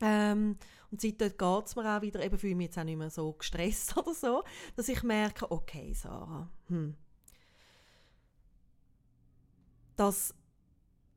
Ähm, 0.01 0.57
und 0.89 0.99
seitdem 0.99 1.29
geht 1.37 1.65
es 1.67 1.75
mir 1.75 1.97
auch 1.97 2.01
wieder, 2.01 2.23
eben 2.25 2.37
fühle 2.37 2.51
ich 2.51 2.57
mich 2.57 2.65
jetzt 2.65 2.79
auch 2.79 2.83
nicht 2.83 2.97
mehr 2.97 3.09
so 3.11 3.31
gestresst 3.33 3.95
oder 3.97 4.13
so, 4.13 4.43
dass 4.75 4.89
ich 4.89 5.03
merke, 5.03 5.49
okay, 5.51 5.93
Sarah, 5.93 6.49
hm, 6.67 6.95
das 10.01 10.33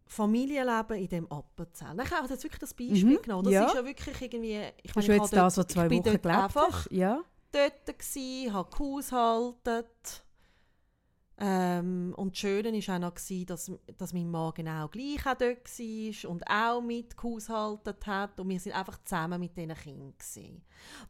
Familienleben 0.07 0.97
in 0.99 1.09
dem 1.09 1.33
Appenzell. 1.33 1.97
Ich 2.05 2.11
habe 2.11 2.29
jetzt 2.29 2.43
wirklich 2.45 2.61
das 2.61 2.75
Beispiel 2.75 3.05
Mhm, 3.19 3.23
genommen. 3.23 3.45
Das 3.45 3.53
ja. 3.53 3.65
ist 3.67 3.75
ja 3.75 3.85
wirklich 3.85 4.21
irgendwie... 4.21 4.61
Ich 4.83 4.95
meine, 4.95 5.07
ich 5.07 5.21
jetzt 5.21 5.33
dort- 5.33 5.57
du 5.57 5.67
zwei 5.67 5.91
Wochen 5.91 6.03
gelebt 6.03 6.27
einfach. 6.27 6.87
Ja. 6.91 7.23
dort 7.51 7.99
gsi, 7.99 8.51
habe 8.53 8.71
gehaushaltet. 8.71 10.25
Ähm, 11.37 12.15
und 12.17 12.33
das 12.33 12.39
Schöne 12.39 12.73
war 12.73 12.95
auch 12.95 13.01
noch, 13.01 13.15
gewesen, 13.15 13.47
dass, 13.47 13.73
dass 13.99 14.13
mein 14.13 14.31
Mann 14.31 14.53
genau 14.55 14.87
gleich 14.89 15.27
auch 15.27 15.35
dort 15.35 15.67
war 15.67 16.31
und 16.31 16.47
auch 16.49 16.81
mit 16.81 17.17
gehaushaltet 17.17 18.07
hat. 18.07 18.39
Und 18.39 18.49
wir 18.51 18.61
sind 18.61 18.73
einfach 18.73 19.03
zusammen 19.05 19.41
mit 19.41 19.57
diesen 19.57 19.75
Kindern. 19.75 20.15
Gewesen. 20.17 20.63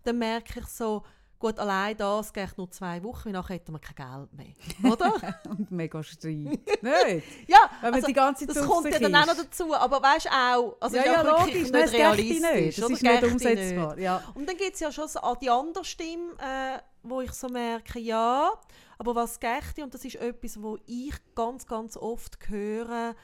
Dann 0.02 0.18
merke 0.18 0.60
ich 0.60 0.66
so, 0.66 1.02
Gut, 1.44 1.59
allein 1.59 1.94
das 1.94 2.33
geht 2.33 2.57
nur 2.57 2.70
zwei 2.70 3.04
Wochen, 3.04 3.26
weil 3.26 3.33
nachher 3.33 3.57
hätten 3.57 3.72
wir 3.72 3.78
kein 3.78 3.96
Geld 3.96 4.33
mehr. 4.33 4.90
Oder? 4.90 5.12
Und 5.50 5.70
mega 5.70 6.02
Streit. 6.02 6.24
Nicht? 6.33 6.80
ja, 7.46 7.59
also, 7.83 8.00
das 8.46 8.66
kommt 8.66 8.90
ja 8.90 8.98
dann 8.98 9.14
auch 9.14 9.26
noch 9.26 9.37
dazu. 9.37 9.74
Aber 9.74 10.02
weißt 10.02 10.24
du 10.24 10.30
auch, 10.30 10.76
also 10.80 10.96
ja, 10.96 11.02
ist 11.02 11.09
ja, 11.09 11.20
auch 11.20 11.46
wirklich 11.46 11.70
logisch. 11.70 11.70
Nicht 11.70 11.92
geht 11.92 12.00
realistisch. 12.00 12.50
nicht. 12.50 12.78
Das 12.78 12.90
ist 12.90 13.02
nicht 13.02 13.20
Geht 13.20 13.30
umsetzbar. 13.30 13.98
Ja. 13.98 14.22
Und 14.33 14.48
dann 14.48 14.57
gibt 14.57 14.72
es 14.72 14.80
ja 14.80 14.90
schon 14.90 15.07
so 15.07 15.20
auch 15.20 15.37
die 15.37 15.50
andere 15.50 15.85
Stimme, 15.85 16.33
äh, 16.38 16.78
wo 17.02 17.20
ich 17.20 17.33
so 17.33 17.50
merke, 17.50 17.98
ja, 17.98 18.50
aber 18.96 19.14
was 19.14 19.38
geächte, 19.38 19.85
und 19.85 19.92
das 19.92 20.02
ist 20.02 20.14
etwas, 20.14 20.62
wo 20.62 20.78
ich 20.87 21.12
ganz, 21.35 21.66
ganz 21.66 21.98
oft 21.98 22.38
höre, 22.48 23.14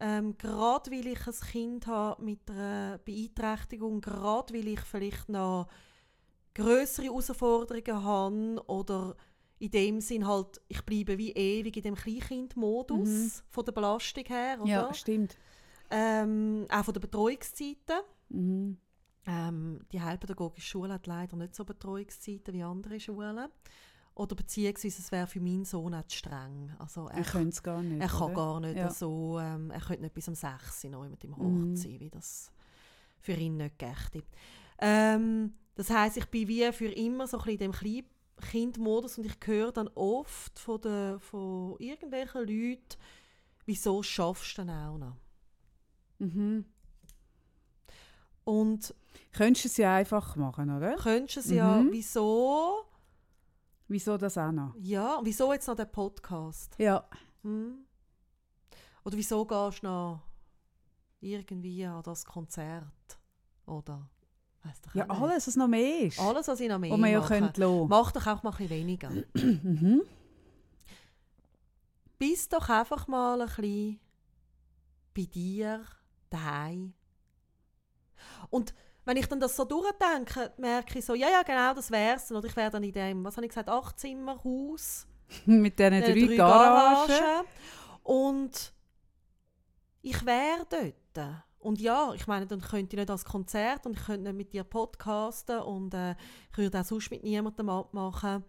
ähm, 0.00 0.36
gerade 0.36 0.90
weil 0.90 1.06
ich 1.06 1.26
ein 1.26 1.48
Kind 1.50 1.86
habe 1.86 2.22
mit 2.22 2.40
einer 2.50 2.98
Beeinträchtigung, 2.98 4.02
gerade 4.02 4.52
weil 4.52 4.68
ich 4.68 4.80
vielleicht 4.80 5.30
noch 5.30 5.66
größere 6.54 7.06
Herausforderungen 7.06 8.04
habe 8.04 8.64
oder 8.68 9.16
in 9.58 9.70
dem 9.70 10.00
Sinn 10.00 10.26
halt, 10.26 10.60
ich 10.68 10.82
bleibe 10.84 11.16
wie 11.18 11.32
ewig 11.32 11.76
in 11.76 11.82
dem 11.82 11.94
Kleinkindmodus 11.94 13.08
Mhm. 13.08 13.30
von 13.48 13.64
der 13.64 13.72
Belastung 13.72 14.24
her, 14.26 14.58
oder? 14.60 14.68
ja, 14.70 14.94
stimmt. 14.94 15.36
Ähm, 15.90 16.66
auch 16.70 16.84
von 16.84 16.94
der 16.94 17.00
Betreuungszeiten. 17.00 18.00
Mhm. 18.28 18.78
Ähm, 19.26 19.80
die 19.92 20.00
heilpädagogische 20.02 20.66
Schule 20.66 20.94
hat 20.94 21.06
leider 21.06 21.36
nicht 21.36 21.54
so 21.54 21.64
Betreuungszeiten 21.64 22.52
wie 22.52 22.62
andere 22.62 23.00
Schulen. 23.00 23.48
Oder 24.16 24.36
beziehungsweise 24.36 25.00
es 25.00 25.10
wäre 25.10 25.26
für 25.26 25.40
meinen 25.40 25.64
Sohn 25.64 25.94
auch 25.94 26.06
zu 26.06 26.18
streng. 26.18 26.72
Also 26.78 27.08
er, 27.08 27.18
Er 27.18 27.24
könnte 27.24 27.48
es 27.48 27.62
gar 27.62 27.82
nicht. 27.82 28.00
er 28.00 28.08
kann 28.08 28.22
oder? 28.32 28.34
gar 28.34 28.60
nicht 28.60 28.76
Ja. 28.76 28.90
so, 28.90 29.38
ähm, 29.40 29.70
er 29.70 29.80
könnte 29.80 30.02
nicht 30.02 30.14
bis 30.14 30.28
um 30.28 30.34
6 30.34 30.84
Uhr 30.84 30.90
noch 30.90 31.08
mit 31.08 31.22
dem 31.22 31.36
Hort 31.36 31.52
Mhm. 31.52 31.76
sein, 31.76 31.98
wie 32.00 32.10
das 32.10 32.52
für 33.20 33.32
ihn 33.32 33.56
nicht 33.56 33.78
geächte. 33.78 34.22
Ähm, 34.78 35.54
das 35.74 35.90
heisst, 35.90 36.16
ich 36.16 36.26
bin 36.26 36.48
wie 36.48 36.70
für 36.72 36.86
immer 36.88 37.26
so 37.26 37.38
ein 37.38 37.44
bisschen 37.44 37.60
in 37.72 37.72
dem 37.72 38.04
Kleinkindmodus 38.36 39.18
und 39.18 39.26
ich 39.26 39.36
höre 39.44 39.72
dann 39.72 39.88
oft 39.94 40.58
von, 40.58 40.80
den, 40.80 41.18
von 41.20 41.76
irgendwelchen 41.78 42.40
Leuten, 42.42 42.96
wieso 43.66 44.02
schaffst 44.02 44.58
du 44.58 44.62
denn 44.62 44.70
auch 44.70 44.98
noch? 44.98 45.16
Mhm. 46.18 46.64
Und 48.44 48.94
Könntest 49.32 49.64
du 49.64 49.68
es 49.68 49.76
ja 49.78 49.94
einfach 49.96 50.36
machen, 50.36 50.70
oder? 50.76 50.96
könntest 50.96 51.36
du 51.36 51.40
es 51.40 51.50
ja, 51.50 51.78
Mhm. 51.80 51.92
wieso 51.92 52.84
Wieso 53.86 54.16
das 54.16 54.38
auch 54.38 54.50
noch? 54.50 54.74
Ja, 54.78 55.20
wieso 55.22 55.52
jetzt 55.52 55.68
noch 55.68 55.76
der 55.76 55.84
Podcast? 55.84 56.74
Ja. 56.78 57.06
Hm? 57.42 57.84
Oder 59.04 59.16
wieso 59.18 59.44
gehst 59.44 59.82
du 59.82 59.86
noch 59.86 60.22
irgendwie 61.20 61.84
an 61.84 62.02
das 62.02 62.24
Konzert? 62.24 63.18
Oder 63.66 64.08
Ja, 64.94 65.06
nicht. 65.06 65.20
alles, 65.20 65.46
was 65.46 65.56
noch 65.56 65.68
mehr 65.68 66.00
ist. 66.00 66.18
Alles, 66.20 66.48
was 66.48 66.60
ich 66.60 66.68
noch 66.68 66.78
mehr 66.78 66.92
was 66.92 66.98
man 66.98 67.10
ja 67.10 67.20
könnte 67.20 67.60
lassen. 67.60 67.88
Mach 67.88 68.12
doch 68.12 68.26
auch 68.26 68.42
mal 68.42 68.50
ein 68.50 68.56
bisschen 68.56 68.70
weniger. 68.70 69.10
Mhm. 69.34 70.02
Bist 72.16 72.52
doch 72.52 72.68
einfach 72.68 73.06
mal 73.08 73.40
ein 73.40 73.46
bisschen 73.48 74.00
bei 75.14 75.24
dir 75.24 75.84
daheim. 76.30 76.94
Und 78.50 78.72
wenn 79.04 79.16
ich 79.16 79.26
dann 79.26 79.40
das 79.40 79.56
so 79.56 79.64
durchdenke, 79.64 80.52
merke 80.56 80.98
ich 80.98 81.04
so, 81.04 81.14
ja, 81.14 81.28
ja, 81.28 81.42
genau, 81.42 81.74
das 81.74 81.90
wär's. 81.90 82.30
Oder 82.32 82.46
ich 82.46 82.56
wäre 82.56 82.70
dann 82.70 82.82
in 82.82 82.92
dem, 82.92 83.24
was 83.24 83.36
habe 83.36 83.46
ich 83.46 83.50
gesagt, 83.50 83.68
Achtzimmerhaus. 83.68 85.06
Mit 85.46 85.78
diesen 85.78 85.92
äh, 85.92 86.26
drei, 86.26 86.36
Garagen. 86.36 87.08
Garagen. 87.08 87.46
Und 88.02 88.72
ich 90.02 90.24
wäre 90.24 90.66
dort. 90.68 91.40
Und 91.64 91.80
ja, 91.80 92.12
ich 92.14 92.26
meine, 92.26 92.46
dann 92.46 92.60
könnte 92.60 92.94
ich 92.94 93.00
nicht 93.00 93.10
als 93.10 93.24
Konzert 93.24 93.86
und 93.86 93.96
ich 93.98 94.04
könnte 94.04 94.24
nicht 94.24 94.36
mit 94.36 94.52
dir 94.52 94.64
podcasten 94.64 95.60
und 95.60 95.94
äh, 95.94 96.14
ich 96.52 96.58
würde 96.58 96.78
auch 96.78 96.84
sonst 96.84 97.10
mit 97.10 97.24
niemandem 97.24 97.70
abmachen. 97.70 98.44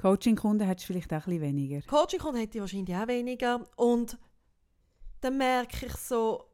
Coaching-Kunden 0.00 0.66
hättest 0.66 0.88
du 0.88 0.94
vielleicht 0.94 1.12
auch 1.12 1.16
ein 1.18 1.24
bisschen 1.24 1.42
weniger. 1.42 1.82
Coaching-Kunden 1.82 2.40
hätte 2.40 2.58
ich 2.58 2.62
wahrscheinlich 2.62 2.96
auch 2.96 3.06
weniger. 3.06 3.68
Und 3.76 4.18
dann 5.20 5.36
merke 5.36 5.86
ich 5.86 5.92
so, 5.96 6.44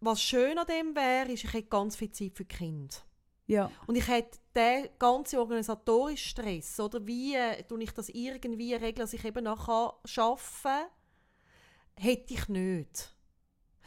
was 0.00 0.20
schön 0.20 0.58
an 0.58 0.66
dem 0.66 0.94
wäre, 0.96 1.30
ist, 1.32 1.44
ich 1.44 1.52
hätte 1.52 1.68
ganz 1.68 1.94
viel 1.94 2.10
Zeit 2.10 2.36
für 2.36 2.44
die 2.44 2.56
Kinder. 2.56 2.96
Ja. 3.46 3.70
Und 3.86 3.96
ich 3.96 4.08
hätte 4.08 4.38
den 4.54 4.88
ganzen 4.98 5.38
organisatorischen 5.38 6.30
Stress, 6.30 6.80
oder 6.80 7.06
wie 7.06 7.34
äh, 7.34 7.62
tue 7.62 7.82
ich 7.82 7.92
das 7.92 8.08
irgendwie 8.08 8.74
regeln, 8.74 8.96
dass 8.96 9.12
ich 9.12 9.24
eben 9.24 9.44
nachher 9.44 9.94
arbeiten 10.16 10.90
hätte 11.94 12.34
ich 12.34 12.48
nicht. 12.48 13.14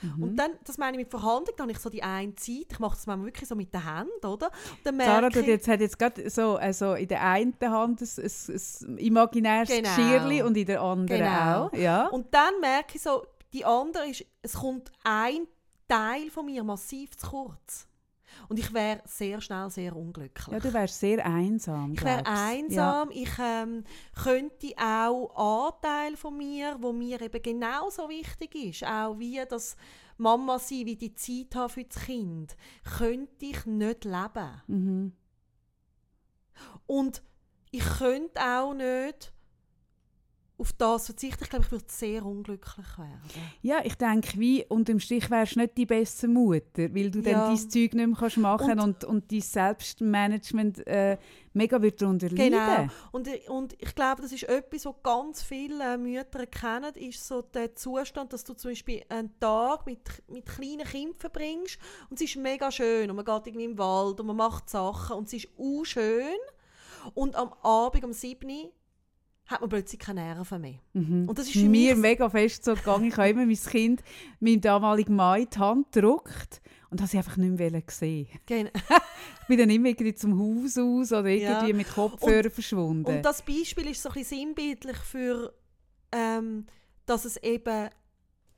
Mhm. 0.02 0.24
Und 0.24 0.36
dann, 0.36 0.52
das 0.64 0.78
meine 0.78 0.98
ich 0.98 1.04
mit 1.04 1.10
Verhandlung, 1.12 1.56
dann 1.58 1.66
habe 1.66 1.72
ich 1.72 1.80
so 1.80 1.90
die 1.90 2.04
eine 2.04 2.34
Zeit, 2.36 2.68
ich 2.72 2.80
mache 2.80 2.96
das 2.96 3.08
manchmal 3.08 3.28
wirklich 3.28 3.48
so 3.48 3.56
mit 3.56 3.74
den 3.74 3.84
Händen, 3.84 4.26
oder? 4.26 4.48
Und 4.48 4.80
dann 4.84 5.00
Sarah 5.00 5.30
tut 5.30 5.46
jetzt, 5.48 5.68
hat 5.68 5.80
jetzt 5.80 5.98
gerade 6.00 6.30
so 6.30 6.56
also 6.56 6.94
in 6.96 7.08
der 7.08 7.24
einen 7.24 7.56
Hand 7.62 8.02
ein, 8.02 8.08
ein, 8.18 8.62
ein 8.90 8.98
imaginäres 8.98 9.70
Genau. 9.70 9.90
Geschirrli 9.90 10.42
und 10.42 10.58
in 10.58 10.66
der 10.66 10.82
anderen 10.82 11.20
Genau. 11.22 11.66
auch. 11.66 11.74
Ja. 11.74 12.08
und 12.08 12.34
dann 12.34 12.60
merke 12.60 12.96
ich 12.96 13.02
so, 13.02 13.26
die 13.54 13.66
andere 13.66 14.08
ist, 14.10 14.26
es 14.42 14.54
kommt 14.54 14.92
ein 15.04 15.48
Teil 15.88 16.30
von 16.30 16.46
mir 16.46 16.64
massiv 16.64 17.18
zu 17.18 17.30
kurz. 17.30 17.88
Und 18.50 18.60
ich 18.60 18.74
wäre 18.74 19.02
sehr 19.06 19.42
schnell 19.42 19.70
sehr 19.70 19.96
unglücklich. 19.96 20.48
ja, 20.48 20.60
du 20.60 20.74
wärst 20.74 21.00
sehr 21.00 21.26
einsam. 21.26 21.94
Ich 21.94 22.04
wäre 22.04 22.26
einsam. 22.26 23.10
Ich 23.12 23.32
ähm, 23.40 23.84
könnte 24.24 24.74
auch 24.78 25.68
Anteil 25.68 26.18
von 26.18 26.38
mir, 26.38 26.78
wo 26.80 26.92
mir 26.92 27.22
eben 27.22 27.42
genauso 27.42 28.10
wichtig 28.10 28.56
ist, 28.56 28.86
auch 28.86 29.18
wie 29.20 29.42
das 29.48 29.76
Mama 30.18 30.60
sein, 30.60 30.86
wie 30.86 30.96
die 30.96 31.14
Zeit 31.16 31.56
haben 31.56 31.70
für 31.70 31.84
das 31.84 32.04
Kind, 32.04 32.56
könnte 32.98 33.46
ich 33.46 33.66
nicht 33.66 34.06
leben. 34.06 34.36
Ja. 34.36 34.64
Mhm. 34.68 35.14
Und 36.86 37.24
ich 37.72 37.86
könnte 37.98 38.40
auch 38.42 38.74
nicht 38.74 39.34
auf 40.62 40.74
das 40.74 41.08
verzichten. 41.08 41.44
Ich 41.44 41.50
glaube, 41.50 41.66
ich 41.66 41.72
würde 41.72 41.86
sehr 41.88 42.26
unglücklich 42.26 42.98
werden. 42.98 43.22
ja, 43.62 43.80
ich 43.84 43.96
denke, 43.96 44.40
wie 44.40 44.64
unterm 44.70 45.00
Strich 45.00 45.30
wärst 45.30 45.56
du 45.56 45.60
nicht 45.62 45.76
die 45.78 45.86
beste 45.86 46.28
Mutter, 46.28 46.94
weil 46.94 47.10
du 47.12 47.20
Ja. 47.20 47.32
dann 47.48 47.48
dein 47.56 47.58
Zeug 47.58 47.94
nicht 47.94 47.96
mehr 47.96 48.16
kannst 48.18 48.38
machen 48.38 48.80
und, 48.80 49.04
und, 49.04 49.32
dein 49.32 49.42
Selbstmanagement 49.42 50.86
äh, 50.88 51.18
mega 51.54 51.82
wird 51.82 52.02
darunter 52.02 52.30
Genau. 52.30 52.58
leiden. 52.58 52.92
Und, 53.12 53.28
ich- 53.28 53.50
und 53.50 53.74
ich 53.80 53.94
glaube, 53.96 54.22
das 54.22 54.32
ist 54.32 54.44
etwas, 54.44 54.86
was 54.86 54.96
ganz 55.04 55.42
viele 55.44 55.98
Mütter 55.98 56.46
kennen, 56.48 56.94
ist 56.96 57.28
so 57.28 57.42
der 57.42 57.76
Zustand, 57.76 58.32
dass 58.34 58.44
du 58.44 58.54
zum 58.54 58.72
Beispiel 58.72 59.04
einen 59.10 59.38
Tag 59.40 59.86
mit, 59.86 60.00
mit 60.30 60.46
kleinen 60.46 60.86
Kindern 60.86 61.16
verbringst 61.16 61.78
und 62.10 62.16
es 62.16 62.30
ist 62.30 62.36
mega 62.38 62.72
schön 62.72 63.10
und 63.10 63.16
man 63.16 63.26
geht 63.26 63.48
irgendwie 63.48 63.66
im 63.66 63.78
Wald 63.78 64.20
und 64.20 64.28
man 64.28 64.36
macht 64.38 64.70
Sachen 64.70 65.18
und 65.18 65.28
es 65.28 65.34
ist 65.34 65.48
auch 65.60 65.84
schön 65.84 66.38
und 67.14 67.36
am 67.36 67.52
Abend 67.64 68.04
um 68.04 68.14
7 68.14 68.48
Uhr 68.50 68.72
hat 69.52 69.62
man 69.62 69.70
plötzlich 69.70 70.00
keine 70.00 70.22
Nerven 70.22 70.62
mehr. 70.62 70.80
Mhm. 70.94 71.28
Und 71.30 71.38
das 71.38 71.46
ist 71.48 71.54
für 71.54 71.68
mir 71.70 71.96
mega 71.96 72.30
fest 72.30 72.64
so 72.66 72.74
gegangen. 72.74 73.06
Ich 73.06 73.18
habe 73.18 73.30
immer 73.30 73.46
mein 73.46 73.56
Kind 73.56 74.02
meinem 74.40 74.62
damaligen 74.62 75.16
Mann 75.16 75.46
die 75.54 75.60
Hand 75.60 75.92
gedrückt 75.92 76.62
und 76.90 77.00
habe 77.02 77.10
sie 77.10 77.18
einfach 77.18 77.38
nicht 77.38 77.58
mehr 77.60 77.84
sehen. 77.90 78.28
Gen- 78.46 78.70
Ich 79.42 79.48
bin 79.48 79.58
dann 79.60 79.70
immer 79.70 79.88
irgendwie 79.90 80.16
zum 80.16 80.40
Haus 80.40 80.78
aus 80.78 81.12
oder 81.12 81.26
irgendwie 81.28 81.70
Ja. 81.72 81.76
mit 81.76 81.90
Kopfhörer 81.94 82.50
verschwunden. 82.50 83.06
Und 83.06 83.22
das 83.24 83.42
Beispiel 83.42 83.88
ist 83.90 84.02
so 84.02 84.10
ein 84.10 84.14
bisschen 84.14 84.40
sinnbildlich 84.40 84.98
für, 84.98 85.54
ähm, 86.14 86.66
dass 87.06 87.26
es 87.26 87.38
eben 87.38 87.90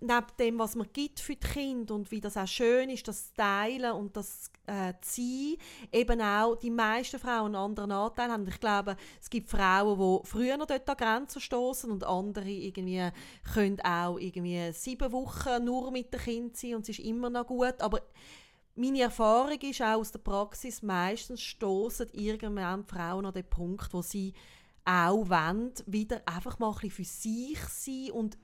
neben 0.03 0.27
dem, 0.37 0.59
was 0.59 0.75
man 0.75 0.87
gibt 0.91 1.19
für 1.19 1.35
die 1.35 1.47
Kinder 1.47 1.95
und 1.95 2.11
wie 2.11 2.19
das 2.19 2.37
auch 2.37 2.47
schön 2.47 2.89
ist, 2.89 3.07
das 3.07 3.33
Teilen 3.33 3.93
und 3.93 4.15
das 4.15 4.51
äh, 4.67 4.93
Sein, 5.01 5.55
eben 5.91 6.21
auch 6.21 6.55
die 6.55 6.69
meisten 6.69 7.19
Frauen 7.19 7.55
einen 7.55 7.55
anderen 7.55 7.91
Anteil 7.91 8.29
haben. 8.29 8.47
Ich 8.47 8.59
glaube, 8.59 8.97
es 9.21 9.29
gibt 9.29 9.49
Frauen, 9.49 9.97
die 9.97 10.27
früher 10.27 10.57
noch 10.57 10.67
dort 10.67 10.89
an 10.89 10.97
Grenzen 10.97 11.41
stoßen 11.41 11.89
und 11.89 12.03
andere 12.03 12.49
irgendwie 12.49 13.09
können 13.53 13.79
auch 13.81 14.17
irgendwie 14.17 14.71
sieben 14.73 15.11
Wochen 15.11 15.63
nur 15.63 15.91
mit 15.91 16.13
dem 16.13 16.19
Kind 16.19 16.57
sein 16.57 16.75
und 16.75 16.81
es 16.83 16.97
ist 16.97 17.05
immer 17.05 17.29
noch 17.29 17.47
gut. 17.47 17.75
Aber 17.79 18.01
meine 18.75 19.01
Erfahrung 19.01 19.59
ist 19.61 19.81
auch 19.81 19.99
aus 19.99 20.11
der 20.11 20.19
Praxis, 20.19 20.81
meistens 20.81 21.41
stoßen 21.41 22.09
irgendwann 22.11 22.85
Frauen 22.85 23.25
an 23.25 23.33
den 23.33 23.49
Punkt, 23.49 23.93
wo 23.93 24.01
sie 24.01 24.33
auch 24.85 25.29
wollen, 25.29 25.71
wieder 25.85 26.21
einfach 26.25 26.59
mal 26.59 26.69
ein 26.69 26.73
bisschen 26.73 26.91
für 26.91 27.03
sich 27.03 27.59
sein 27.59 28.11
und 28.11 28.37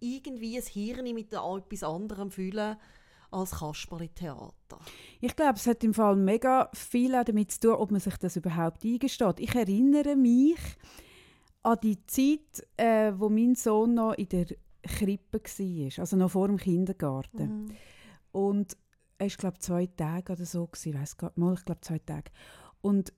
irgendwie 0.00 0.56
ein 0.56 0.64
Hirn 0.64 1.14
mit 1.14 1.32
etwas 1.32 1.82
anderem 1.82 2.30
füllen 2.30 2.76
als 3.30 3.52
Kasperli-Theater. 3.52 4.78
Ich 5.20 5.36
glaube, 5.36 5.54
es 5.54 5.66
hat 5.66 5.84
im 5.84 5.94
Fall 5.94 6.16
mega 6.16 6.68
viel 6.74 7.12
damit 7.24 7.52
zu 7.52 7.60
tun, 7.60 7.74
ob 7.74 7.90
man 7.90 8.00
sich 8.00 8.16
das 8.16 8.36
überhaupt 8.36 8.84
eingesteht. 8.84 9.38
Ich 9.38 9.54
erinnere 9.54 10.16
mich 10.16 10.58
an 11.62 11.78
die 11.82 12.04
Zeit, 12.06 12.66
äh, 12.76 13.12
wo 13.16 13.28
mein 13.28 13.54
Sohn 13.54 13.94
noch 13.94 14.14
in 14.14 14.28
der 14.28 14.46
Krippe 14.82 15.40
war, 15.40 15.98
also 16.00 16.16
noch 16.16 16.30
vor 16.30 16.48
dem 16.48 16.56
Kindergarten. 16.56 17.66
Mhm. 17.66 17.76
Und 18.32 18.76
er 19.18 19.28
war, 19.28 19.36
glaube 19.36 19.56
ich, 19.56 19.62
zwei 19.62 19.86
Tage 19.86 20.32
oder 20.32 20.46
so. 20.46 20.68
Ich 20.82 20.94
weiß 20.94 21.16
gar 21.18 21.32
mal, 21.36 21.54
ich 21.54 21.64
glaube, 21.64 21.82
zwei 21.82 21.98
Tage. 21.98 22.30
Und 22.80 23.12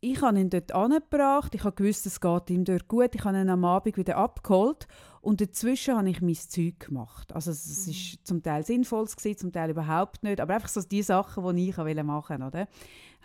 ich 0.00 0.20
habe 0.22 0.38
ihn 0.38 0.50
dort 0.50 0.72
angebracht, 0.72 1.54
ich 1.54 1.64
habe 1.64 1.74
gewusst, 1.74 2.06
es 2.06 2.20
geht 2.20 2.50
ihm 2.50 2.64
dort 2.64 2.88
gut, 2.88 3.14
ich 3.14 3.24
habe 3.24 3.38
ihn 3.38 3.48
am 3.48 3.64
Abend 3.64 3.96
wieder 3.96 4.16
abgeholt 4.16 4.86
und 5.20 5.40
dazwischen 5.40 5.96
habe 5.96 6.10
ich 6.10 6.20
mein 6.20 6.34
Zeug 6.34 6.78
gemacht. 6.80 7.32
Also 7.34 7.50
es 7.50 7.86
mhm. 7.86 8.24
zum 8.24 8.42
Teil 8.42 8.64
sinnvoll, 8.64 9.08
zum 9.08 9.52
Teil 9.52 9.70
überhaupt 9.70 10.22
nicht, 10.22 10.40
aber 10.40 10.54
einfach 10.54 10.68
so 10.68 10.82
die 10.82 11.02
Sachen, 11.02 11.56
die 11.56 11.70
ich 11.70 11.76
machen 11.76 12.42
wollte. 12.42 12.68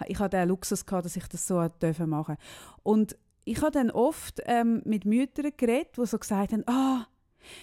Ich 0.07 0.19
hatte 0.19 0.37
den 0.37 0.49
Luxus, 0.49 0.85
gehabt, 0.85 1.05
dass 1.05 1.15
ich 1.15 1.27
das 1.27 1.45
so 1.45 1.55
machen 1.55 1.75
durfte. 1.79 2.37
Und 2.83 3.17
ich 3.43 3.61
habe 3.61 3.71
dann 3.71 3.91
oft 3.91 4.41
ähm, 4.45 4.81
mit 4.85 5.05
Müttern 5.05 5.51
geredet, 5.55 5.97
die 5.97 6.05
so 6.05 6.17
gesagt 6.17 6.53
haben, 6.53 6.63
ah, 6.67 7.05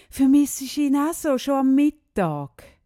vermisse 0.09 0.63
ich 0.63 0.77
ihn 0.77 0.95
auch 0.95 1.13
so, 1.13 1.37
schon 1.37 1.55
am 1.55 1.75
Mittag. 1.75 2.78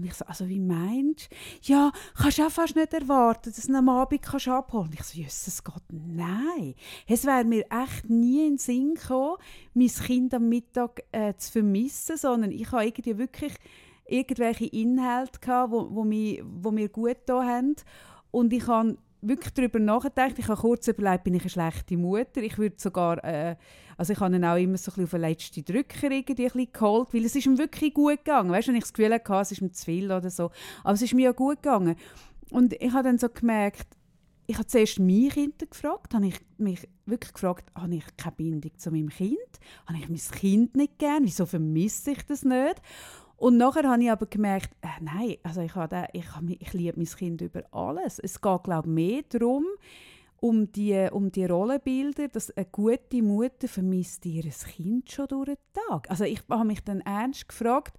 Und 0.00 0.06
ich 0.06 0.14
so, 0.14 0.24
also 0.24 0.48
wie 0.48 0.58
meinst 0.58 1.30
du? 1.30 1.72
Ja, 1.72 1.92
kannst 2.14 2.38
du 2.38 2.46
auch 2.46 2.50
fast 2.50 2.74
nicht 2.74 2.94
erwarten, 2.94 3.52
dass 3.54 3.66
du 3.66 3.70
ihn 3.70 3.76
am 3.76 3.90
Abend 3.90 4.22
kannst 4.22 4.48
abholen 4.48 4.86
Und 4.86 4.94
ich 4.94 5.02
so, 5.02 5.18
Jesus 5.18 5.62
Gott, 5.62 5.82
nein. 5.90 6.74
Es 7.06 7.26
wäre 7.26 7.44
mir 7.44 7.66
echt 7.70 8.08
nie 8.08 8.46
in 8.46 8.52
den 8.52 8.58
Sinn 8.58 8.94
gekommen, 8.94 9.36
mein 9.74 9.88
Kind 9.88 10.32
am 10.32 10.48
Mittag 10.48 11.02
äh, 11.12 11.34
zu 11.34 11.52
vermissen, 11.52 12.16
sondern 12.16 12.50
ich 12.50 12.72
habe 12.72 12.86
irgendwie 12.86 13.18
wirklich 13.18 13.52
irgendwelche 14.06 14.66
Inhalte 14.66 15.38
gehabt, 15.38 15.70
wo, 15.70 15.88
wo, 15.90 16.02
mich, 16.02 16.42
wo 16.44 16.70
mir 16.70 16.88
gut 16.88 17.26
getan 17.26 17.46
haben. 17.46 17.76
Und 18.30 18.54
ich 18.54 18.66
habe 18.66 18.96
wirklich 19.22 19.52
darüber 19.54 19.78
nachgedacht. 19.78 20.38
Ich 20.38 20.48
habe 20.48 20.60
kurz 20.60 20.88
überlegt, 20.88 21.24
bin 21.24 21.34
ich 21.34 21.42
eine 21.42 21.50
schlechte 21.50 21.96
Mutter? 21.96 22.42
Ich 22.42 22.58
würde 22.58 22.76
sogar, 22.78 23.22
äh, 23.24 23.56
also 23.96 24.12
ich 24.12 24.20
habe 24.20 24.36
ihn 24.36 24.44
auch 24.44 24.56
immer 24.56 24.78
so 24.78 24.92
ein 24.96 25.04
auf 25.04 25.10
den 25.10 25.20
letzten 25.20 25.64
Drücker 25.64 26.10
irgendwie 26.10 26.50
ein 26.50 26.72
geholt, 26.72 27.08
weil 27.12 27.24
es 27.24 27.36
ist 27.36 27.46
ihm 27.46 27.58
wirklich 27.58 27.94
gut 27.94 28.24
gegangen. 28.24 28.50
Weißt 28.50 28.68
du, 28.68 28.72
wenn 28.72 28.78
ich 28.78 28.84
das 28.84 28.92
Gefühl 28.92 29.12
hatte, 29.12 29.34
es 29.34 29.52
ist 29.52 29.60
ihm 29.60 29.72
zu 29.72 29.84
viel 29.84 30.06
oder 30.10 30.30
so. 30.30 30.50
Aber 30.82 30.94
es 30.94 31.02
ist 31.02 31.14
mir 31.14 31.24
ja 31.24 31.32
gut 31.32 31.62
gegangen. 31.62 31.96
Und 32.50 32.72
ich 32.74 32.92
habe 32.92 33.04
dann 33.04 33.18
so 33.18 33.28
gemerkt, 33.28 33.86
ich 34.46 34.56
habe 34.56 34.66
zuerst 34.66 34.98
mich 34.98 35.32
gefragt, 35.70 36.12
habe 36.12 36.26
ich 36.26 36.34
mich 36.58 36.88
wirklich 37.06 37.32
gefragt, 37.32 37.70
habe 37.76 37.94
ich 37.94 38.04
keine 38.16 38.34
Bindung 38.34 38.72
zu 38.76 38.90
meinem 38.90 39.08
Kind? 39.08 39.38
Habe 39.86 39.98
ich 39.98 40.08
mein 40.08 40.18
Kind 40.18 40.76
nicht 40.76 40.98
gern? 40.98 41.24
Wieso 41.24 41.46
vermisse 41.46 42.10
ich 42.10 42.26
das 42.26 42.44
nicht? 42.44 42.82
Und 43.40 43.56
nachher 43.56 43.88
habe 43.88 44.02
ich 44.02 44.10
aber 44.10 44.26
gemerkt, 44.26 44.68
äh, 44.82 44.88
nein, 45.00 45.36
also 45.42 45.62
ich, 45.62 45.74
habe, 45.74 46.06
ich, 46.12 46.26
ich 46.60 46.72
liebe 46.74 46.98
mein 46.98 47.06
Kind 47.06 47.40
über 47.40 47.62
alles. 47.72 48.18
Es 48.18 48.38
geht, 48.38 48.64
glaube 48.64 48.88
ich, 48.88 48.94
mehr 48.94 49.22
darum, 49.30 49.64
um 50.40 50.70
die, 50.70 51.08
um 51.10 51.32
die 51.32 51.46
Rollenbilder, 51.46 52.28
dass 52.28 52.50
eine 52.50 52.66
gute 52.66 53.22
Mutter 53.22 53.66
vermisst 53.66 54.26
ihr 54.26 54.42
Kind 54.42 55.10
schon 55.10 55.28
durch 55.28 55.46
den 55.46 55.56
Tag. 55.72 56.10
Also 56.10 56.24
ich 56.24 56.42
habe 56.50 56.66
mich 56.66 56.84
dann 56.84 57.00
ernst 57.00 57.48
gefragt, 57.48 57.96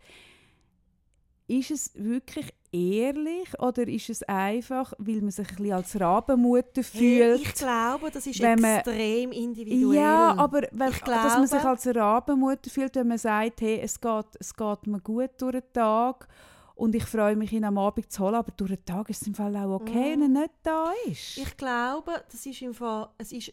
ist 1.52 1.72
es 1.72 1.92
wirklich 1.96 2.54
ehrlich 2.72 3.60
oder 3.60 3.86
ist 3.88 4.10
es 4.10 4.24
einfach, 4.24 4.94
weil 4.98 5.22
man 5.22 5.32
sich 5.32 5.50
ein 5.50 5.56
bisschen 5.56 5.74
als 5.74 6.00
Rabenmutter 6.00 6.84
fühlt? 6.84 7.42
Ich 7.42 7.54
glaube, 7.56 8.10
das 8.10 8.26
ist 8.26 8.40
extrem 8.40 9.30
man, 9.30 9.38
individuell. 9.38 9.96
Ja, 9.96 10.34
aber 10.38 10.62
wenn, 10.72 10.92
glaube, 10.92 11.24
dass 11.24 11.38
man 11.38 11.48
sich 11.48 11.64
als 11.64 11.88
Rabenmutter 11.88 12.70
fühlt, 12.70 12.96
wenn 12.96 13.10
man 13.10 13.18
sagt, 13.18 13.62
hey, 13.62 13.82
es 13.82 14.00
geht, 14.00 14.26
es 14.40 14.56
geht 14.56 14.88
mir 14.88 15.02
gut 15.02 15.32
durch 15.38 15.52
den 15.52 15.74
Tag 15.74 16.28
und 16.76 16.96
ich 16.96 17.04
freue 17.04 17.36
mich, 17.36 17.52
ihn 17.52 17.66
am 17.66 17.78
Abend 17.78 18.10
zu 18.10 18.24
holen, 18.24 18.36
aber 18.36 18.52
durch 18.54 18.72
den 18.72 18.86
Tag 18.86 19.10
ist 19.10 19.22
es 19.22 19.28
im 19.28 19.36
Fall 19.36 19.56
auch 19.58 19.82
okay, 19.82 20.16
mm. 20.16 20.22
wenn 20.22 20.36
er 20.36 20.42
nicht 20.42 20.54
da 20.64 20.92
ist. 21.06 21.38
Ich 21.38 21.58
glaube, 21.58 22.24
das 22.32 22.46
ist 22.46 22.62
im 22.62 22.74
Fall, 22.74 23.10
es 23.18 23.34
ist 23.34 23.52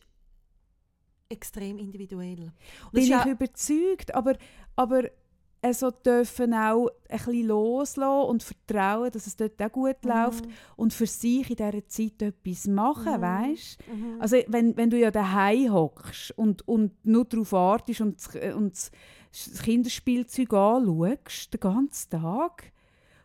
extrem 1.29 1.79
individuell. 1.79 2.53
Und 2.87 2.93
Bin 2.93 3.03
ich 3.03 3.27
überzeugt, 3.27 4.15
aber, 4.15 4.37
aber 4.77 5.11
also 5.61 5.91
dürfen 5.91 6.55
auch 6.55 6.89
ein 7.09 7.19
bisschen 7.19 7.47
loslassen 7.49 8.29
und 8.29 8.43
vertrauen, 8.43 9.11
dass 9.11 9.27
es 9.27 9.37
dort 9.37 9.61
auch 9.61 9.73
gut 9.73 9.97
mhm. 10.03 10.11
läuft 10.11 10.45
und 10.77 10.93
für 10.93 11.07
sich 11.07 11.51
in 11.51 11.57
dieser 11.57 11.87
Zeit 11.89 12.23
etwas 12.23 12.67
machen, 12.67 13.17
mhm. 13.17 13.23
weißt? 13.23 13.79
Mhm. 13.93 14.17
Also 14.21 14.37
wenn, 14.47 14.77
wenn 14.77 14.91
du 14.91 14.99
ja 14.99 15.11
daheim 15.11 15.73
hockst 15.73 16.33
und, 16.39 16.67
und 16.69 16.93
nur 17.05 17.25
darauf 17.25 17.53
wartest 17.53 18.01
und, 18.01 18.25
und 18.55 18.91
das 19.31 19.63
Kinderspielzeug 19.63 20.53
anschaust, 20.53 21.53
den 21.53 21.61
ganzen 21.61 22.11
Tag, 22.11 22.73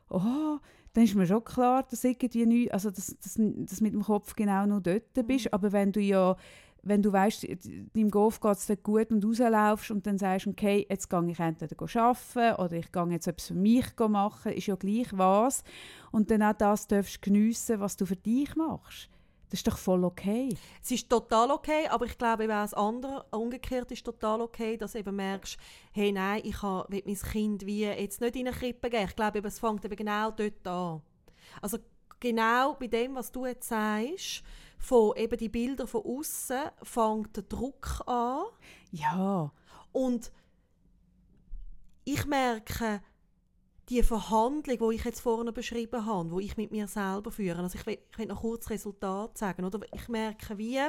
oh, 0.09 0.57
dann 0.93 1.03
ist 1.03 1.15
mir 1.15 1.25
schon 1.25 1.43
klar, 1.43 1.83
dass 1.83 2.03
irgendwie 2.03 2.45
nicht, 2.45 2.73
also 2.73 2.91
dass, 2.91 3.17
dass, 3.17 3.39
dass 3.39 3.81
mit 3.81 3.93
dem 3.93 4.03
Kopf 4.03 4.35
genau 4.35 4.65
nur 4.65 4.81
dort 4.81 5.15
mhm. 5.15 5.27
bist. 5.27 5.53
Aber 5.53 5.71
wenn 5.71 5.91
du 5.91 5.99
ja 5.99 6.35
wenn 6.83 7.01
du 7.01 7.11
weißt, 7.11 7.47
deinem 7.93 8.11
Golf 8.11 8.39
geht 8.41 8.57
es 8.57 8.83
gut 8.83 9.09
und 9.11 9.25
rauslaufst 9.25 9.89
und 9.89 10.05
dann 10.05 10.17
sagst, 10.17 10.47
okay, 10.47 10.85
jetzt 10.89 11.09
gehe 11.09 11.29
ich 11.29 11.39
entweder 11.39 11.75
arbeiten 11.81 12.61
oder 12.61 12.73
ich 12.73 12.91
gehe 12.91 13.07
jetzt 13.09 13.27
etwas 13.27 13.47
für 13.47 13.53
mich 13.53 13.85
machen, 13.97 14.51
ist 14.51 14.67
ja 14.67 14.75
gleich 14.75 15.07
was. 15.11 15.63
Und 16.11 16.29
dann 16.29 16.43
auch 16.43 16.53
das 16.53 16.87
darfst 16.87 17.21
geniessen, 17.21 17.79
was 17.79 17.95
du 17.95 18.05
für 18.05 18.17
dich 18.17 18.55
machst. 18.55 19.09
Das 19.49 19.59
ist 19.59 19.67
doch 19.67 19.77
voll 19.77 20.03
okay. 20.03 20.49
Es 20.81 20.89
ist 20.91 21.09
total 21.09 21.51
okay, 21.51 21.87
aber 21.87 22.05
ich 22.05 22.17
glaube, 22.17 22.43
eben 22.43 22.51
das 22.51 22.73
andere, 22.73 23.23
umgekehrt 23.31 23.91
ist 23.91 24.03
total 24.03 24.41
okay, 24.41 24.77
dass 24.77 24.93
du 24.93 24.97
eben 24.99 25.15
merkst, 25.15 25.57
hey, 25.91 26.11
nein, 26.11 26.41
ich 26.43 26.61
will 26.63 26.85
mein 26.89 27.15
Kind 27.15 27.65
wie 27.65 27.85
jetzt 27.85 28.19
nicht 28.19 28.35
in 28.35 28.47
eine 28.47 28.55
Krippe 28.55 28.89
geben. 28.89 29.05
Ich 29.07 29.15
glaube, 29.15 29.47
es 29.47 29.59
fängt 29.59 29.85
eben 29.85 29.95
genau 29.95 30.31
dort 30.31 30.67
an. 30.67 31.01
Also 31.61 31.77
genau 32.19 32.73
bei 32.73 32.87
dem, 32.87 33.13
was 33.13 33.31
du 33.31 33.45
jetzt 33.45 33.69
sagst, 33.69 34.43
von 34.83 35.15
eben 35.15 35.37
die 35.37 35.49
Bilder 35.49 35.87
von 35.87 36.03
außen 36.05 36.63
fängt 36.83 37.37
der 37.37 37.43
Druck 37.43 38.03
an. 38.05 38.43
Ja. 38.91 39.51
Und 39.93 40.31
ich 42.03 42.25
merke, 42.25 43.01
die 43.87 44.03
Verhandlung, 44.03 44.89
die 44.89 44.95
ich 44.95 45.05
jetzt 45.05 45.21
vorne 45.21 45.53
beschrieben 45.53 46.05
habe, 46.05 46.31
wo 46.31 46.39
ich 46.39 46.57
mit 46.57 46.71
mir 46.71 46.87
selber 46.87 47.31
führe, 47.31 47.59
also 47.61 47.77
ich 47.77 47.85
will, 47.85 47.97
ich 48.11 48.17
will 48.17 48.25
noch 48.25 48.41
kurz 48.41 48.69
Resultat 48.69 49.37
sagen, 49.37 49.63
oder? 49.63 49.79
Ich 49.93 50.09
merke, 50.09 50.57
wie 50.57 50.81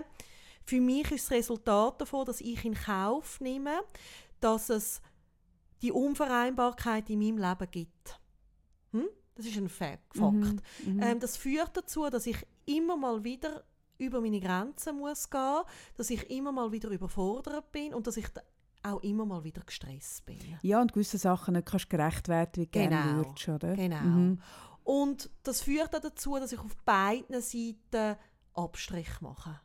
für 0.64 0.80
mich 0.80 1.12
ist 1.12 1.26
das 1.26 1.38
Resultat 1.38 2.00
davon, 2.00 2.26
dass 2.26 2.40
ich 2.40 2.64
in 2.64 2.74
Kauf 2.74 3.40
nehme, 3.40 3.80
dass 4.40 4.70
es 4.70 5.00
die 5.82 5.92
Unvereinbarkeit 5.92 7.10
in 7.10 7.20
meinem 7.20 7.38
Leben 7.38 7.70
gibt. 7.70 8.20
Hm? 8.92 9.08
Das 9.36 9.46
ist 9.46 9.56
ein 9.56 9.68
Fakt. 9.68 10.16
Mhm, 10.16 10.60
mhm. 10.84 11.02
ähm, 11.02 11.20
das 11.20 11.36
führt 11.36 11.76
dazu, 11.76 12.08
dass 12.10 12.26
ich 12.26 12.38
immer 12.66 12.96
mal 12.96 13.22
wieder 13.22 13.64
über 14.04 14.20
meine 14.20 14.40
Grenzen 14.40 14.98
muss 14.98 15.28
gehen, 15.28 15.62
dass 15.96 16.10
ich 16.10 16.30
immer 16.30 16.52
mal 16.52 16.70
wieder 16.72 16.90
überfordert 16.90 17.72
bin 17.72 17.94
und 17.94 18.06
dass 18.06 18.16
ich 18.16 18.26
auch 18.82 19.02
immer 19.02 19.24
mal 19.24 19.42
wieder 19.44 19.62
gestresst 19.62 20.26
bin. 20.26 20.38
Ja, 20.62 20.80
und 20.80 20.92
gewisse 20.92 21.18
Sachen 21.18 21.54
nicht 21.54 21.66
kannst 21.66 21.90
gerecht 21.90 22.28
werden, 22.28 22.52
wie 22.56 22.66
genau. 22.66 22.88
gerne 22.88 23.16
würdest, 23.16 23.48
oder? 23.48 23.74
Genau. 23.74 24.00
Mhm. 24.00 24.40
Und 24.84 25.30
das 25.42 25.62
führt 25.62 25.94
dazu, 25.94 26.36
dass 26.36 26.52
ich 26.52 26.58
auf 26.58 26.76
beiden 26.84 27.40
Seiten 27.40 28.16
Abstrich 28.52 29.20
mache. 29.20 29.60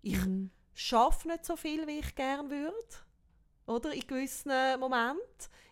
Ich 0.00 0.24
mhm. 0.24 0.50
schaffe 0.72 1.28
nicht 1.28 1.44
so 1.44 1.56
viel, 1.56 1.86
wie 1.86 1.98
ich 1.98 2.14
gerne 2.14 2.48
würde. 2.48 2.72
Oder? 3.66 3.92
In 3.92 4.06
gewissen 4.06 4.52
Momenten. 4.78 5.20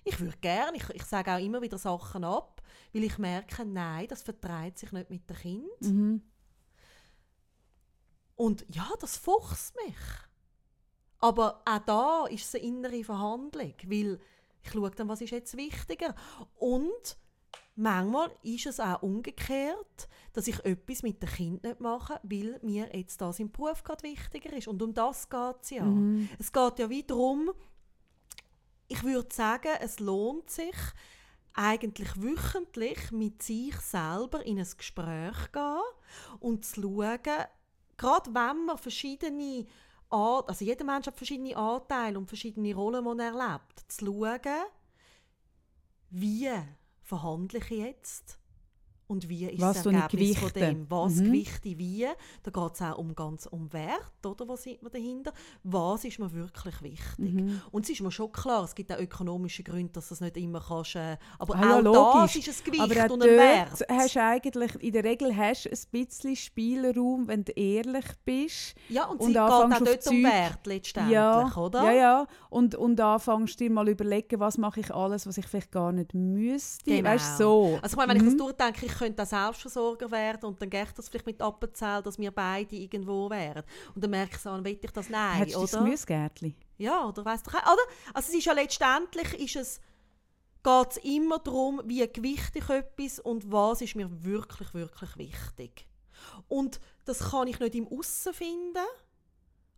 Ich 0.05 0.19
würde 0.21 0.37
gerne, 0.39 0.77
ich, 0.77 0.89
ich 0.91 1.05
sage 1.05 1.33
auch 1.33 1.39
immer 1.39 1.63
wieder 1.63 1.79
Sachen 1.79 2.25
ab, 2.25 2.63
weil 2.93 3.05
ich 3.05 3.19
merke, 3.19 3.65
nein, 3.65 4.07
das 4.09 4.23
vertreibt 4.23 4.79
sich 4.79 4.93
nicht 4.93 5.11
mit 5.11 5.29
dem 5.29 5.37
Kind. 5.37 5.81
Mhm. 5.81 6.23
Und 8.41 8.65
ja, 8.71 8.89
das 8.99 9.19
fuchst 9.19 9.77
mich. 9.85 9.99
Aber 11.19 11.61
auch 11.67 11.79
da 11.81 12.25
ist 12.25 12.47
es 12.47 12.55
eine 12.55 12.65
innere 12.65 13.05
Verhandlung, 13.05 13.75
weil 13.85 14.19
ich 14.63 14.73
schaue 14.73 14.91
dann, 14.93 15.11
was 15.11 15.21
ist 15.21 15.33
jetzt 15.33 15.59
wichtiger. 15.59 16.15
Und 16.57 17.19
manchmal 17.77 18.31
ist 18.43 18.65
es 18.65 18.81
auch 18.81 19.03
umgekehrt, 19.03 20.09
dass 20.33 20.49
ich 20.49 20.59
etwas 20.65 21.03
mit 21.03 21.23
dem 21.23 21.29
Kind 21.29 21.65
nicht 21.65 21.81
mache, 21.81 22.19
weil 22.23 22.59
mir 22.63 22.89
jetzt 22.97 23.21
das 23.21 23.41
im 23.41 23.53
Beruf 23.53 23.85
gerade 23.85 24.05
wichtiger 24.05 24.55
ist. 24.55 24.69
Und 24.69 24.83
um 24.83 24.95
das 24.95 25.29
geht 25.29 25.57
es 25.61 25.69
ja. 25.69 25.85
Mhm. 25.85 26.31
Es 26.39 26.51
geht 26.51 26.79
ja 26.79 26.89
wie 26.89 27.03
darum, 27.03 27.51
ich 28.89 29.03
würde 29.05 29.35
sagen, 29.35 29.73
es 29.83 30.01
lohnt 30.01 30.49
sich, 30.49 30.77
eigentlich 31.53 32.11
wöchentlich 32.17 33.13
mit 33.13 33.43
sich 33.43 33.77
selber 33.77 34.47
in 34.47 34.59
ein 34.59 34.69
Gespräch 34.79 35.37
zu 35.37 35.53
gehen 35.53 36.39
und 36.39 36.65
zu 36.65 36.81
schauen, 36.81 37.45
gerade 38.01 38.35
wenn 38.35 38.65
man 38.65 38.79
verschiedene 38.79 39.67
also 40.09 40.65
jeder 40.65 40.85
Mensch 40.85 41.07
hat 41.07 41.17
verschiedene 41.17 41.57
Anteile 41.57 42.19
und 42.19 42.27
verschiedene 42.27 42.75
Rollen, 42.75 43.05
die 43.05 43.23
er 43.23 43.33
erlebt, 43.33 43.85
zu 43.87 44.07
schauen, 44.07 44.65
wie 46.11 46.51
verhandle 47.03 47.61
ich 47.61 47.71
jetzt 47.71 48.40
und 49.11 49.29
wie 49.29 49.47
ist 49.47 49.61
was 49.61 49.83
das 49.83 49.93
Ergebnis 49.93 50.39
von 50.39 50.53
dem? 50.53 50.87
Was 50.89 51.17
mhm. 51.17 51.25
gewichte 51.25 51.79
wie? 51.79 52.07
Da 52.45 52.51
geht 52.53 52.75
es 52.75 52.81
auch 52.81 52.97
um 52.97 53.13
ganz 53.17 53.47
um 53.47 53.73
Wert, 53.73 54.25
oder, 54.25 54.47
was 54.47 54.69
dahinter. 54.93 55.33
Was 55.65 56.05
ist 56.05 56.21
mir 56.21 56.33
wirklich 56.33 56.81
wichtig? 56.81 57.19
Mhm. 57.19 57.61
Und 57.73 57.85
es 57.85 57.91
ist 57.91 58.03
mir 58.03 58.13
schon 58.13 58.31
klar, 58.31 58.63
es 58.63 58.75
gibt 58.75 58.93
auch 58.93 58.99
ökonomische 58.99 59.65
Gründe, 59.65 59.93
dass 59.95 60.09
du 60.09 60.15
es 60.15 60.21
nicht 60.21 60.37
immer 60.37 60.63
kannst. 60.67 60.95
Äh, 60.95 61.17
aber 61.41 61.57
ah, 61.57 61.81
auch 61.81 61.85
ja, 61.85 62.23
das 62.23 62.37
ist 62.37 62.49
ein 62.49 62.65
Gewicht 62.65 62.99
aber 63.01 63.15
und 63.15 63.23
ein 63.25 63.31
Wert. 63.31 63.85
Hast 63.91 64.17
eigentlich, 64.17 64.75
in 64.77 64.93
der 64.93 65.03
Regel 65.03 65.37
hast 65.37 65.65
du 65.65 65.71
ein 65.71 65.79
bisschen 65.91 66.37
Spielraum, 66.37 67.27
wenn 67.27 67.45
du 67.45 67.51
ehrlich 67.53 68.07
bist. 68.25 68.77
Ja, 68.89 69.07
und, 69.07 69.21
und 69.21 69.31
es 69.31 69.33
geht 69.33 69.43
auch 69.43 69.69
dort 69.69 70.07
um 70.07 70.23
Wert 70.23 70.67
letztendlich, 70.67 71.15
ja, 71.15 71.57
oder? 71.57 71.85
Ja, 71.85 71.93
ja. 71.93 72.27
Und, 72.49 72.77
und 72.77 73.01
anfängst 73.01 73.59
dir 73.59 73.71
mal 73.71 73.89
überlegen, 73.89 74.39
was 74.39 74.57
mache 74.57 74.79
ich 74.79 74.95
alles, 74.95 75.27
was 75.27 75.37
ich 75.37 75.47
vielleicht 75.47 75.73
gar 75.73 75.91
nicht 75.91 76.15
müsste. 76.15 76.85
Genau. 76.85 77.09
Weißt, 77.09 77.39
so. 77.39 77.79
Also 77.83 77.95
ich 77.95 77.97
meine, 77.97 78.15
wenn 78.15 78.23
mhm. 78.23 78.29
ich 78.29 78.37
das 78.37 78.47
durchdenke, 78.47 78.87
ich 78.87 79.00
könnte 79.01 79.23
auch 79.23 79.27
Selbstversorger 79.27 80.11
werden 80.11 80.45
und 80.47 80.61
dann 80.61 80.71
geht 80.71 80.89
das 80.97 81.09
vielleicht 81.09 81.27
mit 81.27 81.41
Appenzell, 81.43 82.03
dass 82.03 82.19
wir 82.19 82.31
beide 82.31 82.77
irgendwo 82.77 83.29
wären. 83.29 83.65
Und 83.95 84.03
dann 84.03 84.11
merke 84.11 84.37
ich 84.37 84.41
so, 84.41 84.51
will 84.65 84.79
ich 84.81 84.91
das? 84.91 85.09
Nein, 85.09 85.39
Hättest 85.39 85.57
du 85.57 85.61
oder? 85.61 85.71
das 85.71 85.79
Gemüsegärtchen? 85.79 86.55
Ja, 86.79 87.09
oder 87.09 87.25
weißt 87.25 87.47
du, 87.47 87.51
oder? 87.51 87.77
Also 88.15 88.31
es 88.31 88.35
ist 88.35 88.45
ja 88.45 88.53
letztendlich 88.53 89.35
ist 89.41 89.57
es 89.57 89.81
geht 90.63 90.91
es 90.91 90.97
immer 90.99 91.39
darum, 91.39 91.81
wie 91.85 92.07
gewichtig 92.07 92.69
etwas 92.69 93.19
und 93.19 93.51
was 93.51 93.81
ist 93.81 93.97
mir 93.97 94.09
wirklich, 94.25 94.75
wirklich 94.75 95.17
wichtig. 95.17 95.87
Und 96.49 96.81
das 97.07 97.31
kann 97.31 97.49
ich 97.49 97.59
nicht 97.61 97.75
im 97.75 97.89
Aussen 97.89 98.35
finden. 98.35 98.85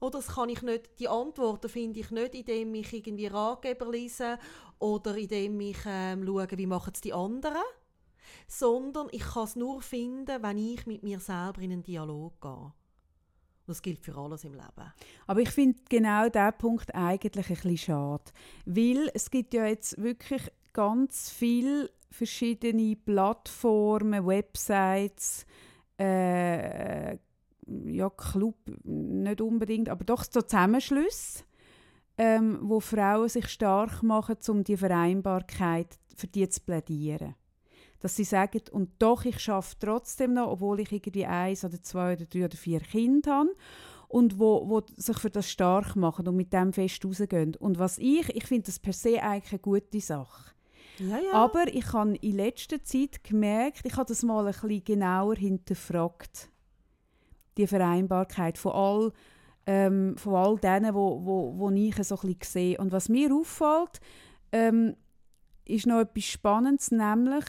Oder 0.00 0.18
das 0.18 0.34
kann 0.34 0.48
ich 0.48 0.62
nicht, 0.62 0.98
die 0.98 1.06
Antworten 1.06 1.68
finde 1.68 2.00
ich 2.00 2.10
nicht, 2.10 2.34
indem 2.34 2.74
ich 2.74 2.92
irgendwie 2.92 3.28
Ratgeber 3.28 3.88
lese 3.88 4.36
oder 4.80 5.16
indem 5.16 5.60
ich 5.60 5.78
ähm, 5.86 6.26
schaue, 6.26 6.48
wie 6.50 6.66
machen 6.66 6.92
es 6.92 7.00
die 7.00 7.12
anderen. 7.12 7.62
Sondern 8.46 9.08
ich 9.10 9.22
kann 9.22 9.44
es 9.44 9.56
nur 9.56 9.82
finden, 9.82 10.42
wenn 10.42 10.58
ich 10.58 10.86
mit 10.86 11.02
mir 11.02 11.20
selber 11.20 11.60
in 11.60 11.72
einen 11.72 11.82
Dialog 11.82 12.40
gehe. 12.40 12.72
Das 13.66 13.80
gilt 13.80 14.00
für 14.00 14.16
alles 14.16 14.44
im 14.44 14.54
Leben. 14.54 14.92
Aber 15.26 15.40
ich 15.40 15.50
finde 15.50 15.78
genau 15.88 16.28
diesen 16.28 16.58
Punkt 16.58 16.94
eigentlich 16.94 17.48
ein 17.48 17.54
bisschen 17.54 17.76
schade. 17.76 18.24
Weil 18.66 19.10
es 19.14 19.30
gibt 19.30 19.54
ja 19.54 19.66
jetzt 19.66 20.00
wirklich 20.02 20.50
ganz 20.72 21.30
viele 21.30 21.90
verschiedene 22.10 22.96
Plattformen, 22.96 24.26
Websites, 24.26 25.46
äh, 25.98 27.16
ja, 27.66 28.10
Club 28.10 28.56
nicht 28.84 29.40
unbedingt, 29.40 29.88
aber 29.88 30.04
doch 30.04 30.24
so 30.24 30.42
Zusammenschlüsse, 30.42 31.44
ähm, 32.18 32.58
wo 32.62 32.80
Frauen 32.80 33.28
sich 33.28 33.48
stark 33.48 34.02
machen, 34.02 34.36
um 34.48 34.64
die 34.64 34.76
Vereinbarkeit 34.76 35.98
für 36.16 36.26
die 36.26 36.48
zu 36.48 36.60
plädieren. 36.60 37.34
Dass 38.02 38.16
sie 38.16 38.24
sagen, 38.24 38.60
und 38.72 38.90
doch, 38.98 39.24
ich 39.24 39.38
schaffe 39.38 39.76
trotzdem 39.78 40.34
noch, 40.34 40.50
obwohl 40.50 40.80
ich 40.80 40.92
irgendwie 40.92 41.24
eins 41.24 41.64
oder 41.64 41.80
zwei 41.80 42.14
oder 42.14 42.26
drei 42.26 42.44
oder 42.44 42.56
vier 42.56 42.80
Kinder 42.80 43.32
habe 43.32 43.50
und 44.12 44.38
wo, 44.38 44.68
wo 44.68 44.82
sich 44.96 45.16
für 45.16 45.30
das 45.30 45.50
stark 45.50 45.96
machen 45.96 46.28
und 46.28 46.36
mit 46.36 46.52
dem 46.52 46.74
fest 46.74 47.02
rausgehen. 47.02 47.56
Und 47.56 47.78
was 47.78 47.96
ich, 47.96 48.28
ich 48.36 48.44
finde 48.44 48.66
das 48.66 48.78
per 48.78 48.92
se 48.92 49.22
eigentlich 49.22 49.52
eine 49.52 49.58
gute 49.60 50.00
Sache. 50.00 50.52
Ja, 50.98 51.18
ja. 51.18 51.32
Aber 51.32 51.66
ich 51.68 51.92
habe 51.94 52.16
in 52.16 52.36
letzter 52.36 52.84
Zeit 52.84 53.24
gemerkt, 53.24 53.86
ich 53.86 53.96
habe 53.96 54.08
das 54.08 54.22
mal 54.22 54.46
ein 54.46 54.52
bisschen 54.52 54.84
genauer 54.84 55.36
hinterfragt. 55.36 56.50
Die 57.56 57.66
Vereinbarkeit 57.66 58.58
von 58.58 58.72
all, 58.72 59.12
ähm, 59.64 60.14
von 60.18 60.34
all 60.34 60.58
denen, 60.58 60.94
wo, 60.94 61.24
wo, 61.24 61.54
wo 61.56 61.70
ich 61.70 61.96
so 62.04 62.16
ein 62.16 62.34
bisschen 62.34 62.38
sehe. 62.42 62.78
Und 62.78 62.92
was 62.92 63.08
mir 63.08 63.32
auffällt, 63.34 64.00
ähm, 64.52 64.94
ist 65.64 65.86
noch 65.86 66.00
etwas 66.00 66.24
Spannendes, 66.24 66.90
nämlich, 66.90 67.44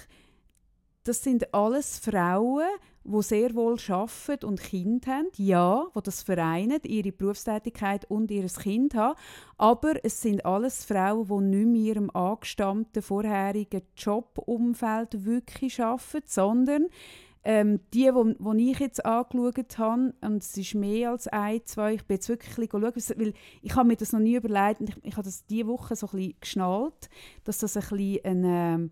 das 1.04 1.24
sind 1.24 1.54
alles 1.54 2.00
Frauen, 2.00 2.68
die 3.06 3.22
sehr 3.22 3.54
wohl 3.54 3.78
arbeiten 3.89 4.46
und 4.46 4.62
Kind 4.62 5.08
haben, 5.08 5.28
ja, 5.36 5.88
die 5.96 6.02
das 6.04 6.24
vereinen, 6.24 6.80
ihre 6.86 7.12
Berufstätigkeit 7.12 8.06
und 8.10 8.32
ihr 8.32 8.48
Kind 8.48 8.96
haben, 8.96 9.20
aber 9.58 9.94
es 10.04 10.22
sind 10.22 10.46
alles 10.46 10.86
Frauen, 10.86 11.28
die 11.28 11.58
nicht 11.58 11.68
mehr 11.68 11.82
ihrem 11.82 12.10
angestammten 12.12 13.02
vorherigen 13.02 13.82
Jobumfeld 13.98 15.26
wirklich 15.26 15.82
arbeiten, 15.82 16.28
sondern 16.28 16.88
ähm, 17.46 17.82
die, 17.94 18.10
die, 18.10 18.36
die 18.39 18.72
ich 18.72 18.80
jetzt 18.80 19.06
angeschaut 19.06 19.78
habe, 19.78 20.13
und 20.22 20.42
es 20.42 20.56
ist 20.56 20.76
mehr 20.76 21.12
als 21.12 21.28
ein, 21.28 21.60
zwei, 21.66 21.96
ich 21.96 22.06
bin 22.06 22.16
jetzt 22.16 22.30
wirklich 22.30 22.70
schauen, 22.72 22.84
weil 22.84 23.34
ich 23.62 23.76
habe 23.76 23.88
mir 23.88 23.98
das 23.98 24.13
noch 24.13 24.22
nie 24.22 24.36
überlegt 24.36 24.80
und 24.80 24.89
ich, 24.89 24.96
ich 25.04 25.13
habe 25.13 25.26
das 25.26 25.46
diese 25.46 25.68
Woche 25.68 25.98
so 25.98 26.08
ein 26.08 26.12
bisschen 26.12 26.39
geschnallt, 26.39 27.10
dass 27.44 27.58
das 27.58 27.76
ein 27.76 27.82
bisschen 27.82 28.22
ein... 28.24 28.44
Ähm, 28.46 28.92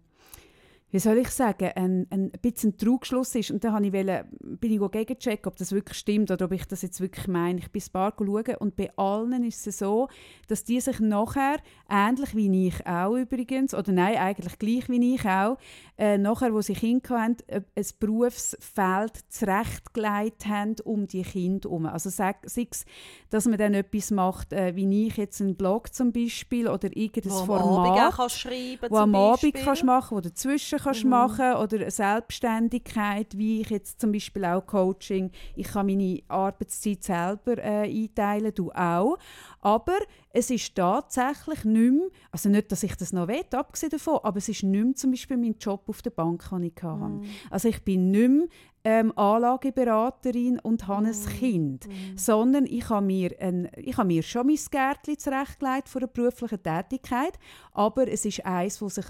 wie 0.92 1.00
soll 1.00 1.18
ich 1.18 1.30
sagen, 1.30 1.72
ein, 1.76 2.06
ein 2.10 2.32
bisschen 2.42 2.72
ein 2.72 2.78
Trugschluss 2.78 3.34
ist. 3.36 3.50
Und 3.50 3.64
dann 3.64 3.74
habe 3.74 3.86
ich 3.88 3.94
wollte, 3.94 4.26
bin 4.42 4.74
ich 4.74 4.92
gegenchecken, 4.92 5.48
ob 5.48 5.56
das 5.56 5.72
wirklich 5.72 5.98
stimmt 5.98 6.32
oder 6.32 6.46
ob 6.46 6.52
ich 6.52 6.66
das 6.66 6.82
jetzt 6.82 7.00
wirklich 7.00 7.28
meine. 7.28 7.60
Ich 7.60 7.72
bin 7.72 7.82
ein 7.82 7.92
paar 7.92 8.14
schauen 8.18 8.56
und 8.60 8.76
bei 8.76 8.92
allen 8.98 9.44
ist 9.44 9.66
es 9.66 9.80
so, 9.80 10.10
dass 10.48 10.66
die 10.66 10.82
sich 10.82 11.00
nachher, 11.00 11.58
ähnlich 11.90 12.36
wie 12.36 12.68
ich 12.68 12.86
auch 12.86 13.16
übrigens, 13.16 13.74
oder 13.74 13.92
nein, 13.94 14.18
eigentlich 14.18 14.60
gleich 14.60 14.90
wie 14.90 15.16
ich 15.16 15.26
auch, 15.26 15.58
äh, 15.98 16.18
nachher, 16.18 16.54
wo 16.54 16.62
sie 16.62 16.74
Kinder 16.74 17.22
hatten, 17.22 17.38
äh, 17.48 17.62
ein 17.76 17.86
Berufsfeld 18.00 19.14
zurechtgelegt 19.30 20.46
haben 20.48 20.76
um 20.84 21.08
die 21.08 21.22
Kinder 21.22 21.70
herum. 21.70 21.86
Also 21.86 22.10
sei 22.10 22.36
es, 22.44 22.86
dass 23.30 23.46
man 23.46 23.58
dann 23.58 23.74
etwas 23.74 24.12
macht, 24.12 24.52
äh, 24.52 24.76
wie 24.76 25.08
ich 25.08 25.16
jetzt 25.16 25.42
einen 25.42 25.56
Blog 25.56 25.94
zum 25.94 26.12
Beispiel 26.12 26.68
oder 26.68 26.90
irgendein 26.96 27.32
wo 27.32 27.46
Format, 27.46 27.88
am 27.88 28.00
Abend 28.00 28.20
auch 28.20 28.30
schreiben 28.30 28.88
wo 28.90 28.98
am 28.98 29.16
Abend 29.16 29.54
kannst 29.54 29.84
machen, 29.84 30.18
wo 30.18 30.22
dazwischen 30.22 30.81
kannst 30.84 31.04
Mhm. 31.04 31.10
machen 31.12 31.54
oder 31.56 31.78
eine 31.78 31.92
Selbstständigkeit, 31.92 33.38
wie 33.38 33.62
ich 33.62 33.70
jetzt 33.70 34.02
zum 34.02 34.12
Beispiel 34.12 34.46
auch 34.46 34.66
Coaching, 34.66 35.32
ich 35.56 35.68
kann 35.68 35.86
meine 35.88 36.20
Arbeitszeit 36.28 37.04
selber 37.04 37.58
äh, 37.58 37.90
einteilen, 37.90 38.54
du 38.54 38.72
auch. 38.72 39.18
Aber 39.62 39.98
es 40.34 40.50
ist 40.50 40.76
tatsächlich 40.76 41.64
nicht 41.66 41.92
mehr, 41.94 42.08
also 42.32 42.50
nicht, 42.50 42.72
dass 42.72 42.84
ich 42.84 42.96
das 42.96 43.14
noch 43.14 43.28
will, 43.28 43.44
abgesehen 43.52 43.90
davon, 43.92 44.20
aber 44.24 44.38
es 44.38 44.50
ist 44.50 44.64
nicht 44.64 44.84
mehr 44.86 44.96
zum 44.96 45.12
Beispiel 45.12 45.38
mein 45.38 45.56
Job 45.60 45.84
auf 45.88 46.02
der 46.02 46.10
Bank, 46.12 46.48
den 46.50 46.64
ich 46.64 46.74
hatte. 46.82 46.96
Mhm. 46.98 47.24
Also 47.50 47.68
ich 47.70 47.84
bin 47.84 48.12
nicht 48.12 48.30
mehr 48.30 48.48
ähm, 48.84 49.16
Anlageberaterin 49.16 50.60
und 50.60 50.88
habe 50.88 51.06
ein 51.08 51.12
Mhm. 51.12 51.38
Kind, 51.40 51.88
sondern 52.16 52.66
ich 52.66 52.90
habe 52.90 53.06
mir, 53.06 53.32
ein, 53.40 53.70
ich 53.78 53.96
habe 53.98 54.08
mir 54.08 54.24
schon 54.24 54.48
mein 54.48 54.58
Gärtchen 54.72 55.18
zurechtgelegt 55.20 55.88
für 55.90 56.00
eine 56.00 56.08
berufliche 56.08 56.62
Tätigkeit, 56.62 57.38
aber 57.74 58.08
es 58.08 58.26
ist 58.26 58.44
eins, 58.46 58.80
das 58.80 58.96
sich 58.96 59.06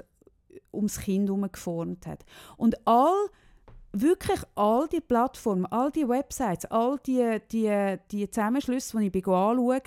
ums 0.74 1.00
Kind 1.00 1.28
herum 1.28 1.52
geformt 1.52 2.08
hat. 2.08 2.26
Und 2.58 2.76
all 2.86 3.30
wirklich 3.94 4.40
all 4.56 4.88
die 4.88 5.02
Plattformen, 5.02 5.66
all 5.66 5.92
die 5.92 6.08
Websites, 6.08 6.66
all 6.66 6.98
die, 7.06 7.40
die, 7.52 7.98
die 8.12 8.30
Zusammenschlüsse, 8.30 8.98
die 8.98 9.18
ich 9.18 9.28
anschaue, 9.28 9.82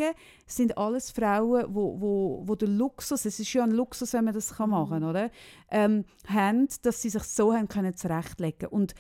sind 0.47 0.77
alles 0.77 1.11
Frauen, 1.11 1.65
wo, 1.69 2.01
wo, 2.01 2.43
wo 2.45 2.55
der 2.55 2.69
Luxus, 2.69 3.25
es 3.25 3.41
ist 3.41 3.53
ja 3.53 3.63
ein 3.63 3.71
Luxus, 3.71 4.13
wenn 4.13 4.25
man 4.25 4.35
das 4.35 4.55
kann 4.55 4.71
machen 4.71 5.01
kann, 5.01 5.05
oder? 5.05 5.31
Ähm, 5.71 6.05
haben, 6.29 6.69
dass 6.83 7.01
sie 7.01 7.11
sich 7.11 7.23
so 7.23 7.55
haben 7.55 7.69
können 7.69 7.97
zurechtlegen 7.97 8.69
Und 8.69 8.95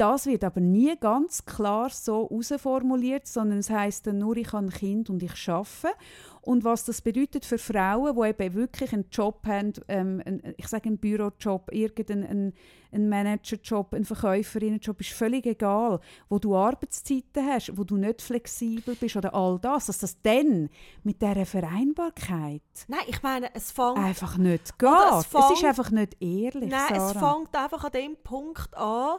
das 0.00 0.26
wird 0.26 0.44
aber 0.44 0.60
nie 0.60 0.94
ganz 0.98 1.44
klar 1.44 1.90
so 1.90 2.28
herausformuliert, 2.30 3.26
sondern 3.26 3.58
es 3.58 3.68
heißt 3.70 4.06
dann 4.06 4.18
nur, 4.18 4.36
ich 4.36 4.52
habe 4.52 4.66
ein 4.66 4.70
Kind 4.70 5.10
und 5.10 5.22
ich 5.22 5.48
arbeite. 5.48 5.94
Und 6.42 6.64
was 6.64 6.86
das 6.86 7.02
bedeutet 7.02 7.44
für 7.44 7.58
Frauen, 7.58 8.16
die 8.16 8.28
eben 8.30 8.54
wirklich 8.54 8.94
einen 8.94 9.04
Job 9.12 9.46
haben, 9.46 9.74
ähm, 9.88 10.22
einen, 10.24 10.54
ich 10.56 10.68
sage 10.68 10.86
einen 10.86 10.96
Bürojob, 10.96 11.70
irgendeinen 11.72 12.54
einen 12.92 13.08
Managerjob, 13.10 13.92
einen 13.94 14.04
Verkäuferinnenjob, 14.06 15.00
ist 15.00 15.10
völlig 15.10 15.44
egal, 15.46 16.00
wo 16.28 16.38
du 16.38 16.56
Arbeitszeiten 16.56 17.46
hast, 17.46 17.76
wo 17.76 17.84
du 17.84 17.96
nicht 17.96 18.22
flexibel 18.22 18.96
bist 18.96 19.16
oder 19.16 19.32
all 19.34 19.58
das, 19.60 19.86
dass 19.86 19.98
das 19.98 20.20
dann 20.22 20.70
mit 21.04 21.20
dieser 21.22 21.44
Vereinbarkeit 21.46 22.62
Nein, 22.88 23.00
ich 23.06 23.22
meine, 23.22 23.54
es 23.54 23.70
fängt 23.70 23.98
einfach 23.98 24.36
nicht 24.38 24.78
geht. 24.78 24.88
Es 25.10 25.18
es, 25.18 25.24
ist 25.26 25.30
fängt- 25.30 25.64
einfach 25.64 25.90
nicht 25.90 26.16
ehrlich, 26.20 26.70
Nein, 26.70 26.94
es 26.96 27.12
Sarah. 27.12 27.34
fängt 27.34 27.54
einfach 27.54 27.84
an 27.84 27.92
dem 27.92 28.16
Punkt 28.24 28.74
an, 28.76 29.18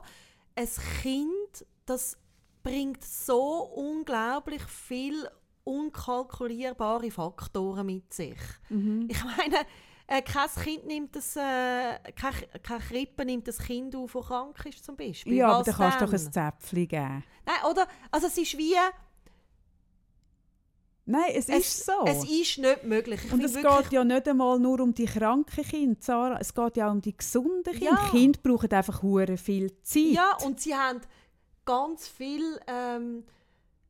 ein 0.62 1.02
Kind, 1.02 1.66
das 1.86 2.18
bringt 2.64 3.04
so 3.04 3.64
unglaublich 3.76 4.64
viel 4.64 5.28
unkalkulierbare 5.64 7.12
Faktoren 7.12 7.86
mit 7.86 8.14
sich. 8.14 8.38
Mhm. 8.70 9.08
Ich 9.10 9.24
meine, 9.24 9.66
äh, 10.08 10.22
kein 10.22 10.50
Kind 10.64 10.86
nimmt 10.86 11.16
das, 11.16 11.36
äh, 11.36 12.00
kein, 12.16 12.34
kein 12.64 12.80
Krippe 12.80 13.26
nimmt 13.26 13.48
das 13.48 13.58
Kind 13.58 13.96
auf, 13.96 14.14
das 14.14 14.26
krank 14.26 14.66
ist 14.66 14.84
zum 14.84 14.96
Beispiel. 14.96 15.34
Ja, 15.34 15.48
aber 15.48 15.60
Was 15.60 15.66
dann 15.66 15.76
kannst 15.76 16.02
du 16.02 16.06
doch 16.06 16.14
ein 16.14 16.32
Zäpfchen 16.32 16.88
geben. 16.88 17.24
Nein, 17.46 17.70
oder? 17.70 17.88
Also 18.12 18.28
es 18.28 18.38
ist 18.38 18.58
wie, 18.58 18.76
Nein, 21.06 21.32
es, 21.34 21.50
ist 21.50 21.86
so. 21.86 22.06
es 22.06 22.24
ist 22.24 22.60
nicht 22.60 22.84
möglich. 22.84 23.22
Ich 23.26 23.34
Und 23.34 23.44
es 23.44 23.56
geht 23.56 23.92
ja 23.92 24.04
nicht 24.04 24.28
einmal 24.28 24.60
nur 24.60 24.80
um 24.80 24.94
die 24.94 25.06
kranken 25.06 25.64
Kinder, 25.64 25.98
Sarah. 26.00 26.38
Es 26.40 26.54
geht 26.54 26.78
ja 26.78 26.88
auch 26.88 26.92
um 26.92 27.02
die 27.02 27.16
gesunden 27.16 27.74
Kinder. 27.74 28.00
Ja. 28.04 28.10
Kinder 28.12 28.40
brauchen 28.42 28.72
einfach 28.72 29.02
hure 29.02 29.38
viel 29.38 29.72
Zeit. 29.82 30.12
Ja, 30.12 30.38
und 30.46 30.60
sie 30.60 30.76
haben 30.76 31.02
ganz 31.66 32.08
viel 32.08 32.60
ähm, 32.68 33.24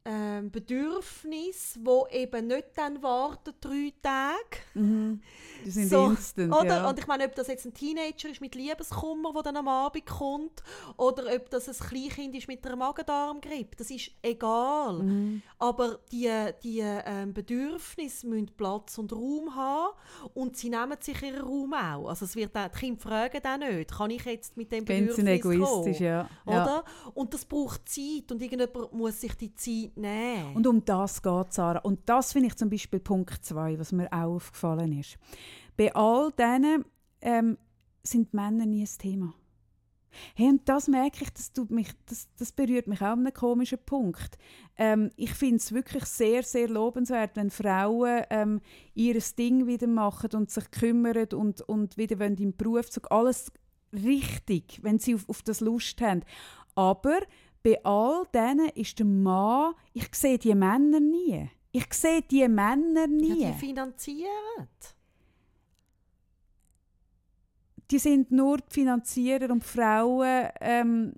ähm, 0.03 0.49
Bedürfnisse, 0.49 1.79
die 1.79 2.15
eben 2.17 2.47
nicht 2.47 2.69
dann 2.75 3.03
warten, 3.03 3.53
drei 3.61 3.93
Tage. 4.01 4.57
Mhm. 4.73 5.21
Die 5.63 5.69
sind 5.69 5.89
So, 5.89 6.05
instant, 6.07 6.51
Oder? 6.53 6.65
ja. 6.65 6.89
Und 6.89 6.97
ich 6.97 7.05
meine, 7.05 7.25
ob 7.25 7.35
das 7.35 7.47
jetzt 7.47 7.65
ein 7.65 7.73
Teenager 7.73 8.29
ist 8.29 8.41
mit 8.41 8.55
Liebeskummer, 8.55 9.31
der 9.33 9.43
dann 9.43 9.57
am 9.57 9.67
Abend 9.67 10.05
kommt, 10.07 10.63
oder 10.97 11.23
ob 11.35 11.49
das 11.51 11.67
ein 11.67 11.87
Kleinkind 11.87 12.35
ist 12.35 12.47
mit 12.47 12.65
einer 12.65 12.75
Magen-Darm-Grippe, 12.77 13.75
das 13.77 13.91
ist 13.91 14.11
egal. 14.23 15.03
Mhm. 15.03 15.43
Aber 15.59 15.99
die, 16.11 16.31
die 16.63 16.79
ähm, 16.79 17.33
Bedürfnisse 17.33 18.27
müssen 18.27 18.47
Platz 18.57 18.97
und 18.97 19.13
Raum 19.13 19.55
haben 19.55 19.93
und 20.33 20.57
sie 20.57 20.69
nehmen 20.69 20.97
sich 20.99 21.21
ihren 21.21 21.41
Raum 21.41 21.73
auch. 21.73 22.09
Also 22.09 22.25
es 22.25 22.35
wird 22.35 22.57
auch, 22.57 22.69
die 22.69 22.79
Kinder 22.79 23.01
fragen 23.01 23.41
auch 23.45 23.57
nicht, 23.57 23.91
kann 23.91 24.09
ich 24.09 24.25
jetzt 24.25 24.57
mit 24.57 24.71
dem 24.71 24.83
Bedürfnis 24.83 25.27
egoistisch, 25.27 25.97
kommen? 25.97 26.03
ja. 26.03 26.29
ja. 26.47 26.63
Oder? 26.63 26.85
Und 27.13 27.33
das 27.35 27.45
braucht 27.45 27.87
Zeit 27.87 28.31
und 28.31 28.41
irgendjemand 28.41 28.93
muss 28.93 29.21
sich 29.21 29.35
die 29.35 29.53
Zeit 29.53 29.90
nehmen. 29.97 30.55
Und 30.55 30.67
um 30.67 30.83
das 30.85 31.21
geht 31.21 31.53
Sarah. 31.53 31.79
Und 31.79 32.07
das 32.07 32.33
finde 32.33 32.47
ich 32.47 32.55
zum 32.55 32.69
Beispiel 32.69 32.99
Punkt 32.99 33.43
2, 33.43 33.79
was 33.79 33.91
mir 33.91 34.11
auch 34.11 34.35
aufgefallen 34.35 34.97
ist. 34.99 35.17
Bei 35.77 35.93
all 35.95 36.31
denen 36.31 36.85
ähm, 37.21 37.57
sind 38.03 38.33
Männer 38.33 38.65
nie 38.65 38.83
ein 38.83 38.97
Thema. 38.97 39.33
Hey, 40.35 40.49
und 40.49 40.67
das 40.67 40.87
merke 40.87 41.23
ich, 41.23 41.29
das, 41.31 41.53
tut 41.53 41.71
mich, 41.71 41.87
das, 42.05 42.27
das 42.37 42.51
berührt 42.51 42.87
mich 42.87 43.01
auch 43.01 43.13
an 43.13 43.19
einem 43.19 43.33
komischen 43.33 43.79
Punkt. 43.85 44.37
Ähm, 44.77 45.09
ich 45.15 45.33
finde 45.33 45.57
es 45.57 45.71
wirklich 45.71 46.05
sehr, 46.05 46.43
sehr 46.43 46.67
lobenswert, 46.67 47.35
wenn 47.35 47.49
Frauen 47.49 48.23
ähm, 48.29 48.61
ihr 48.93 49.19
Ding 49.37 49.67
wieder 49.67 49.87
machen 49.87 50.31
und 50.33 50.51
sich 50.51 50.69
kümmern 50.71 51.27
und, 51.33 51.61
und 51.61 51.97
wieder 51.97 52.19
wollen 52.19 52.37
im 52.37 52.55
Beruf. 52.55 52.89
Alles 53.09 53.51
richtig, 53.93 54.79
wenn 54.83 54.99
sie 54.99 55.15
auf, 55.15 55.27
auf 55.29 55.43
das 55.43 55.61
Lust 55.61 56.01
haben. 56.01 56.23
Aber 56.75 57.19
bei 57.63 57.83
all 57.83 58.25
denen 58.33 58.69
ist 58.69 58.97
der 58.99 59.05
Mann, 59.05 59.73
ich 59.93 60.13
sehe 60.13 60.37
die 60.37 60.55
Männer 60.55 60.99
nie. 60.99 61.49
Ich 61.71 61.93
sehe 61.93 62.21
die 62.21 62.47
Männer 62.47 63.07
nie. 63.07 63.43
Ja, 63.43 63.51
die 63.51 63.59
finanzieren. 63.59 64.67
Die 67.89 67.99
sind 67.99 68.31
nur 68.31 68.57
die 68.57 68.73
Finanzierer 68.73 69.49
und 69.49 69.63
die 69.63 69.67
Frauen 69.67 70.49
ähm. 70.59 71.13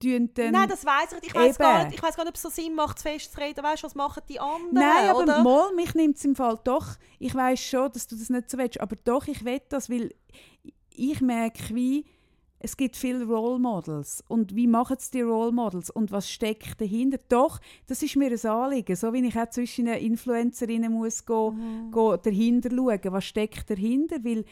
Nein, 0.00 0.68
das 0.68 0.84
weiß 0.84 1.14
ich 1.14 1.22
nicht. 1.22 1.24
Ich 1.24 1.34
weiß 1.34 1.58
gar 1.58 1.84
nicht, 1.84 1.96
ich 1.96 2.02
weiss 2.02 2.14
gar 2.14 2.22
nicht, 2.22 2.30
ob 2.30 2.36
es 2.36 2.42
so 2.42 2.50
Sinn 2.50 2.72
macht, 2.72 3.00
zu 3.00 3.02
festzureden. 3.02 3.64
Weißt 3.64 3.82
du, 3.82 3.86
was 3.86 3.96
machen 3.96 4.22
die 4.28 4.38
anderen? 4.38 4.74
Nein, 4.74 5.08
aber 5.08 5.22
oder? 5.22 5.42
mal, 5.42 5.74
mich 5.74 5.92
nimmt 5.96 6.16
es 6.16 6.24
im 6.24 6.36
Fall 6.36 6.60
doch. 6.62 6.86
Ich 7.18 7.34
weiß 7.34 7.60
schon, 7.60 7.90
dass 7.90 8.06
du 8.06 8.14
das 8.14 8.30
nicht 8.30 8.48
so 8.48 8.58
willst, 8.58 8.80
aber 8.80 8.94
doch, 9.02 9.26
ich 9.26 9.44
will 9.44 9.60
das, 9.70 9.90
weil 9.90 10.14
ich 10.94 11.20
merke, 11.20 11.74
wie 11.74 12.04
es 12.64 12.76
gibt 12.76 12.96
viele 12.96 13.24
Role 13.24 13.58
Models 13.58 14.22
und 14.28 14.54
wie 14.54 14.66
machen 14.66 14.96
es 14.98 15.10
die 15.10 15.20
Role 15.22 15.52
Models 15.52 15.90
und 15.90 16.12
was 16.12 16.30
steckt 16.30 16.80
dahinter? 16.80 17.18
Doch, 17.28 17.60
das 17.88 18.02
ist 18.02 18.16
mir 18.16 18.30
ein 18.30 18.46
Anliegen, 18.50 18.94
so 18.96 19.12
wie 19.12 19.26
ich 19.26 19.36
auch 19.36 19.50
zwischen 19.50 19.86
den 19.86 19.96
Influencerinnen 19.98 20.92
muss 20.92 21.26
go, 21.26 21.50
Mhm. 21.50 21.90
go 21.90 22.16
dahinter 22.16 22.70
schauen, 22.70 23.00
was 23.12 23.24
steckt 23.24 23.68
dahinter, 23.68 24.16
weil 24.22 24.44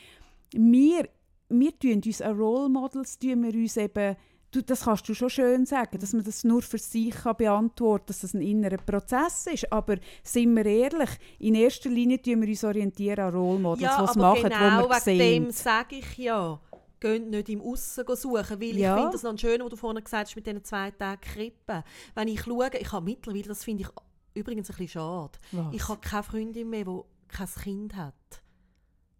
wir, 0.52 1.08
wir 1.48 1.78
tun 1.78 2.02
uns 2.04 2.20
an 2.20 2.36
Role 2.36 2.68
Models, 2.68 3.18
tun 3.18 3.42
wir 3.44 3.54
uns 3.54 3.76
eben 3.76 4.16
Du, 4.52 4.61
das 4.62 4.80
kannst 4.82 5.08
du 5.08 5.14
schon 5.14 5.30
schön 5.30 5.64
sagen, 5.64 5.96
dass 6.00 6.12
man 6.12 6.24
das 6.24 6.42
nur 6.42 6.61
für 6.61 6.76
sich 6.78 7.14
kann 7.14 7.36
beantworten 7.36 8.06
kann, 8.06 8.06
dass 8.08 8.20
das 8.22 8.34
ein 8.34 8.40
innerer 8.42 8.78
Prozess 8.78 9.46
ist. 9.46 9.72
Aber 9.72 9.94
sind 10.24 10.56
wir 10.56 10.66
ehrlich, 10.66 11.11
in 11.38 11.54
erster 11.54 11.88
Linie 11.88 12.20
tun 12.20 12.40
wir 12.42 12.48
uns 12.48 12.64
orientieren 12.64 13.26
an 13.26 13.32
Role 13.32 13.61
Models, 13.61 13.82
ja, 13.82 13.98
aber 13.98 14.20
machen, 14.20 14.42
genau 14.50 14.82
wo 14.82 14.88
wir 14.88 15.06
wegen 15.06 15.18
sehen. 15.18 15.44
dem 15.44 15.50
sage 15.52 15.96
ich 15.98 16.18
ja, 16.18 16.58
geht 17.01 17.26
nicht 17.28 17.48
im 17.48 17.61
Aussen 17.62 18.05
suchen, 18.14 18.61
weil 18.61 18.76
Ja. 18.76 18.94
ich 18.94 19.01
finde 19.01 19.12
das 19.12 19.22
noch 19.22 19.38
schön, 19.38 19.61
was 19.62 19.70
du 19.70 19.76
vorhin 19.76 20.05
gesagt 20.05 20.28
hast 20.28 20.36
mit 20.36 20.46
diesen 20.46 20.62
zwei 20.64 20.90
Tagen 20.90 21.20
Krippen. 21.20 21.82
Wenn 22.14 22.28
ich 22.28 22.42
schaue, 22.42 22.70
ich 22.78 22.92
habe 22.92 23.05
mittlerweile, 23.05 23.44
das 23.44 23.64
finde 23.64 23.84
ich 23.84 23.88
übrigens 24.34 24.68
ein 24.70 24.76
bisschen 24.76 24.88
schade, 25.01 25.38
Was? 25.53 25.74
ich 25.74 25.88
habe 25.88 26.01
keine 26.01 26.22
Freundin 26.22 26.70
mehr, 26.70 26.84
die 26.84 27.01
kein 27.28 27.48
Kind 27.48 27.96
hat. 27.96 28.14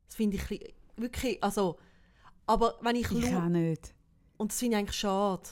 Das 0.07 0.15
finde 0.17 0.37
ich 0.37 0.47
bisschen- 0.47 0.73
wirklich, 0.97 1.43
also, 1.43 1.79
aber 2.47 2.75
wenn 2.83 2.97
ich, 2.97 3.11
ich 3.11 3.27
schaue, 3.31 3.39
auch 3.45 3.49
nicht. 3.49 3.95
und 4.37 4.53
das 4.53 4.59
finde 4.59 4.77
ich 4.77 4.81
eigentlich 4.81 4.97
schade, 4.97 5.43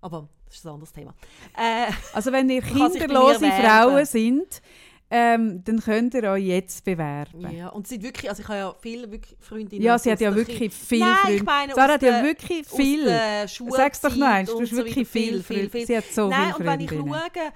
aber 0.00 0.28
das 0.44 0.56
ist 0.56 0.66
ein 0.66 0.72
anderes 0.74 0.92
Thema. 0.92 1.14
Äh, 1.56 1.90
Also 2.12 2.30
wenn 2.32 2.48
ihr 2.50 2.62
kinderlose. 2.62 3.50
Frauen 3.50 4.04
sind, 4.04 4.60
ähm, 5.10 5.62
dann 5.64 5.80
könnt 5.80 6.14
ihr 6.14 6.24
euch 6.24 6.44
jetzt 6.44 6.84
bewerben. 6.84 7.40
Ja, 7.42 7.50
ja, 7.50 7.68
und 7.68 7.86
sind 7.86 8.02
wirklich, 8.02 8.28
also 8.28 8.42
ich 8.42 8.48
habe 8.48 8.58
ja 8.58 8.74
viele 8.80 9.10
wirklich 9.10 9.36
Freundinnen. 9.40 9.98
sie 9.98 10.10
hat 10.10 10.20
ja 10.20 10.34
wirklich 10.34 10.58
Kind- 10.58 10.74
viel 10.74 10.98
Nein, 11.00 11.14
Freunde. 11.16 11.36
ich 11.36 11.42
meine, 11.44 11.74
Sarah 11.74 11.92
hat 11.94 12.02
ja 12.02 12.22
wirklich 12.24 12.66
viel. 12.66 13.06
Sag's 13.70 14.00
doch 14.00 14.20
eins, 14.20 14.50
du 14.50 14.60
hast 14.60 14.70
so 14.70 14.76
wirklich 14.78 14.96
weiter. 14.98 15.06
viel, 15.06 15.42
viel, 15.42 15.70
viel. 15.70 15.86
Sie 15.86 15.96
hat 15.96 16.04
so 16.12 16.28
Nein, 16.28 16.40
viele 16.46 16.56
und 16.56 16.66
wenn 16.66 16.80
ich 16.80 16.90
schaue, 16.90 17.52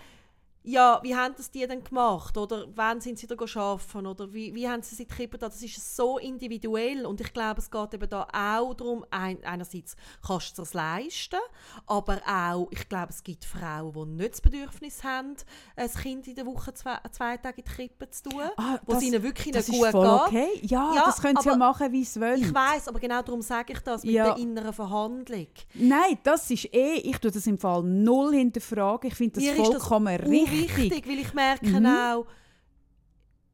ja, 0.63 1.01
wie 1.03 1.15
haben 1.17 1.35
das 1.37 1.51
die 1.51 1.67
denn 1.67 1.83
gemacht? 1.83 2.37
Oder 2.37 2.67
wann 2.75 3.01
sind 3.01 3.19
sie 3.19 3.27
da 3.27 3.35
arbeiten? 3.35 4.07
Oder 4.07 4.33
wie, 4.33 4.55
wie 4.55 4.69
haben 4.69 4.83
sie 4.83 4.95
sich 4.95 5.09
gekriegt? 5.09 5.41
Das 5.41 5.63
ist 5.63 5.97
so 5.97 6.19
individuell 6.19 7.07
und 7.07 7.21
ich 7.21 7.33
glaube, 7.33 7.61
es 7.61 7.71
geht 7.71 7.95
eben 7.95 8.09
da 8.11 8.27
auch 8.33 8.75
darum, 8.75 9.05
ein, 9.11 9.43
einerseits 9.45 9.97
kannst 10.27 10.59
du 10.59 10.63
es 10.63 10.75
leisten, 10.75 11.39
aber 11.87 12.21
auch, 12.29 12.69
ich 12.71 12.89
glaube, 12.89 13.09
es 13.11 13.23
gibt 13.23 13.45
Frauen, 13.45 13.93
die 13.93 14.23
nicht 14.23 14.33
das 14.35 14.41
Bedürfnis 14.41 15.03
haben, 15.03 15.35
ein 15.77 15.91
Kind 15.91 16.29
in 16.29 16.35
der 16.35 16.45
Woche 16.47 16.75
zwei, 16.75 16.99
zwei 17.11 17.37
Tage 17.39 17.59
in 17.63 17.65
die 17.65 17.71
Krippe 17.71 18.11
zu 18.11 18.25
tun, 18.31 18.43
Ah, 18.57 18.79
wo 18.87 18.95
es 18.97 19.03
ihnen 19.03 19.23
wirklich 19.23 19.55
nicht 19.55 19.69
gut 19.69 19.89
voll 19.91 20.07
geht. 20.07 20.27
okay. 20.27 20.61
Ja, 20.63 20.93
Ja, 20.95 21.03
das 21.07 21.21
können 21.23 21.39
sie 21.41 21.49
ja 21.49 21.57
machen, 21.57 21.91
wie 21.93 22.05
sie 22.05 22.21
wollen. 22.21 22.41
Ich 22.43 22.53
weiß, 22.55 22.89
aber 22.89 22.99
genau 23.01 23.23
darum 23.23 23.41
sage 23.43 23.73
ich 23.73 23.81
das 23.81 24.03
mit 24.05 24.13
Ja. 24.13 24.35
der 24.35 24.37
inneren 24.43 24.73
Verhandlung. 24.73 25.47
Nein, 25.75 26.19
das 26.23 26.51
ist 26.51 26.73
eh, 26.75 26.95
ich 26.97 27.19
tue 27.19 27.31
das 27.31 27.47
im 27.47 27.59
Fall 27.59 27.83
null 27.83 28.35
hinterfragen. 28.35 29.09
Ich 29.09 29.15
finde 29.17 29.35
das 29.41 29.45
Mir 29.45 29.53
ist 29.53 29.59
das 29.73 29.83
vollkommen 29.87 30.19
richtig. 30.51 30.77
Wichtig, 30.91 31.09
weil 31.09 31.19
ich 31.19 31.35
merke 31.35 31.67
Mhm. 31.67 31.87
auch, 31.87 32.27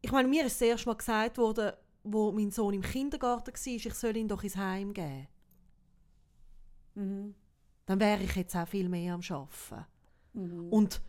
ich 0.03 0.12
meine, 0.12 0.28
mir 0.28 0.44
ist 0.47 0.61
das 0.61 0.68
erste 0.68 0.88
Mal 0.88 0.94
gesagt 0.97 1.38
worden, 1.38 1.72
wo 2.05 2.30
mein 2.32 2.51
Sohn 2.51 2.74
im 2.74 2.82
Kindergarten 2.82 3.53
war, 3.53 3.66
ich 3.66 3.94
soll 3.94 4.16
ihn 4.16 4.28
doch 4.28 4.42
ins 4.44 4.57
Heim 4.57 4.92
geben. 4.92 5.26
Mhm. 6.94 7.34
Dann 7.86 8.01
wäre 8.01 8.22
ich 8.22 8.34
jetzt 8.34 8.57
auch 8.57 8.68
viel 8.68 8.88
mehr 8.88 9.14
am 9.14 9.20
Arbeiten. 9.28 9.86
Mhm. 10.32 10.68
Und 10.70 11.01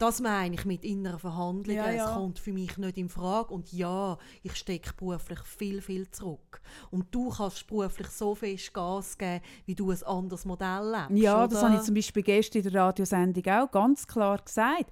das 0.00 0.20
meine 0.20 0.54
ich 0.54 0.64
mit 0.64 0.82
innerer 0.82 1.18
Verhandlung. 1.18 1.76
Ja, 1.76 1.90
ja. 1.90 2.06
Es 2.06 2.14
kommt 2.14 2.38
für 2.38 2.54
mich 2.54 2.78
nicht 2.78 2.96
in 2.96 3.10
Frage. 3.10 3.52
Und 3.52 3.70
ja, 3.70 4.16
ich 4.42 4.56
stecke 4.56 4.94
beruflich 4.96 5.40
viel, 5.40 5.82
viel 5.82 6.10
zurück. 6.10 6.62
Und 6.90 7.14
du 7.14 7.28
kannst 7.28 7.66
beruflich 7.66 8.08
so 8.08 8.34
fest 8.34 8.72
Gas 8.72 9.18
geben, 9.18 9.42
wie 9.66 9.74
du 9.74 9.90
ein 9.90 10.02
anderes 10.04 10.46
Modell 10.46 10.90
lebst. 10.90 11.22
Ja, 11.22 11.46
das 11.46 11.58
oder? 11.58 11.68
habe 11.68 11.76
ich 11.76 11.82
zum 11.82 11.94
Beispiel 11.94 12.22
gestern 12.22 12.62
in 12.62 12.70
der 12.70 12.80
Radiosendung 12.80 13.46
auch 13.46 13.70
ganz 13.70 14.06
klar 14.06 14.38
gesagt. 14.38 14.90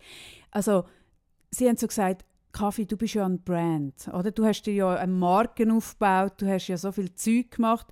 Also, 0.50 0.84
sie 1.50 1.66
haben 1.66 1.78
so 1.78 1.86
gesagt, 1.86 2.26
Kaffee, 2.52 2.84
du 2.84 2.96
bist 2.98 3.14
ja 3.14 3.24
ein 3.24 3.42
Brand, 3.42 4.08
oder? 4.08 4.30
Du 4.30 4.44
hast 4.44 4.62
dir 4.62 4.74
ja 4.74 4.94
eine 4.94 5.12
Marke 5.12 5.70
aufgebaut, 5.72 6.34
du 6.38 6.48
hast 6.48 6.68
ja 6.68 6.76
so 6.76 6.92
viel 6.92 7.14
Zeug 7.14 7.52
gemacht. 7.52 7.86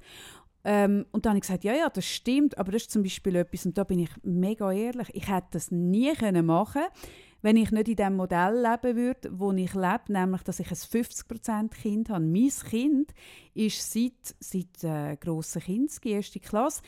Ähm, 0.69 1.07
und 1.12 1.25
dann 1.25 1.31
habe 1.31 1.39
ich 1.39 1.43
gesagt, 1.43 1.62
ja, 1.62 1.75
ja, 1.75 1.89
das 1.89 2.05
stimmt, 2.05 2.59
aber 2.59 2.73
das 2.73 2.83
ist 2.83 2.91
zum 2.91 3.05
Beispiel 3.05 3.37
etwas, 3.37 3.67
und 3.67 3.79
da 3.79 3.85
bin 3.85 4.01
ich 4.01 4.11
mega 4.25 4.73
ehrlich, 4.73 5.09
ich 5.14 5.29
hätte 5.29 5.47
das 5.53 5.71
nie 5.71 6.12
können 6.14 6.45
machen 6.45 6.83
wenn 7.43 7.57
ich 7.57 7.71
nicht 7.71 7.89
in 7.89 7.95
dem 7.95 8.17
Modell 8.17 8.61
leben 8.61 8.97
würde, 8.97 9.31
wo 9.31 9.53
ich 9.53 9.73
lebe, 9.73 10.05
nämlich, 10.09 10.43
dass 10.43 10.59
ich 10.59 10.69
ein 10.69 10.77
50% 10.77 11.69
Kind 11.71 12.09
habe. 12.09 12.25
Mein 12.25 12.49
Kind 12.49 13.12
ist 13.55 13.93
seit, 13.93 14.35
seit 14.41 14.83
äh, 14.83 15.17
grossen 15.17 15.62
Kind, 15.62 15.93
die 16.03 16.11
erste 16.11 16.41
Klasse, 16.41 16.83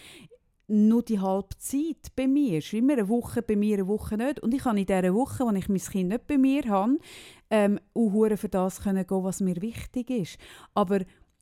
nur 0.66 1.02
die 1.02 1.20
halbe 1.20 1.56
Zeit 1.58 2.14
bei 2.16 2.26
mir. 2.26 2.58
Es 2.58 2.66
ist 2.66 2.74
immer 2.74 2.94
eine 2.94 3.08
Woche 3.08 3.40
bei 3.40 3.54
mir, 3.56 3.78
eine 3.78 3.86
Woche 3.86 4.16
nicht. 4.16 4.40
Und 4.40 4.52
ich 4.52 4.62
kann 4.62 4.76
in 4.76 4.86
dieser 4.86 5.14
Woche, 5.14 5.44
wo 5.44 5.50
ich 5.52 5.68
mein 5.68 5.78
Kind 5.78 6.08
nicht 6.08 6.26
bei 6.26 6.36
mir 6.36 6.64
habe, 6.64 6.98
ähm, 7.50 7.80
auch 7.94 8.36
für 8.36 8.48
das 8.48 8.82
gehen, 8.82 9.04
was 9.08 9.40
mir 9.40 9.62
wichtig 9.62 10.10
ist. 10.10 10.38
Aber 10.74 11.00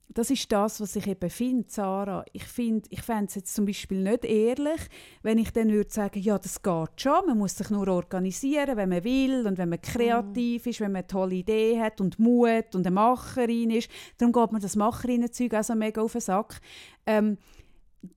das 0.08 0.30
ist 0.30 0.50
das, 0.50 0.80
was 0.80 0.96
ich 0.96 1.06
eben 1.06 1.28
finde, 1.28 1.64
Sarah. 1.68 2.24
Ich, 2.32 2.44
find, 2.44 2.86
ich 2.90 3.02
fände 3.02 3.26
es 3.26 3.34
jetzt 3.34 3.54
zum 3.54 3.66
Beispiel 3.66 4.02
nicht 4.02 4.24
ehrlich, 4.24 4.80
wenn 5.22 5.38
ich 5.38 5.52
dann 5.52 5.70
würde 5.70 5.90
sagen, 5.90 6.20
ja, 6.20 6.38
das 6.38 6.62
geht 6.62 7.00
schon, 7.00 7.26
man 7.26 7.38
muss 7.38 7.56
sich 7.56 7.70
nur 7.70 7.88
organisieren, 7.88 8.76
wenn 8.76 8.88
man 8.88 9.04
will 9.04 9.46
und 9.46 9.58
wenn 9.58 9.68
man 9.68 9.80
kreativ 9.80 10.66
ist, 10.66 10.80
wenn 10.80 10.92
man 10.92 11.00
eine 11.00 11.06
tolle 11.06 11.34
Idee 11.34 11.80
hat 11.80 12.00
und 12.00 12.18
Mut 12.18 12.74
und 12.74 12.86
eine 12.86 12.94
Macherin 12.94 13.70
ist. 13.70 13.90
Darum 14.18 14.32
geht 14.32 14.52
mir 14.52 14.60
das 14.60 14.76
Macherinnen-Zeug 14.76 15.54
auch 15.54 15.64
so 15.64 15.74
mega 15.74 16.00
auf 16.00 16.12
den 16.12 16.20
Sack. 16.20 16.60
Ähm, 17.04 17.38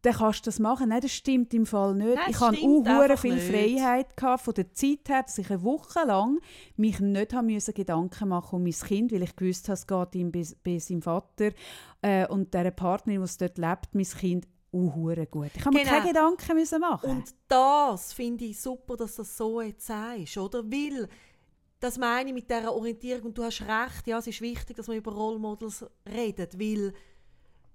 dann 0.02 0.14
kannst 0.14 0.46
du 0.46 0.50
das 0.50 0.60
machen. 0.60 0.90
Nein, 0.90 1.02
das 1.02 1.12
stimmt 1.12 1.54
im 1.54 1.66
Fall 1.66 1.96
nicht. 1.96 2.16
Nein, 2.16 2.30
ich 2.30 2.40
hatte 2.40 2.58
auch 2.58 3.20
viel 3.20 3.36
nicht. 3.36 3.48
Freiheit 3.48 4.16
gehabt, 4.16 4.44
von 4.44 4.54
der 4.54 4.72
Zeit 4.74 5.08
her, 5.08 5.24
dass 5.24 5.38
ich 5.38 5.50
eine 5.50 5.64
Woche 5.64 6.06
lang 6.06 6.40
mich 6.78 7.00
nicht 7.00 7.34
haben 7.34 7.48
müssen 7.48 7.74
Gedanken 7.74 8.30
machen 8.30 8.58
um 8.58 8.64
mein 8.64 8.74
Kind, 8.74 9.12
weil 9.12 9.24
ich 9.24 9.36
gewusst 9.36 9.68
habe, 9.68 9.74
es 9.74 9.88
geht 9.88 10.16
ihm 10.16 10.32
bei, 10.32 10.46
bei 10.64 10.80
seinem 10.80 11.02
Vater 11.02 11.52
äh, 12.02 12.28
und 12.28 12.54
der 12.54 12.72
Partnerin, 12.72 13.24
die 13.26 13.38
dort 13.40 13.58
lebt, 13.58 13.96
mein 13.96 14.06
Kind 14.06 14.48
auch 14.72 14.96
hure 14.96 15.26
gut. 15.26 15.52
Ich 15.56 15.66
habe 15.66 15.76
mir 15.76 15.84
Genau. 15.84 15.96
keine 15.98 16.08
Gedanken 16.10 16.56
müssen 16.56 16.80
machen. 16.80 17.10
Und 17.10 17.34
das 17.48 18.14
finde 18.14 18.46
ich 18.46 18.62
super, 18.62 18.96
dass 18.96 19.16
du 19.16 19.24
das 19.24 19.36
so 19.36 19.62
jetzt 19.62 19.88
sagst, 19.88 20.38
oder? 20.38 20.64
Weil, 20.64 21.08
das 21.80 21.98
meine 21.98 22.30
ich 22.30 22.36
mit 22.36 22.50
dieser 22.50 22.74
Orientierung, 22.74 23.28
und 23.28 23.38
du 23.38 23.44
hast 23.44 23.62
recht, 23.62 24.06
ja, 24.06 24.20
es 24.20 24.28
ist 24.28 24.42
wichtig, 24.42 24.78
dass 24.78 24.88
man 24.88 24.98
über 24.98 25.12
Role 25.12 25.40
Models 25.40 25.86
redet, 26.08 26.60
weil 26.60 26.94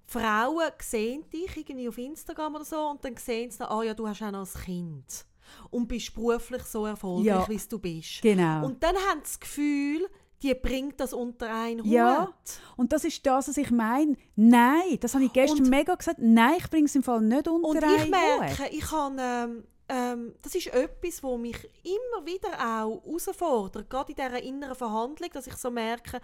Frauen 0.06 0.70
sehen 0.80 1.28
dich 1.30 1.56
irgendwie 1.56 1.88
auf 1.88 1.98
Instagram 1.98 2.56
oder 2.56 2.64
so 2.64 2.88
und 2.90 3.04
dann 3.04 3.16
sehen 3.16 3.50
sie, 3.50 3.68
ah 3.68 3.82
ja, 3.82 3.94
du 3.94 4.06
hast 4.06 4.22
auch 4.22 4.30
noch 4.30 4.46
ein 4.54 4.62
Kind 4.62 5.26
und 5.70 5.86
bist 5.88 6.14
beruflich 6.14 6.62
so 6.64 6.86
erfolgreich, 6.86 7.26
Ja. 7.26 7.48
wie 7.48 7.60
du 7.68 7.78
bist. 7.78 8.22
genau. 8.22 8.66
Und 8.66 8.82
dann 8.82 8.96
haben 8.96 9.18
sie 9.18 9.22
das 9.24 9.40
Gefühl, 9.40 10.08
die 10.42 10.54
bringt 10.54 11.00
das 11.00 11.12
unter 11.14 11.52
einen 11.54 11.80
Hut. 11.82 11.90
Ja. 11.90 12.28
Und 12.76 12.92
das 12.92 13.04
ist 13.04 13.24
das, 13.24 13.48
was 13.48 13.56
ich 13.56 13.70
meine. 13.70 14.14
Nein, 14.36 14.98
das 15.00 15.14
habe 15.14 15.24
ich 15.24 15.32
gestern 15.32 15.60
Und- 15.60 15.70
mega 15.70 15.94
gesagt. 15.94 16.18
Nein, 16.20 16.56
ich 16.58 16.68
bringe 16.68 16.84
es 16.86 16.94
im 16.94 17.02
Fall 17.02 17.22
nicht 17.22 17.48
unter 17.48 17.66
Und 17.68 17.82
einen 17.82 17.94
ich 17.96 18.02
Hut. 18.02 18.10
merke, 18.10 18.68
ich 18.70 18.80
kann, 18.84 19.16
ähm, 19.18 19.64
ähm, 19.88 20.34
das 20.42 20.54
ist 20.54 20.66
etwas, 20.66 21.22
wo 21.22 21.38
mich 21.38 21.56
immer 21.82 22.26
wieder 22.26 22.48
auch 22.58 23.02
herausfordert, 23.06 23.88
gerade 23.88 24.12
in 24.12 24.16
dieser 24.16 24.42
inneren 24.42 24.74
Verhandlung, 24.74 25.30
dass 25.32 25.46
ich 25.46 25.56
so 25.56 25.70
merke, 25.70 26.20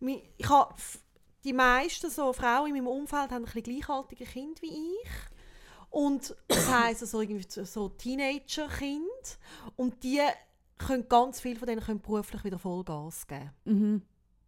ich 0.00 0.48
habe 0.48 0.74
die 1.44 1.52
meisten 1.52 2.10
so 2.10 2.32
Frauen 2.32 2.68
in 2.68 2.74
meinem 2.74 2.86
Umfeld 2.88 3.30
haben 3.30 3.36
ein 3.36 3.44
bisschen 3.44 3.62
gleichaltrige 3.62 4.24
Kinder 4.24 4.60
wie 4.62 4.72
ich. 5.02 5.10
Und 5.90 6.34
das 6.48 6.68
heisst 6.72 7.06
so, 7.06 7.20
irgendwie 7.20 7.46
so- 7.64 7.88
Teenager-Kind. 7.90 9.38
Und 9.76 10.02
die 10.02 10.20
können 10.76 11.08
ganz 11.08 11.40
viele 11.40 11.58
von 11.58 11.66
denen 11.68 11.80
können 11.80 12.00
beruflich 12.00 12.44
wieder 12.44 12.58
Vollgas 12.58 13.26
geben. 13.26 13.50
Mhm. 13.64 14.02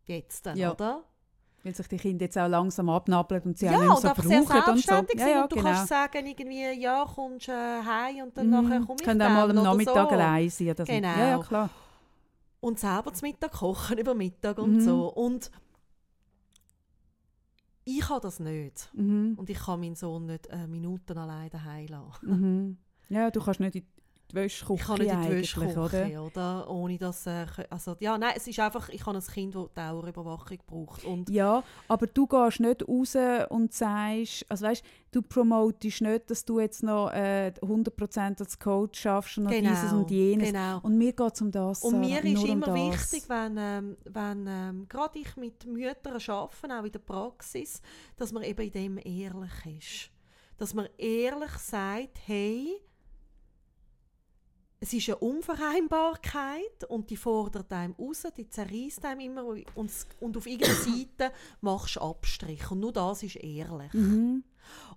Jetzt, 0.07 0.47
dann, 0.47 0.57
Ja. 0.57 0.73
oder? 0.73 1.05
Weil 1.63 1.75
sich 1.75 1.89
die 1.89 1.99
Kinder 1.99 2.25
jetzt 2.25 2.39
auch 2.39 2.49
langsam 2.49 2.89
abnabeln 2.89 3.43
und 3.43 3.59
sie 3.59 3.67
ja, 3.67 3.73
auch 3.73 3.81
nicht 3.81 3.97
so 4.01 4.09
einfach 4.09 4.25
sehr 4.25 4.41
brauchen 4.43 4.57
und 4.57 4.65
so. 4.65 4.65
selbstständig 4.65 5.21
Ja, 5.21 5.29
ja, 5.29 5.43
und 5.43 5.53
du 5.53 5.57
genau. 5.57 5.69
kannst 5.71 5.89
sagen, 5.89 6.27
irgendwie, 6.27 6.81
ja, 6.81 7.05
kommst 7.05 7.49
äh, 7.49 7.83
heim 7.83 8.23
und 8.25 8.37
dann 8.37 8.47
Mhm. 8.47 8.53
nachher 8.53 8.81
komme 8.81 8.97
ich 8.99 9.05
Können 9.05 9.23
auch 9.23 9.29
mal 9.29 9.51
am 9.51 9.57
Nachmittag 9.57 10.09
so. 10.09 10.15
allein 10.15 10.49
sein. 10.51 10.69
Oder 10.71 10.87
so. 10.87 10.93
Genau. 10.93 11.09
Ja, 11.09 11.29
ja, 11.29 11.39
klar. 11.39 11.71
Und 12.61 12.79
selber 12.79 13.13
zum 13.13 13.29
Mittag 13.29 13.53
kochen 13.53 13.99
über 13.99 14.15
Mittag 14.15 14.59
und 14.59 14.77
Mhm. 14.77 14.81
so. 14.81 15.09
Und 15.13 15.51
ich 17.99 18.09
habe 18.09 18.21
das 18.21 18.41
nicht. 18.41 18.91
Mhm. 18.95 19.35
Und 19.37 19.51
ich 19.51 19.59
kann 19.59 19.81
meinen 19.81 19.97
Sohn 19.97 20.27
nicht 20.27 20.47
äh, 20.49 20.67
Minuten 20.67 21.19
allein 21.19 21.51
daheim 21.51 21.87
lassen. 21.89 22.27
Mhm. 22.27 22.79
Ja, 23.09 23.31
du 23.31 23.41
kannst 23.41 23.61
nicht 23.61 23.75
in 23.75 23.87
die 24.31 24.35
Wäschküche 24.35 24.75
Ich 24.75 24.87
kann 24.87 24.99
nicht 24.99 25.13
in 25.13 25.23
die 25.23 25.31
Wäschküche, 25.31 25.81
oder? 25.81 26.23
oder? 26.25 26.71
Ohne 26.71 26.99
dass... 26.99 27.27
Äh, 27.27 27.47
also, 27.69 27.97
ja, 28.01 28.17
nein, 28.19 28.33
es 28.37 28.47
ist 28.47 28.59
einfach... 28.59 28.89
Ich 28.89 29.05
habe 29.05 29.19
ein 29.19 29.25
Kind, 29.25 29.55
das 29.55 29.73
Dauerüberwachung 29.75 30.59
braucht. 30.67 31.05
Und 31.05 31.29
Ja, 31.31 31.63
aber 31.89 32.07
du 32.07 32.27
gehst 32.27 32.61
nicht 32.61 32.87
raus 32.89 33.17
und 33.51 33.73
sagst, 33.73 34.47
also 34.49 34.67
weißt, 34.67 34.85
du 35.13 35.23
promotest 35.23 36.01
nicht, 36.03 36.31
dass 36.31 36.45
du 36.45 36.61
jetzt 36.61 36.83
noch 36.83 37.11
äh, 37.11 37.53
100% 37.61 38.41
als 38.41 38.59
Coach 38.59 39.01
schaffst 39.01 39.39
und 39.39 39.45
noch 39.45 39.51
dieses 39.51 39.93
und 39.93 40.11
jenes. 40.11 40.49
Genau. 40.49 40.81
Und 40.83 40.97
mir 40.97 41.13
geht 41.13 41.35
es 41.35 41.41
um 41.41 41.51
das, 41.51 41.83
Und 41.83 42.01
mir 42.01 42.25
ist 42.25 42.43
um 42.43 42.51
immer 42.51 42.67
das. 42.67 43.13
wichtig, 43.13 43.29
wenn, 43.29 43.57
ähm, 43.59 43.97
wenn 44.05 44.47
ähm, 44.47 44.87
gerade 44.89 45.19
ich 45.19 45.37
mit 45.37 45.67
Müttern 45.67 46.15
arbeite, 46.15 46.81
auch 46.81 46.85
in 46.85 46.93
der 46.93 46.99
Praxis, 46.99 47.81
dass 48.17 48.33
man 48.33 48.43
eben 48.43 48.63
in 48.63 48.73
dem 48.73 48.99
ehrlich 48.99 49.79
ist. 49.79 50.11
Dass 50.59 50.75
man 50.75 50.89
ehrlich 50.99 51.53
sagt, 51.53 52.19
hey, 52.27 52.81
es 54.83 54.95
ist 54.95 55.09
eine 55.11 55.19
Unvereinbarkeit 55.19 56.85
und 56.89 57.11
die 57.11 57.17
fordert 57.17 57.71
einem 57.73 57.95
raus, 57.99 58.25
die 58.35 58.49
zerreißt 58.49 59.05
einem 59.05 59.21
immer 59.21 59.45
und, 59.75 59.93
und 60.21 60.37
auf 60.37 60.47
irgendeiner 60.47 60.75
Seite 60.75 61.33
machst 61.61 61.97
du 61.97 62.01
Abstrich. 62.01 62.71
Und 62.71 62.81
nur 62.81 62.93
das 62.93 63.23
ist 63.23 63.37
ehrlich. 63.37 63.93
Mhm. 63.93 64.43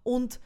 Und 0.03 0.39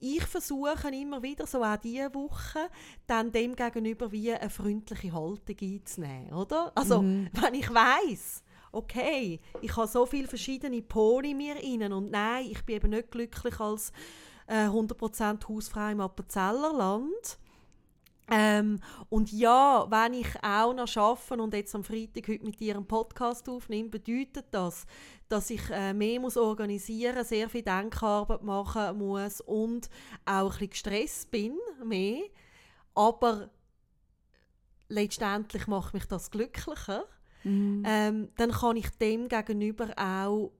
ich 0.00 0.24
versuche 0.24 0.88
immer 0.88 1.22
wieder, 1.22 1.46
so 1.46 1.62
auch 1.62 1.76
diese 1.76 2.12
Woche, 2.14 2.70
dann 3.06 3.30
dem 3.30 3.54
gegenüber 3.54 4.10
wie 4.10 4.32
eine 4.32 4.50
freundliche 4.50 5.12
Haltung 5.12 5.56
einzunehmen, 5.60 6.32
oder? 6.32 6.72
Also, 6.74 7.02
Mhm. 7.02 7.28
wenn 7.34 7.54
ich 7.54 7.72
weiß, 7.72 8.42
okay, 8.72 9.40
ich 9.60 9.76
habe 9.76 9.86
so 9.86 10.06
viele 10.06 10.26
verschiedene 10.26 10.82
Pole 10.82 11.28
in 11.28 11.36
mir 11.36 11.62
innen 11.62 11.92
und 11.92 12.10
nein, 12.10 12.46
ich 12.50 12.64
bin 12.64 12.76
eben 12.76 12.90
nicht 12.90 13.10
glücklich 13.10 13.60
als 13.60 13.92
äh, 14.46 14.66
100% 14.66 15.48
Hausfrau 15.48 15.88
im 15.90 16.00
Appenzellerland. 16.00 17.38
Ähm, 18.34 18.80
und 19.10 19.30
ja, 19.30 19.86
wenn 19.90 20.14
ich 20.14 20.42
auch 20.42 20.72
noch 20.72 20.96
arbeite 20.96 21.42
und 21.42 21.52
jetzt 21.52 21.74
am 21.74 21.84
Freitag 21.84 22.28
heute 22.28 22.44
mit 22.44 22.58
dir 22.60 22.76
einen 22.76 22.86
Podcast 22.86 23.46
aufnehme, 23.46 23.90
bedeutet 23.90 24.46
das, 24.52 24.86
dass 25.28 25.50
ich 25.50 25.60
äh, 25.70 25.92
mehr 25.92 26.18
muss 26.18 26.38
organisieren, 26.38 27.24
sehr 27.26 27.50
viel 27.50 27.62
Denkarbeit 27.62 28.42
machen 28.42 28.96
muss 28.96 29.42
und 29.42 29.90
auch 30.24 30.44
ein 30.44 30.48
bisschen 30.48 30.70
gestresst 30.70 31.30
bin, 31.30 31.58
mehr. 31.84 32.22
Aber 32.94 33.50
letztendlich 34.88 35.66
macht 35.66 35.92
mich 35.92 36.06
das 36.06 36.30
glücklicher. 36.30 37.04
Mhm. 37.44 37.82
Ähm, 37.86 38.28
dann 38.36 38.50
kann 38.50 38.76
ich 38.76 38.88
dem 38.92 39.28
gegenüber 39.28 39.90
auch 39.96 40.52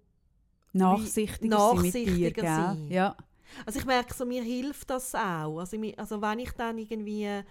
Nachsichtiger, 0.74 1.58
sein 1.58 1.82
mit 1.82 1.94
dir, 1.94 2.04
nachsichtiger 2.04 2.42
sein. 2.42 2.88
Ja. 2.90 3.16
Also 3.66 3.78
ich 3.78 3.84
merke, 3.84 4.14
so, 4.14 4.24
mir 4.24 4.42
hilft 4.42 4.90
das 4.90 5.14
auch. 5.14 5.58
Also, 5.58 5.76
mi- 5.78 5.96
also 5.96 6.20
wenn 6.20 6.38
ich 6.40 6.52
dann 6.52 6.78
irgendwie... 6.78 7.42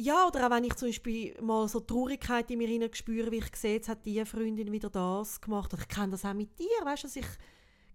Ja, 0.00 0.28
oder 0.28 0.46
auch 0.46 0.50
wenn 0.50 0.62
ich 0.64 0.74
zum 0.76 0.88
Beispiel 0.88 1.34
mal 1.42 1.66
so 1.66 1.80
Traurigkeit 1.80 2.48
in 2.52 2.58
mir 2.58 2.68
hinein 2.68 2.94
spüre, 2.94 3.32
wie 3.32 3.38
ich 3.38 3.56
sehe, 3.56 3.74
jetzt 3.74 3.88
hat 3.88 4.06
die 4.06 4.24
Freundin 4.24 4.70
wieder 4.70 4.88
das 4.90 5.40
gemacht. 5.40 5.72
Oder 5.74 5.82
ich 5.82 5.88
kenne 5.88 6.12
das 6.12 6.24
auch 6.24 6.34
mit 6.34 6.56
dir, 6.58 6.66
weißt 6.84 7.02
du, 7.02 7.06
dass 7.08 7.16
ich 7.16 7.26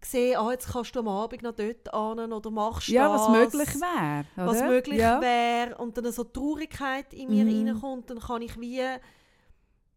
sehe, 0.01 0.37
ah, 0.37 0.51
jetzt 0.51 0.69
kannst 0.69 0.93
du 0.95 0.99
am 0.99 1.07
Abend 1.07 1.43
noch 1.43 1.53
dort 1.55 1.93
an 1.93 2.33
oder 2.33 2.51
machst 2.51 2.89
ja, 2.89 3.07
das. 3.07 3.21
was 3.21 3.29
möglich 3.29 3.69
wäre. 3.79 4.25
Was 4.35 4.61
möglich 4.63 4.99
ja. 4.99 5.21
wäre. 5.21 5.77
Und 5.77 5.97
dann 5.97 6.11
so 6.11 6.25
Traurigkeit 6.25 7.13
in 7.13 7.29
mir 7.29 7.45
Mhm. 7.45 7.69
reinkommt, 7.69 8.09
dann 8.09 8.19
kann 8.19 8.41
ich 8.41 8.59
wie 8.59 8.81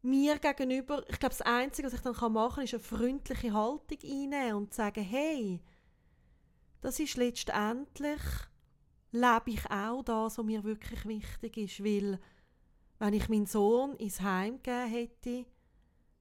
mir 0.06 0.38
gegenüber, 0.38 1.02
ich 1.08 1.18
glaube, 1.18 1.34
das 1.36 1.42
Einzige, 1.42 1.86
was 1.86 1.94
ich 1.94 2.00
dann 2.00 2.14
kann 2.14 2.32
machen 2.32 2.54
kann, 2.56 2.64
ist 2.64 2.74
eine 2.74 2.82
freundliche 2.82 3.52
Haltung 3.52 3.98
einnehmen 4.02 4.54
und 4.54 4.74
sagen, 4.74 5.02
hey, 5.04 5.60
das 6.80 7.00
ist 7.00 7.16
letztendlich, 7.16 8.20
lebe 9.12 9.50
ich 9.50 9.70
auch 9.70 10.02
das, 10.02 10.38
was 10.38 10.44
mir 10.44 10.62
wirklich 10.64 11.04
wichtig 11.06 11.56
ist, 11.56 11.84
weil 11.84 12.18
wenn 12.98 13.14
ich 13.14 13.28
meinen 13.28 13.46
Sohn 13.46 13.94
ins 13.96 14.20
Heim 14.20 14.62
gegeben 14.62 14.90
hätte, 14.90 15.46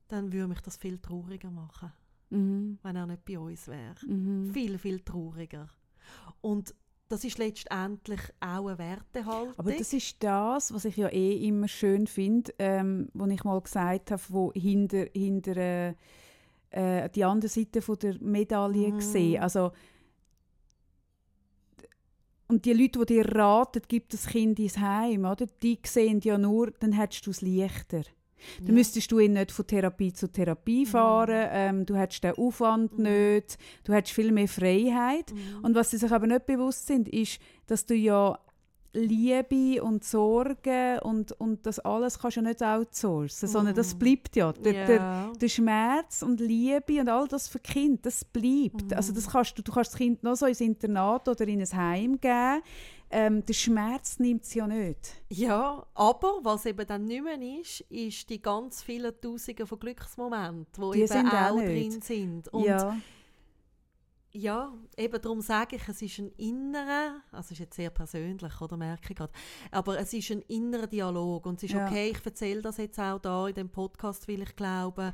dann 0.07 0.31
würde 0.31 0.47
mich 0.47 0.61
das 0.61 0.77
viel 0.77 0.99
trauriger 0.99 1.51
machen, 1.51 1.91
Mhm. 2.29 2.79
wenn 2.83 2.95
er 2.95 3.07
nicht 3.07 3.23
bei 3.25 3.39
uns 3.39 3.67
wäre. 3.67 3.95
Mhm. 4.05 4.51
Viel, 4.51 4.77
viel 4.77 4.99
trauriger. 5.01 5.67
Und 6.41 6.73
das 7.07 7.23
ist 7.23 7.37
letztendlich 7.37 8.21
auch 8.39 8.67
eine 8.67 8.77
Wertehaltung. 8.77 9.53
Aber 9.57 9.71
das 9.71 9.93
ist 9.93 10.23
das, 10.23 10.73
was 10.73 10.85
ich 10.85 10.97
ja 10.97 11.07
eh 11.09 11.47
immer 11.47 11.67
schön 11.67 12.07
finde, 12.07 12.53
ähm, 12.57 13.09
wo 13.13 13.25
ich 13.27 13.43
mal 13.43 13.61
gesagt 13.61 14.11
habe, 14.11 14.21
wo 14.29 14.51
hinter, 14.53 15.05
hinter 15.13 15.55
äh, 15.57 15.93
äh, 16.71 17.09
die 17.09 17.23
andere 17.23 17.49
Seite 17.49 17.81
von 17.81 17.97
der 17.99 18.15
Medaille 18.21 18.91
Mhm. 18.91 18.97
gesehen. 18.97 19.41
Also 19.41 19.71
und 22.47 22.65
die 22.65 22.73
Leute, 22.73 22.99
die 22.99 23.05
dir 23.15 23.35
raten, 23.35 23.81
gibt 23.87 24.13
das 24.13 24.27
Kind 24.27 24.59
ins 24.59 24.77
Heim, 24.77 25.25
oder? 25.25 25.47
Die 25.63 25.79
sehen 25.83 26.19
ja 26.21 26.37
nur, 26.37 26.71
dann 26.79 26.91
hättest 26.91 27.25
du 27.25 27.31
es 27.31 27.41
leichter. 27.41 28.03
Dann 28.59 28.67
Ja. 28.67 28.73
müsstest 28.73 29.11
du 29.11 29.19
ihn 29.19 29.33
nicht 29.33 29.51
von 29.51 29.65
Therapie 29.67 30.13
zu 30.13 30.27
Therapie 30.31 30.85
fahren, 30.85 31.47
ähm, 31.51 31.85
du 31.85 31.95
hättest 31.95 32.23
den 32.23 32.33
Aufwand 32.37 32.97
Mhm. 32.97 33.03
nicht, 33.03 33.57
du 33.83 33.93
hättest 33.93 34.13
viel 34.15 34.31
mehr 34.31 34.47
Freiheit. 34.47 35.31
Mhm. 35.33 35.63
Und 35.65 35.75
was 35.75 35.91
sie 35.91 35.97
sich 35.97 36.11
aber 36.11 36.27
nicht 36.27 36.45
bewusst 36.45 36.87
sind, 36.87 37.09
ist, 37.09 37.39
dass 37.67 37.85
du 37.85 37.93
ja 37.95 38.37
Liebe 38.97 39.83
und 39.83 40.05
Sorge 40.05 41.01
und, 41.03 41.33
und 41.33 41.65
das 41.65 41.79
alles 41.79 42.17
kannst 42.17 42.37
du 42.37 42.41
ja 42.41 42.47
nicht 42.47 42.63
outsourcen, 42.63 43.49
sondern 43.49 43.75
das 43.75 43.93
Mhm. 43.93 43.99
bleibt 43.99 44.35
ja. 44.37 44.53
Der, 44.53 44.85
der, 44.87 44.95
Ja. 44.95 45.31
der 45.39 45.47
Schmerz 45.49 46.21
und 46.21 46.39
Liebe 46.39 47.01
und 47.01 47.09
all 47.09 47.27
das 47.27 47.49
für 47.49 47.59
Kinder, 47.59 47.99
das 48.03 48.23
bleibt. 48.23 48.93
Also 48.93 49.11
Mhm. 49.11 49.15
das 49.15 49.29
kannst 49.29 49.57
du, 49.57 49.61
du 49.63 49.71
kannst 49.73 49.91
das 49.91 49.97
Kind 49.97 50.23
noch 50.23 50.35
so 50.37 50.45
ins 50.45 50.61
Internat 50.61 51.27
oder 51.27 51.45
in 51.45 51.59
ein 51.61 51.67
Heim 51.73 52.21
geben. 52.21 52.61
Ähm, 53.17 53.45
der 53.45 53.53
Schmerz 53.53 54.19
nimmt 54.19 54.43
es 54.43 54.53
ja 54.53 54.67
nicht. 54.67 55.23
ja, 55.29 55.85
aber 55.93 56.39
was 56.43 56.65
eben 56.65 56.85
dann 56.85 57.05
nicht 57.05 57.23
mehr 57.23 57.41
ist, 57.61 57.79
ist 57.89 58.29
die 58.29 58.41
ganz 58.41 58.83
vielen 58.83 59.13
Tausende 59.21 59.65
von 59.65 59.79
Glücksmomenten, 59.79 60.91
die, 60.91 60.97
Die 60.97 61.03
eben 61.03 61.29
auch 61.29 61.51
auch 61.51 61.57
drin 61.57 62.01
sind. 62.01 62.49
Und 62.49 62.65
ja. 62.65 62.97
Ja, 64.33 64.73
eben 64.97 65.21
darum 65.21 65.39
sage 65.39 65.77
ich, 65.77 65.87
es 65.87 66.01
ist 66.01 66.19
ein 66.19 66.29
innerer, 66.35 67.21
also 67.31 67.53
ist 67.53 67.59
jetzt 67.59 67.77
sehr 67.77 67.89
persönlich, 67.89 68.59
oder 68.59 68.75
merke 68.75 69.11
ich 69.11 69.15
gerade, 69.15 69.31
aber 69.71 69.97
es 69.97 70.11
ist 70.11 70.29
ein 70.29 70.41
innerer 70.49 70.87
Dialog 70.87 71.45
und 71.45 71.55
es 71.55 71.63
ist 71.63 71.71
Ja. 71.71 71.87
okay, 71.87 72.09
ich 72.09 72.25
erzähle 72.25 72.61
das 72.61 72.75
jetzt 72.75 72.99
auch 72.99 73.19
da 73.19 73.47
in 73.47 73.53
dem 73.55 73.69
Podcast, 73.69 74.27
weil 74.27 74.41
ich 74.41 74.53
glaube, 74.57 75.13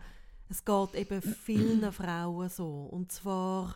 es 0.49 0.65
geht 0.65 0.95
eben 0.95 1.21
vielen 1.45 1.91
Frauen 1.91 2.49
so 2.49 2.65
und 2.89 3.11
zwar, 3.11 3.75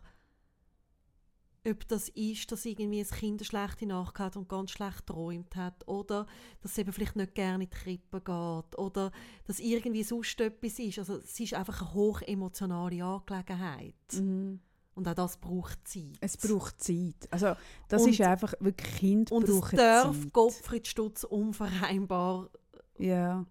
ob 1.67 1.87
das 1.87 2.09
ist, 2.09 2.51
dass 2.51 2.65
irgendwie 2.65 2.99
ein 2.99 3.07
Kind 3.07 3.41
eine 3.41 3.45
schlechte 3.45 3.85
Nacht 3.85 4.19
hat 4.19 4.37
und 4.37 4.47
ganz 4.49 4.71
schlecht 4.71 5.05
träumt 5.07 5.55
hat 5.55 5.87
oder 5.87 6.25
dass 6.61 6.71
es 6.71 6.77
eben 6.77 6.91
vielleicht 6.93 7.15
nicht 7.15 7.35
gerne 7.35 7.63
in 7.63 7.69
die 7.69 7.75
Krippe 7.75 8.21
geht 8.21 8.77
oder 8.79 9.11
dass 9.45 9.59
irgendwie 9.59 10.03
sonst 10.03 10.39
etwas 10.41 10.79
ist, 10.79 10.99
also 10.99 11.17
es 11.17 11.39
ist 11.39 11.53
einfach 11.53 11.81
eine 11.81 11.93
hochemotionale 11.93 13.03
Angelegenheit. 13.03 13.95
Mhm. 14.13 14.59
Und 14.95 15.07
auch 15.09 15.13
das 15.13 15.37
braucht 15.37 15.85
Zeit. 15.87 16.17
Es 16.21 16.37
braucht 16.37 16.81
Zeit. 16.81 17.27
Also 17.29 17.55
das 17.89 18.03
Und- 18.03 18.09
ist 18.11 18.21
einfach 18.21 18.53
wirklich 18.61 18.95
Kind 18.95 19.31
Und 19.31 19.49
es 19.49 19.59
darf 19.71 20.17
Zeit. 20.21 20.31
Gottfried 20.33 20.87
Stutz 20.87 21.23
unvereinbar, 21.25 22.49
Ja. 22.97 23.45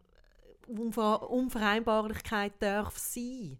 Unver 0.66 1.28
Unvereinbarlichkeit 1.30 2.54
darf 2.60 2.96
sein. 2.96 3.58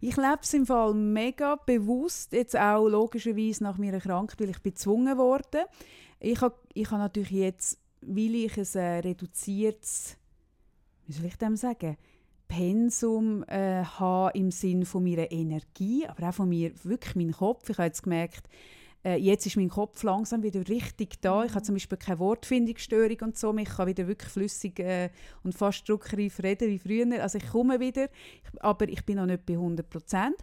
Ich 0.00 0.16
lebe 0.16 0.38
es 0.42 0.54
im 0.54 0.66
Fall 0.66 0.94
mega 0.94 1.56
bewusst, 1.56 2.32
jetzt 2.32 2.56
auch 2.56 2.88
logischerweise 2.88 3.62
nach 3.64 3.78
meiner 3.78 4.00
Krankheit, 4.00 4.40
weil 4.40 4.50
ich 4.50 4.62
gezwungen 4.62 5.16
worden. 5.16 5.64
Ich 6.18 6.40
habe 6.40 6.56
ich 6.74 6.90
ha 6.90 6.98
natürlich 6.98 7.30
jetzt, 7.30 7.78
weil 8.02 8.34
ich 8.34 8.56
ein 8.56 8.80
äh, 8.80 8.98
reduziertes, 8.98 10.16
wie 11.06 11.12
soll 11.12 11.26
ich 11.26 11.36
dem 11.36 11.56
sagen, 11.56 11.96
Pensum 12.48 13.44
äh, 13.44 13.84
habe 13.84 14.36
im 14.36 14.50
Sinn 14.50 14.84
von 14.84 15.04
meiner 15.04 15.30
Energie, 15.30 16.06
aber 16.06 16.28
auch 16.28 16.34
von 16.34 16.48
mir, 16.48 16.72
wirklich 16.82 17.14
meinem 17.14 17.32
Kopf. 17.32 17.70
Ich 17.70 17.78
habe 17.78 17.86
jetzt 17.86 18.02
gemerkt, 18.02 18.48
äh, 19.04 19.16
jetzt 19.16 19.46
ist 19.46 19.56
mein 19.56 19.68
Kopf 19.68 20.02
langsam 20.02 20.42
wieder 20.42 20.66
richtig 20.68 21.20
da. 21.22 21.44
Ich 21.44 21.52
habe 21.52 21.62
zum 21.62 21.74
Beispiel 21.74 21.98
keine 21.98 22.18
Wortfindungsstörung 22.18 23.16
und 23.22 23.38
so. 23.38 23.56
Ich 23.56 23.68
kann 23.68 23.86
wieder 23.86 24.06
wirklich 24.06 24.30
flüssig 24.30 24.78
äh, 24.80 25.10
und 25.42 25.54
fast 25.54 25.88
druckreif 25.88 26.42
reden 26.42 26.68
wie 26.68 26.78
früher. 26.78 27.22
Also 27.22 27.38
ich 27.38 27.48
komme 27.48 27.80
wieder, 27.80 28.08
aber 28.60 28.88
ich 28.88 29.04
bin 29.04 29.16
noch 29.16 29.26
nicht 29.26 29.46
bei 29.46 29.54
100 29.54 29.88
Prozent. 29.88 30.36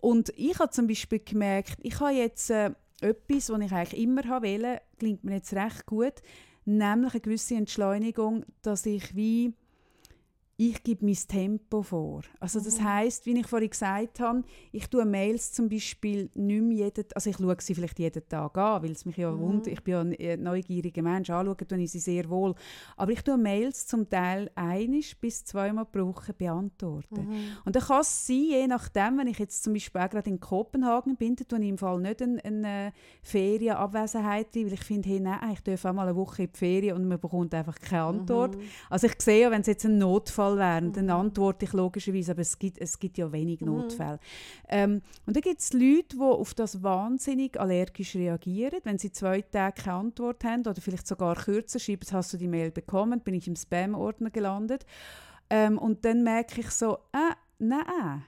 Und 0.00 0.32
ich 0.36 0.58
habe 0.58 0.70
zum 0.70 0.86
Beispiel 0.86 1.20
gemerkt, 1.20 1.78
ich 1.82 2.00
habe 2.00 2.12
jetzt 2.12 2.50
äh, 2.50 2.70
etwas, 3.00 3.50
was 3.50 3.60
ich 3.60 3.72
eigentlich 3.72 4.02
immer 4.02 4.24
wollte, 4.24 4.80
klingt 4.98 5.24
mir 5.24 5.36
jetzt 5.36 5.52
recht 5.52 5.86
gut, 5.86 6.14
nämlich 6.64 7.12
eine 7.12 7.20
gewisse 7.20 7.56
Entschleunigung, 7.56 8.44
dass 8.62 8.86
ich 8.86 9.14
wie 9.14 9.54
ich 10.60 10.82
gebe 10.82 11.04
mein 11.04 11.14
Tempo 11.14 11.82
vor. 11.82 12.22
Also 12.40 12.58
das 12.58 12.82
heißt, 12.82 13.26
wie 13.26 13.38
ich 13.38 13.46
vorhin 13.46 13.70
gesagt 13.70 14.18
habe, 14.18 14.42
ich 14.72 14.88
tue 14.88 15.04
Mails 15.04 15.52
zum 15.52 15.68
Beispiel 15.68 16.30
nicht 16.34 16.62
mehr 16.62 16.86
jeden, 16.86 17.04
also 17.14 17.30
ich 17.30 17.36
schaue 17.36 17.56
sie 17.60 17.76
vielleicht 17.76 18.00
jeden 18.00 18.28
Tag 18.28 18.58
an, 18.58 18.82
weil 18.82 18.90
es 18.90 19.04
mich 19.04 19.16
ja 19.18 19.30
mhm. 19.30 19.38
wundert, 19.38 19.68
ich 19.68 19.84
bin 19.84 20.16
ja 20.18 20.32
ein 20.32 20.42
neugieriger 20.42 21.00
Mensch, 21.00 21.30
anschauen 21.30 21.56
tue 21.56 21.78
ich 21.78 21.92
sie 21.92 22.00
sehr 22.00 22.28
wohl, 22.28 22.56
aber 22.96 23.12
ich 23.12 23.22
tue 23.22 23.38
Mails 23.38 23.86
zum 23.86 24.10
Teil 24.10 24.50
einisch 24.56 25.16
bis 25.16 25.44
zweimal 25.44 25.84
pro 25.84 26.08
Woche 26.08 26.32
beantworten. 26.32 27.28
Mhm. 27.28 27.36
Und 27.64 27.76
dann 27.76 27.82
kann 27.84 28.00
es 28.00 28.26
sein, 28.26 28.42
je 28.42 28.66
nachdem, 28.66 29.18
wenn 29.18 29.28
ich 29.28 29.38
jetzt 29.38 29.62
zum 29.62 29.74
Beispiel 29.74 30.00
auch 30.00 30.10
gerade 30.10 30.28
in 30.28 30.40
Kopenhagen 30.40 31.14
bin, 31.14 31.36
dann 31.36 31.46
tue 31.46 31.60
ich 31.60 31.68
im 31.68 31.78
Fall 31.78 32.00
nicht 32.00 32.20
eine, 32.20 32.44
eine 32.44 32.92
Ferienabwesenheit 33.22 34.56
weil 34.56 34.72
ich 34.72 34.82
finde, 34.82 35.08
hey, 35.08 35.20
nein, 35.20 35.52
ich 35.52 35.60
darf 35.60 35.84
auch 35.84 35.92
mal 35.92 36.08
eine 36.08 36.16
Woche 36.16 36.42
in 36.42 36.50
die 36.52 36.58
Ferien 36.58 36.96
und 36.96 37.06
man 37.06 37.20
bekommt 37.20 37.54
einfach 37.54 37.78
keine 37.78 38.02
Antwort. 38.02 38.56
Mhm. 38.56 38.62
Also 38.90 39.06
ich 39.06 39.22
sehe 39.22 39.42
ja, 39.42 39.50
wenn 39.52 39.60
es 39.60 39.68
jetzt 39.68 39.84
ein 39.84 39.98
Notfall 39.98 40.47
Notfall 40.48 40.58
wären, 40.58 40.92
dann 40.92 41.04
mhm. 41.06 41.10
antworte 41.10 41.64
ich 41.64 41.72
logischerweise, 41.72 42.32
aber 42.32 42.42
es 42.42 42.58
gibt, 42.58 42.78
es 42.78 42.98
gibt 42.98 43.18
ja 43.18 43.30
wenig 43.30 43.60
mhm. 43.60 43.68
Notfälle. 43.68 44.14
Mhm. 44.14 44.18
Ähm, 44.68 45.02
und 45.26 45.36
dann 45.36 45.42
gibt 45.42 45.60
es 45.60 45.72
Leute, 45.72 46.16
die 46.16 46.20
auf 46.20 46.54
das 46.54 46.82
wahnsinnig 46.82 47.58
allergisch 47.58 48.14
reagieren, 48.14 48.80
wenn 48.84 48.98
sie 48.98 49.12
zwei 49.12 49.42
Tage 49.42 49.82
keine 49.82 49.96
Antwort 49.96 50.44
haben 50.44 50.60
oder 50.60 50.80
vielleicht 50.80 51.06
sogar 51.06 51.36
kürzer 51.36 51.78
schreiben, 51.78 52.06
hast 52.12 52.32
du 52.32 52.36
die 52.36 52.48
Mail 52.48 52.70
bekommen, 52.70 53.20
bin 53.20 53.34
ich 53.34 53.48
im 53.48 53.56
Spam-Ordner 53.56 54.30
gelandet. 54.30 54.86
Ähm, 55.50 55.78
und 55.78 56.04
dann 56.04 56.22
merke 56.22 56.60
ich 56.60 56.70
so, 56.70 56.98
äh, 57.12 57.34
nein, 57.58 58.24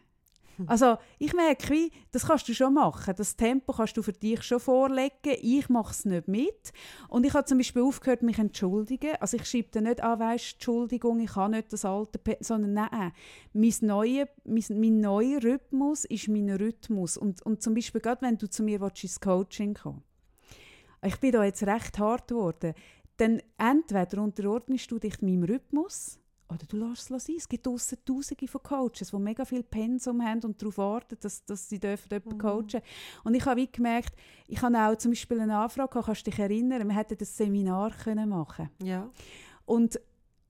also 0.66 0.96
ich 1.18 1.32
merke, 1.32 1.70
wie, 1.70 1.90
das 2.11 2.26
kannst 2.26 2.48
du 2.48 2.54
schon 2.54 2.74
machen. 2.74 3.14
Das 3.16 3.36
Tempo 3.36 3.72
kannst 3.72 3.96
du 3.96 4.02
für 4.02 4.12
dich 4.12 4.42
schon 4.42 4.61
vorlegen. 4.61 5.36
Ich 5.40 5.68
mache 5.68 5.92
es 5.92 6.04
nicht 6.04 6.28
mit. 6.28 6.72
Und 7.08 7.24
ich 7.26 7.34
habe 7.34 7.44
zum 7.44 7.58
Beispiel 7.58 7.82
aufgehört, 7.82 8.22
mich 8.22 8.38
entschuldigen. 8.38 9.16
Also 9.20 9.36
ich 9.36 9.46
schreibe 9.46 9.68
dann 9.72 9.84
nicht 9.84 10.02
an, 10.02 10.18
weißt, 10.18 10.54
Entschuldigung, 10.54 11.20
ich 11.20 11.34
habe 11.36 11.52
nicht 11.52 11.72
das 11.72 11.84
alte, 11.84 12.18
Pe 12.18 12.36
sondern 12.40 12.74
nein, 12.74 13.12
mein, 13.52 13.74
neue, 13.80 14.28
mein, 14.44 14.64
mein 14.68 15.00
neuer 15.00 15.42
Rhythmus 15.42 16.04
ist 16.04 16.28
mein 16.28 16.50
Rhythmus. 16.50 17.16
Und, 17.16 17.42
und 17.42 17.62
zum 17.62 17.74
Beispiel 17.74 18.00
gerade, 18.00 18.22
wenn 18.22 18.38
du 18.38 18.48
zu 18.48 18.62
mir 18.62 18.80
ins 18.80 19.20
Coaching 19.20 19.74
kommst, 19.74 20.04
ich 21.02 21.16
bin 21.16 21.32
da 21.32 21.44
jetzt 21.44 21.62
recht 21.62 21.98
hart 21.98 22.28
geworden, 22.28 22.74
dann 23.16 23.40
entweder 23.58 24.22
unterordnest 24.22 24.90
du 24.90 24.98
dich 24.98 25.20
meinem 25.22 25.44
Rhythmus 25.44 26.19
oder 26.51 26.66
du 26.66 26.76
lässt 26.76 27.11
es 27.11 27.24
sein. 27.24 27.36
Es 27.38 27.48
gibt 27.48 27.66
draussen 27.66 27.98
Tausende 28.05 28.48
von 28.48 28.62
Coaches, 28.62 29.11
die 29.11 29.16
mega 29.18 29.44
viel 29.44 29.62
Pensum 29.62 30.22
haben 30.22 30.40
und 30.42 30.61
darauf 30.61 30.78
warten, 30.78 31.16
dass, 31.20 31.44
dass 31.44 31.68
sie 31.68 31.78
dürfen 31.78 32.09
jemanden 32.11 32.34
mhm. 32.34 32.38
coachen 32.38 32.82
Und 33.24 33.34
ich 33.34 33.44
habe 33.46 33.66
gemerkt, 33.66 34.14
ich 34.46 34.61
habe 34.61 34.78
auch 34.78 34.96
zum 34.96 35.12
Beispiel 35.12 35.40
eine 35.40 35.57
Anfrage, 35.57 36.03
kannst 36.03 36.26
du 36.26 36.30
dich 36.30 36.40
erinnern, 36.40 36.88
wir 36.88 36.96
hätten 36.96 37.16
das 37.18 37.36
Seminar 37.36 37.92
können 37.92 38.28
machen 38.28 38.70
Ja. 38.82 39.09
Und 39.64 40.01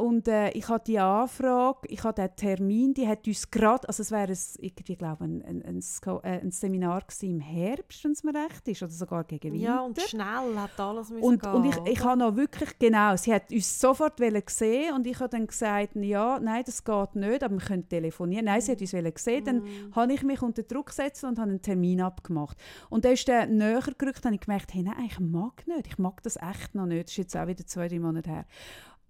und 0.01 0.29
äh, 0.29 0.51
ich 0.51 0.69
hatte 0.69 0.93
die 0.93 0.99
Anfrage, 0.99 1.87
ich 1.89 2.03
hatte 2.03 2.23
den 2.23 2.37
Termin, 2.37 2.95
die 2.95 3.07
hat 3.07 3.27
uns 3.27 3.51
gerade, 3.51 3.87
also 3.87 4.03
es 4.03 4.11
wäre 4.11 4.33
irgendwie, 4.59 4.97
glaube 4.97 5.25
ein, 5.25 5.43
ein, 5.43 5.63
ein, 5.63 5.81
äh, 6.23 6.41
ein 6.41 6.51
Seminar 6.51 7.05
im 7.23 7.41
Herbst, 7.41 8.05
wenn 8.05 8.13
es 8.13 8.25
mir 8.25 8.35
recht 8.35 8.67
ist, 8.67 8.83
oder 8.83 8.91
sogar 8.91 9.25
gegen 9.25 9.53
Winter. 9.53 9.67
Ja, 9.67 9.81
und 9.81 10.01
schnell 10.01 10.57
hat 10.57 10.79
alles 10.81 11.11
müssen 11.11 11.23
Und, 11.23 11.43
gehen, 11.43 11.53
und 11.53 11.65
ich, 11.67 11.77
ich 11.93 12.05
habe 12.05 12.19
noch 12.19 12.35
wirklich, 12.35 12.79
genau, 12.79 13.17
sie 13.17 13.35
hat 13.35 13.53
uns 13.53 13.79
sofort 13.79 14.17
gesehen 14.17 14.95
und 14.95 15.07
ich 15.07 15.19
habe 15.21 15.29
dann 15.29 15.47
gesagt, 15.47 15.97
ja, 15.97 16.41
nein, 16.41 16.63
das 16.65 16.83
geht 16.83 17.15
nicht, 17.17 17.43
aber 17.43 17.55
wir 17.55 17.67
können 17.67 17.89
telefonieren. 17.89 18.47
Nein, 18.47 18.61
sie 18.61 18.73
hat 18.73 18.81
uns 18.81 18.93
gesehen, 18.93 19.45
dann 19.45 19.59
mm. 19.59 19.95
habe 19.95 20.13
ich 20.13 20.23
mich 20.23 20.41
unter 20.41 20.63
Druck 20.63 20.87
gesetzt 20.87 21.25
und 21.25 21.39
habe 21.39 21.51
einen 21.51 21.63
Termin 21.63 22.01
abgemacht. 22.01 22.57
Und 22.89 23.05
dann 23.05 23.13
ist 23.13 23.29
der 23.29 23.47
näher 23.47 23.83
gerückt, 23.99 24.25
und 24.25 24.33
ich 24.33 24.41
gemerkt, 24.41 24.73
hey, 24.73 24.83
nein, 24.83 25.05
ich 25.07 25.21
mag 25.21 25.67
nicht, 25.67 25.87
ich 25.87 25.99
mag 25.99 26.23
das 26.23 26.37
echt 26.37 26.75
noch 26.75 26.87
nicht, 26.87 27.05
das 27.05 27.13
ist 27.13 27.19
jetzt 27.19 27.37
auch 27.37 27.47
wieder 27.47 27.67
zwei, 27.67 27.89
drei 27.89 27.99
Monate 27.99 28.31
her. 28.31 28.47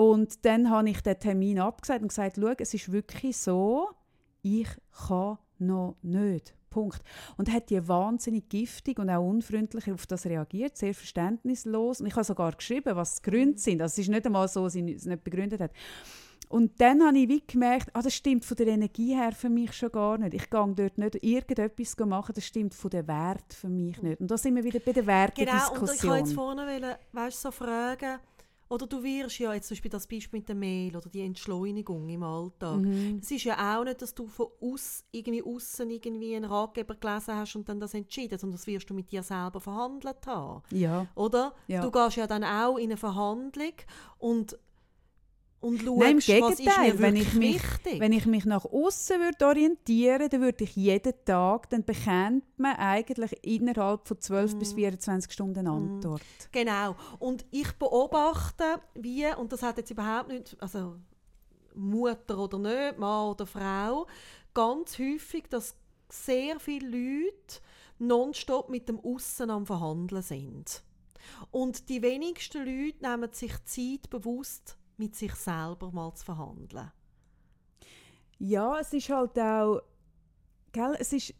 Und 0.00 0.46
dann 0.46 0.70
habe 0.70 0.88
ich 0.88 1.02
den 1.02 1.18
Termin 1.18 1.58
abgesagt 1.58 2.00
und 2.00 2.08
gesagt, 2.08 2.38
schau, 2.40 2.54
es 2.56 2.72
ist 2.72 2.90
wirklich 2.90 3.36
so, 3.36 3.90
ich 4.40 4.66
kann 5.06 5.36
noch 5.58 5.96
nicht. 6.00 6.54
Punkt. 6.70 7.02
Und 7.36 7.52
hat 7.52 7.68
die 7.68 7.86
wahnsinnig 7.86 8.48
giftig 8.48 8.98
und 8.98 9.10
auch 9.10 9.22
unfreundlich 9.22 9.92
auf 9.92 10.06
das 10.06 10.24
reagiert, 10.24 10.78
sehr 10.78 10.94
verständnislos. 10.94 12.00
Und 12.00 12.06
ich 12.06 12.14
habe 12.14 12.24
sogar 12.24 12.52
geschrieben, 12.52 12.96
was 12.96 13.20
die 13.20 13.30
Gründe 13.30 13.58
sind. 13.58 13.82
Also 13.82 13.92
es 13.92 13.98
ist 13.98 14.08
nicht 14.08 14.24
einmal 14.24 14.48
so, 14.48 14.64
dass 14.64 14.72
sie 14.72 14.90
es 14.90 15.04
nicht 15.04 15.22
begründet 15.22 15.60
hat. 15.60 15.72
Und 16.48 16.80
dann 16.80 17.04
habe 17.04 17.18
ich 17.18 17.28
wie 17.28 17.42
gemerkt, 17.46 17.90
ah, 17.92 18.00
das 18.00 18.14
stimmt 18.14 18.46
von 18.46 18.56
der 18.56 18.68
Energie 18.68 19.14
her 19.14 19.32
für 19.32 19.50
mich 19.50 19.74
schon 19.74 19.92
gar 19.92 20.16
nicht. 20.16 20.32
Ich 20.32 20.48
gehe 20.48 20.74
dort 20.74 20.96
nicht 20.96 21.22
irgendetwas 21.22 21.94
machen, 21.98 22.32
das 22.34 22.46
stimmt 22.46 22.72
von 22.72 22.88
der 22.88 23.06
Wert 23.06 23.52
für 23.52 23.68
mich 23.68 24.00
nicht. 24.00 24.18
Und 24.18 24.30
da 24.30 24.38
sind 24.38 24.56
wir 24.56 24.64
wieder 24.64 24.80
bei 24.80 24.92
der 24.92 25.06
Wertediskussion. 25.06 25.74
Genau, 25.74 25.90
und 25.90 25.94
ich 25.94 26.04
wollte 26.04 26.18
jetzt 26.20 26.32
vorne 26.32 26.66
wollen, 26.66 26.94
weißt, 27.12 27.42
so 27.42 27.50
fragen, 27.50 28.18
oder 28.70 28.86
du 28.86 29.02
wirst 29.02 29.38
ja 29.40 29.52
jetzt 29.52 29.66
zum 29.66 29.74
Beispiel 29.74 29.90
das 29.90 30.06
Beispiel 30.06 30.38
mit 30.38 30.48
der 30.48 30.54
Mail 30.54 30.96
oder 30.96 31.10
die 31.10 31.22
Entschleunigung 31.22 32.08
im 32.08 32.22
Alltag. 32.22 32.78
Mhm. 32.78 33.18
Es 33.20 33.30
ist 33.30 33.42
ja 33.42 33.76
auch 33.76 33.84
nicht, 33.84 34.00
dass 34.00 34.14
du 34.14 34.26
von 34.26 34.46
aus, 34.60 35.04
irgendwie 35.10 35.42
außen 35.42 35.90
irgendwie 35.90 36.36
einen 36.36 36.44
Ratgeber 36.44 36.94
gelesen 36.94 37.34
hast 37.34 37.56
und 37.56 37.68
dann 37.68 37.80
das 37.80 37.94
entschieden, 37.94 38.38
sondern 38.38 38.56
das 38.56 38.68
wirst 38.68 38.88
du 38.88 38.94
mit 38.94 39.10
dir 39.10 39.24
selber 39.24 39.60
verhandelt 39.60 40.24
haben. 40.24 40.62
Ja. 40.70 41.08
Oder? 41.16 41.52
Ja. 41.66 41.82
Du 41.82 41.90
gehst 41.90 42.16
ja 42.16 42.28
dann 42.28 42.44
auch 42.44 42.76
in 42.76 42.84
eine 42.84 42.96
Verhandlung 42.96 43.74
und 44.18 44.56
und 45.60 45.82
schaust, 45.82 45.98
Nein, 45.98 46.12
im 46.12 46.18
Gegenteil, 46.18 46.98
wenn 46.98 47.16
ich 47.16 47.34
mich, 47.34 47.62
wichtig. 47.62 48.00
Wenn 48.00 48.12
ich 48.12 48.24
mich 48.24 48.46
nach 48.46 48.64
außen 48.64 49.20
würde 49.20 49.46
orientieren 49.46 50.28
dann 50.30 50.40
würde 50.40 50.64
ich 50.64 50.74
jeden 50.74 51.12
Tag, 51.24 51.68
dann 51.70 51.84
bekommt 51.84 52.44
man 52.58 52.76
eigentlich 52.76 53.32
innerhalb 53.44 54.08
von 54.08 54.20
12 54.20 54.54
mm. 54.54 54.58
bis 54.58 54.72
24 54.72 55.32
Stunden 55.32 55.58
eine 55.58 55.70
mhm. 55.70 55.94
Antwort. 55.94 56.22
Genau. 56.52 56.96
Und 57.18 57.44
ich 57.50 57.70
beobachte, 57.72 58.64
wie, 58.94 59.26
und 59.34 59.52
das 59.52 59.62
hat 59.62 59.76
jetzt 59.76 59.90
überhaupt 59.90 60.28
nicht, 60.28 60.56
also 60.60 60.96
Mutter 61.74 62.38
oder 62.38 62.58
nicht, 62.58 62.98
Mann 62.98 63.28
oder 63.28 63.46
Frau, 63.46 64.06
ganz 64.54 64.98
häufig, 64.98 65.44
dass 65.50 65.76
sehr 66.08 66.58
viele 66.58 66.88
Leute 66.88 67.60
nonstop 67.98 68.70
mit 68.70 68.88
dem 68.88 68.98
Aussen 68.98 69.50
am 69.50 69.66
Verhandeln 69.66 70.22
sind. 70.22 70.82
Und 71.50 71.88
die 71.88 72.02
wenigsten 72.02 72.64
Leute 72.64 73.06
nehmen 73.06 73.32
sich 73.32 73.52
Zeit 73.64 74.08
bewusst, 74.10 74.78
mit 75.00 75.16
sich 75.16 75.34
selber 75.34 75.90
mal 75.90 76.14
zu 76.14 76.24
verhandeln. 76.24 76.92
Ja, 78.38 78.78
es 78.78 78.92
ist 78.92 79.08
halt 79.08 79.38
auch, 79.38 79.80
gell, 80.72 80.94
es 80.98 81.12
ist, 81.12 81.34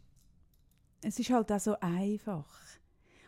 es 1.01 1.19
ist 1.19 1.29
halt 1.29 1.51
auch 1.51 1.59
so 1.59 1.75
einfach. 1.79 2.47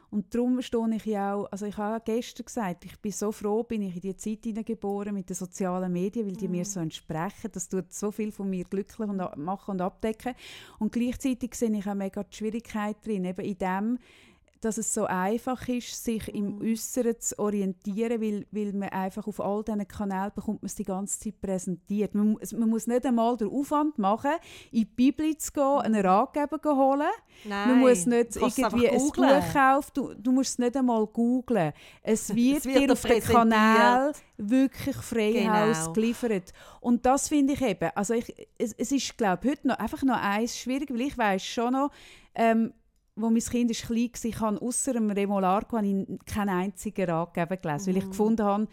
Und 0.10 0.34
darum 0.34 0.62
stehe 0.62 0.96
ich 0.96 1.06
ja 1.06 1.34
auch, 1.34 1.52
also 1.52 1.66
ich 1.66 1.78
habe 1.78 2.04
gestern 2.06 2.46
gesagt, 2.46 2.86
ich 2.86 3.00
bin 3.00 3.12
so 3.12 3.32
froh, 3.32 3.64
bin 3.64 3.82
ich 3.82 3.96
in 3.96 4.02
die 4.02 4.16
Zeit 4.16 4.44
hineingeboren 4.44 5.14
mit 5.14 5.30
den 5.30 5.36
sozialen 5.36 5.92
Medien, 5.92 6.28
weil 6.28 6.36
die 6.36 6.48
mm. 6.48 6.52
mir 6.52 6.66
so 6.66 6.80
entsprechen. 6.80 7.50
Das 7.52 7.68
tut 7.68 7.92
so 7.92 8.12
viel 8.12 8.32
von 8.32 8.48
mir 8.48 8.64
glücklich 8.64 9.10
und 9.10 9.18
machen 9.38 9.72
und 9.72 9.82
abdecken. 9.82 10.36
Und 10.78 10.92
gleichzeitig 10.92 11.56
sehe 11.56 11.76
ich 11.76 11.88
auch 11.88 11.96
mega 11.96 12.24
die 12.24 12.36
Schwierigkeit 12.36 13.04
drin, 13.04 13.26
eben 13.26 13.44
in 13.44 13.58
dem, 13.58 14.00
dass 14.64 14.78
es 14.78 14.94
so 14.94 15.06
einfach 15.06 15.68
ist, 15.68 16.04
sich 16.04 16.28
im 16.34 16.56
mhm. 16.56 16.62
Äußeren 16.62 17.20
zu 17.20 17.38
orientieren, 17.40 18.22
weil, 18.22 18.46
weil 18.52 18.74
man 18.74 18.90
einfach 18.90 19.28
auf 19.28 19.40
all 19.40 19.64
diesen 19.64 19.88
Kanälen 19.88 20.32
bekommt 20.34 20.62
man 20.62 20.68
es 20.68 20.76
die 20.76 20.84
ganze 20.84 21.20
Zeit 21.20 21.42
präsentiert. 21.42 22.16
Man, 22.16 22.38
man 22.58 22.70
muss 22.70 22.88
nicht 22.88 23.06
einmal 23.06 23.36
den 23.38 23.50
Aufwand 23.50 23.98
machen, 23.98 24.32
in 24.72 24.80
die 24.80 24.86
Bibel 24.86 25.38
zu 25.38 25.52
gehen, 25.52 25.80
einen 25.80 26.02
mhm. 26.02 26.08
Ratgeber 26.08 26.76
holen. 26.76 27.08
Nein, 27.44 27.70
man 27.70 27.80
muss 27.80 28.06
nicht 28.06 28.36
irgendwie 28.36 28.90
ein 28.90 28.98
Buch 28.98 29.14
kaufen, 29.54 29.92
du, 29.94 30.14
du 30.14 30.32
musst 30.32 30.52
es 30.52 30.60
nicht 30.60 30.78
einmal 30.78 31.06
googlen. 31.08 31.74
Es 32.02 32.30
wird, 32.36 32.60
es 32.60 32.66
wird 32.66 32.80
dir 32.80 32.92
auf 32.94 33.02
den 33.02 33.22
Kanal 33.22 34.14
wirklich 34.38 34.96
frei 34.96 35.32
genau. 35.34 35.94
geliefert. 35.94 36.54
Und 36.80 37.06
das 37.06 37.28
finde 37.28 37.54
ich 37.54 37.62
eben, 37.62 37.90
also 37.96 38.14
ich, 38.14 38.34
es, 38.58 38.74
es 38.74 38.92
ist 38.92 39.18
glaube 39.18 39.50
heute 39.50 39.68
noch 39.68 39.80
einfach 39.80 40.04
noch 40.04 40.22
eins 40.22 40.58
schwierig, 40.58 40.90
weil 40.90 41.02
ich 41.02 41.18
weiß 41.18 41.44
schon 41.44 41.74
noch, 41.74 41.92
ähm, 42.36 42.74
wo 43.16 43.30
mein 43.30 43.42
Kind 43.42 43.72
ist 43.72 43.86
klein 43.86 44.10
war, 44.12 44.30
ich 44.30 44.40
habe 44.40 44.62
außer 44.62 44.94
dem 44.94 45.12
Remolarco 45.12 45.76
keinen 45.76 46.50
einzigen 46.50 47.10
Ratgeber 47.10 47.58
gelesen, 47.58 47.92
mhm. 47.92 47.96
weil 47.96 47.98
ich 47.98 48.06
mhm. 48.06 48.10
gefunden 48.10 48.46
habe, 48.46 48.68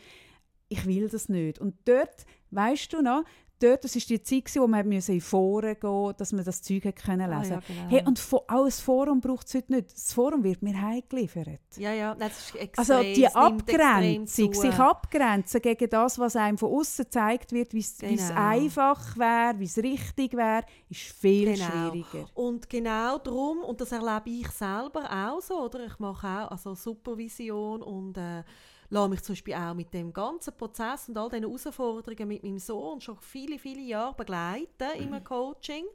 ich 0.68 0.86
will 0.86 1.09
das 1.09 1.28
nicht. 1.28 1.59
Und 1.59 1.74
dort, 1.84 2.24
weißt 2.51 2.93
du 2.93 3.03
noch, 3.03 3.24
dort, 3.62 3.84
das 3.84 3.94
war 3.94 4.02
die 4.08 4.22
Zeit, 4.22 4.54
wo 4.56 4.66
man 4.66 4.90
in 4.90 5.20
Foren 5.20 5.76
gehen 5.78 6.14
dass 6.16 6.32
man 6.32 6.44
das 6.44 6.62
Zeug 6.62 6.82
können 6.96 7.30
lesen 7.30 7.52
konnte. 7.52 7.66
Ah, 7.68 7.72
ja, 7.72 7.82
genau. 7.82 7.90
hey, 7.90 8.02
und 8.06 8.28
auch 8.48 8.64
ein 8.64 8.70
Forum 8.70 9.20
braucht 9.20 9.46
es 9.46 9.54
heute 9.54 9.72
nicht. 9.72 9.92
Das 9.92 10.12
Forum 10.12 10.42
wird 10.42 10.62
mir 10.62 10.80
heimgeliefert. 10.80 11.61
Ja, 11.76 11.92
ja, 11.92 12.14
das 12.14 12.38
ist 12.38 12.56
extrem, 12.56 12.96
Also 12.96 13.14
die 13.14 13.26
Abgrenzung, 13.28 14.54
sich 14.54 14.74
abgrenzen 14.74 15.61
gegen 15.61 15.88
das, 15.88 16.18
was 16.18 16.36
einem 16.36 16.58
von 16.58 16.72
außen 16.72 17.04
gezeigt 17.04 17.52
wird, 17.52 17.72
wie 17.74 17.80
es 17.80 17.98
genau. 17.98 18.34
einfach 18.34 19.16
wäre, 19.16 19.58
wie 19.58 19.64
es 19.64 19.78
richtig 19.78 20.34
wäre, 20.34 20.64
ist 20.88 21.00
viel 21.00 21.54
genau. 21.54 21.66
schwieriger. 21.66 22.26
Und 22.34 22.68
genau 22.68 23.18
darum, 23.18 23.58
und 23.61 23.80
das 23.80 23.92
erlebe 23.92 24.30
ich 24.30 24.50
selber 24.50 25.04
auch 25.11 25.40
so, 25.40 25.64
oder? 25.64 25.86
Ich 25.86 25.98
mache 25.98 26.26
auch 26.26 26.50
also 26.50 26.74
Supervision 26.74 27.82
und 27.82 28.16
äh, 28.16 28.42
lasse 28.91 29.09
mich 29.09 29.22
zum 29.22 29.32
Beispiel 29.34 29.55
auch 29.55 29.74
mit 29.74 29.95
dem 29.95 30.12
ganzen 30.12 30.57
Prozess 30.57 31.09
und 31.09 31.16
all 31.16 31.30
diesen 31.30 31.45
Herausforderungen 31.45 32.28
mit 32.28 32.43
meinem 32.43 32.59
Sohn 32.59 33.01
schon 33.01 33.16
viele, 33.20 33.59
viele 33.59 33.80
Jahre 33.80 34.14
begleiten 34.14 34.88
mhm. 34.97 35.14
im 35.14 35.24
Coaching. 35.24 35.86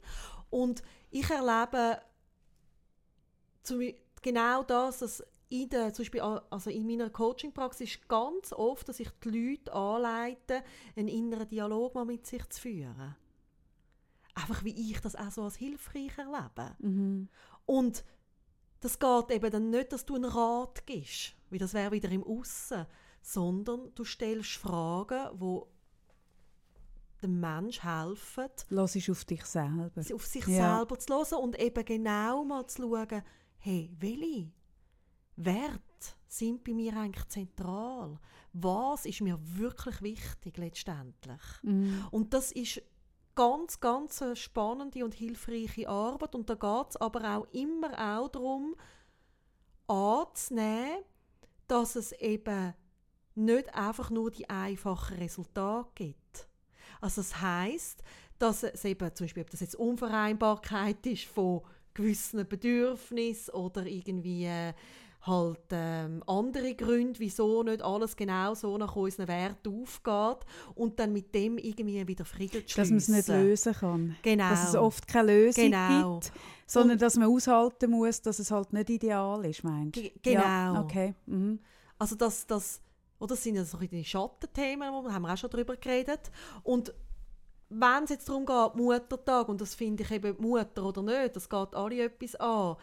Und 0.50 0.82
ich 1.10 1.28
erlebe 1.30 2.00
genau 4.22 4.62
das, 4.62 4.98
dass 5.00 5.24
in 5.48 5.68
der, 5.68 5.92
zum 5.92 6.04
Beispiel 6.04 6.20
also 6.20 6.70
in 6.70 6.86
meiner 6.86 7.10
Coaching-Praxis 7.10 8.00
ganz 8.08 8.52
oft, 8.52 8.88
dass 8.88 8.98
ich 8.98 9.10
die 9.22 9.28
Leute 9.28 9.72
anleite, 9.72 10.62
einen 10.96 11.08
inneren 11.08 11.48
Dialog 11.48 11.94
mal 11.94 12.04
mit 12.04 12.26
sich 12.26 12.48
zu 12.48 12.60
führen. 12.60 13.14
einfach 14.34 14.64
wie 14.64 14.90
ich 14.90 15.00
das 15.00 15.16
auch 15.16 15.30
so 15.30 15.42
als 15.42 15.56
hilfreich 15.56 16.18
erlebe. 16.18 16.74
Mhm. 16.78 17.28
Und 17.64 18.04
das 18.80 18.98
geht 18.98 19.30
eben 19.30 19.50
dann 19.50 19.70
nicht, 19.70 19.92
dass 19.92 20.04
du 20.04 20.14
einen 20.16 20.24
Rat 20.26 20.86
gibst, 20.86 21.34
wie 21.50 21.58
das 21.58 21.74
wäre 21.74 21.92
wieder 21.92 22.10
im 22.10 22.24
Aussen, 22.24 22.86
sondern 23.22 23.92
du 23.94 24.04
stellst 24.04 24.52
Fragen, 24.52 25.28
wo 25.40 25.68
dem 27.22 27.40
Mensch 27.40 27.82
helfen, 27.82 28.48
Lass 28.68 28.96
auf 29.10 29.24
dich 29.24 29.44
selber. 29.44 29.90
auf 30.14 30.26
sich 30.26 30.46
Ja. 30.46 30.76
selber 30.78 30.98
zu 30.98 31.14
hören 31.14 31.42
und 31.42 31.58
eben 31.58 31.84
genau 31.84 32.44
mal 32.44 32.66
zu 32.66 32.82
schauen, 32.82 33.22
hey, 33.58 33.90
welche 33.98 34.50
Werte 35.36 35.80
sind 36.28 36.62
bei 36.64 36.72
mir 36.74 36.96
eigentlich 36.96 37.26
zentral? 37.28 38.18
Was 38.52 39.06
ist 39.06 39.20
mir 39.22 39.38
wirklich 39.40 40.00
wichtig 40.02 40.56
letztendlich? 40.58 41.40
Mhm. 41.62 42.06
Und 42.10 42.32
das 42.34 42.52
ist 42.52 42.82
ganz, 43.36 43.78
ganz 43.80 44.20
eine 44.22 44.34
spannende 44.34 45.04
und 45.04 45.14
hilfreiche 45.14 45.88
Arbeit. 45.88 46.34
Und 46.34 46.50
da 46.50 46.54
geht 46.54 46.90
es 46.90 46.96
aber 46.96 47.36
auch 47.36 47.46
immer 47.52 47.92
auch 47.92 48.28
darum, 48.28 48.74
anzunehmen, 49.86 51.04
dass 51.68 51.94
es 51.94 52.12
eben 52.12 52.74
nicht 53.36 53.74
einfach 53.74 54.10
nur 54.10 54.30
die 54.30 54.48
einfachen 54.50 55.18
Resultate 55.18 55.90
gibt. 55.94 56.48
Also 57.00 57.20
das 57.20 57.40
heißt, 57.40 58.02
dass 58.38 58.62
es 58.62 58.84
eben 58.84 59.14
zum 59.14 59.26
Beispiel, 59.26 59.42
ob 59.42 59.50
das 59.50 59.60
jetzt 59.60 59.76
Unvereinbarkeit 59.76 61.06
ist 61.06 61.24
von 61.24 61.62
gewissen 61.94 62.46
Bedürfnissen 62.46 63.54
oder 63.54 63.86
irgendwie 63.86 64.46
äh, 64.46 64.72
halt 65.26 65.60
ähm, 65.70 66.22
andere 66.26 66.74
Gründe, 66.74 67.18
wieso 67.18 67.62
nicht 67.62 67.82
alles 67.82 68.14
genau 68.16 68.54
so 68.54 68.78
nach 68.78 68.94
unseren 68.94 69.28
Werten 69.28 69.82
aufgeht 69.82 70.46
und 70.74 70.98
dann 71.00 71.12
mit 71.12 71.34
dem 71.34 71.58
irgendwie 71.58 72.06
wieder 72.06 72.24
Frieden 72.24 72.66
zu 72.66 72.76
Dass 72.76 72.88
man 72.90 72.98
es 72.98 73.08
nicht 73.08 73.28
lösen 73.28 73.72
kann. 73.74 74.16
Genau. 74.22 74.48
Dass 74.50 74.68
es 74.68 74.74
oft 74.76 75.06
keine 75.08 75.32
Lösung 75.32 75.64
Genau. 75.64 76.14
gibt, 76.20 76.32
sondern 76.66 76.92
Und- 76.92 77.02
dass 77.02 77.16
man 77.16 77.28
aushalten 77.28 77.90
muss, 77.90 78.22
dass 78.22 78.38
es 78.38 78.50
halt 78.50 78.72
nicht 78.72 78.88
ideal 78.90 79.44
ist, 79.44 79.64
meinst 79.64 79.96
du? 79.96 80.02
Ge- 80.02 80.12
genau. 80.22 80.42
Ja, 80.42 80.80
okay. 80.80 81.14
Mhm. 81.26 81.58
Also 81.98 82.14
das, 82.14 82.46
das, 82.46 82.80
oder 83.18 83.34
das 83.34 83.42
sind 83.42 83.56
ja 83.56 83.64
so 83.64 83.78
die 83.78 84.04
Schattenthemen, 84.04 84.90
wir 84.92 85.12
haben 85.12 85.22
wir 85.22 85.32
auch 85.32 85.36
schon 85.38 85.50
darüber 85.50 85.76
geredet. 85.76 86.30
Und 86.62 86.92
wenn 87.68 88.04
es 88.04 88.10
jetzt 88.10 88.28
darum 88.28 88.46
geht, 88.46 88.76
Muttertag, 88.76 89.48
und 89.48 89.60
das 89.60 89.74
finde 89.74 90.04
ich 90.04 90.10
eben 90.12 90.36
Mutter 90.40 90.84
oder 90.84 91.02
nicht, 91.02 91.34
das 91.34 91.48
geht 91.48 91.74
alle 91.74 92.04
etwas 92.04 92.36
an. 92.36 92.76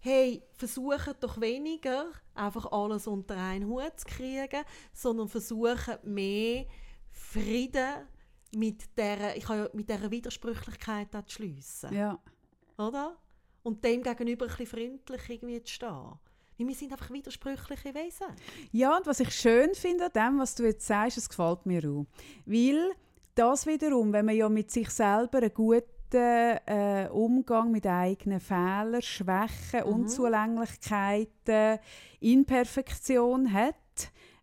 Hey, 0.00 0.42
versuchen 0.52 1.14
doch 1.20 1.40
weniger 1.40 2.06
einfach 2.34 2.70
alles 2.70 3.06
unter 3.06 3.36
einen 3.36 3.66
Hut 3.68 3.98
zu 3.98 4.06
kriegen, 4.06 4.62
sondern 4.92 5.28
versuchen 5.28 5.96
mehr 6.04 6.66
Frieden 7.10 8.06
mit 8.54 8.96
der, 8.96 9.36
ich 9.36 9.48
habe 9.48 9.58
ja 9.58 9.68
mit 9.72 9.88
dieser 9.90 10.10
Widersprüchlichkeit 10.10 11.14
auch 11.14 11.24
zu 11.26 11.34
schliessen 11.36 11.92
Ja. 11.94 12.18
oder? 12.78 13.16
Und 13.62 13.84
dem 13.84 14.02
gegenüber 14.02 14.46
ein 14.46 14.48
bisschen 14.50 14.66
freundlich 14.66 15.28
irgendwie 15.28 15.62
zu 15.62 15.72
stehen. 15.74 16.18
Weil 16.58 16.66
wir 16.68 16.74
sind 16.74 16.92
einfach 16.92 17.10
widersprüchliche 17.10 17.94
Wesen. 17.94 18.26
Ja, 18.72 18.96
und 18.96 19.06
was 19.06 19.20
ich 19.20 19.30
schön 19.34 19.74
finde 19.74 20.06
an 20.06 20.12
dem, 20.14 20.38
was 20.40 20.54
du 20.54 20.64
jetzt 20.64 20.86
sagst, 20.86 21.18
es 21.18 21.28
gefällt 21.28 21.66
mir 21.66 21.84
auch. 21.88 22.06
Weil 22.46 22.92
das 23.34 23.66
wiederum, 23.66 24.12
wenn 24.12 24.26
man 24.26 24.34
ja 24.36 24.48
mit 24.48 24.70
sich 24.70 24.88
selber 24.90 25.38
einen 25.38 25.54
guten 26.10 26.58
äh, 26.66 27.08
Umgang 27.10 27.70
mit 27.70 27.86
eigenen 27.86 28.40
Fehlern, 28.40 29.02
Schwächen, 29.02 29.80
Mhm. 29.86 29.92
Unzulänglichkeiten, 29.94 31.78
Imperfektion 32.20 33.52
hat, 33.52 33.74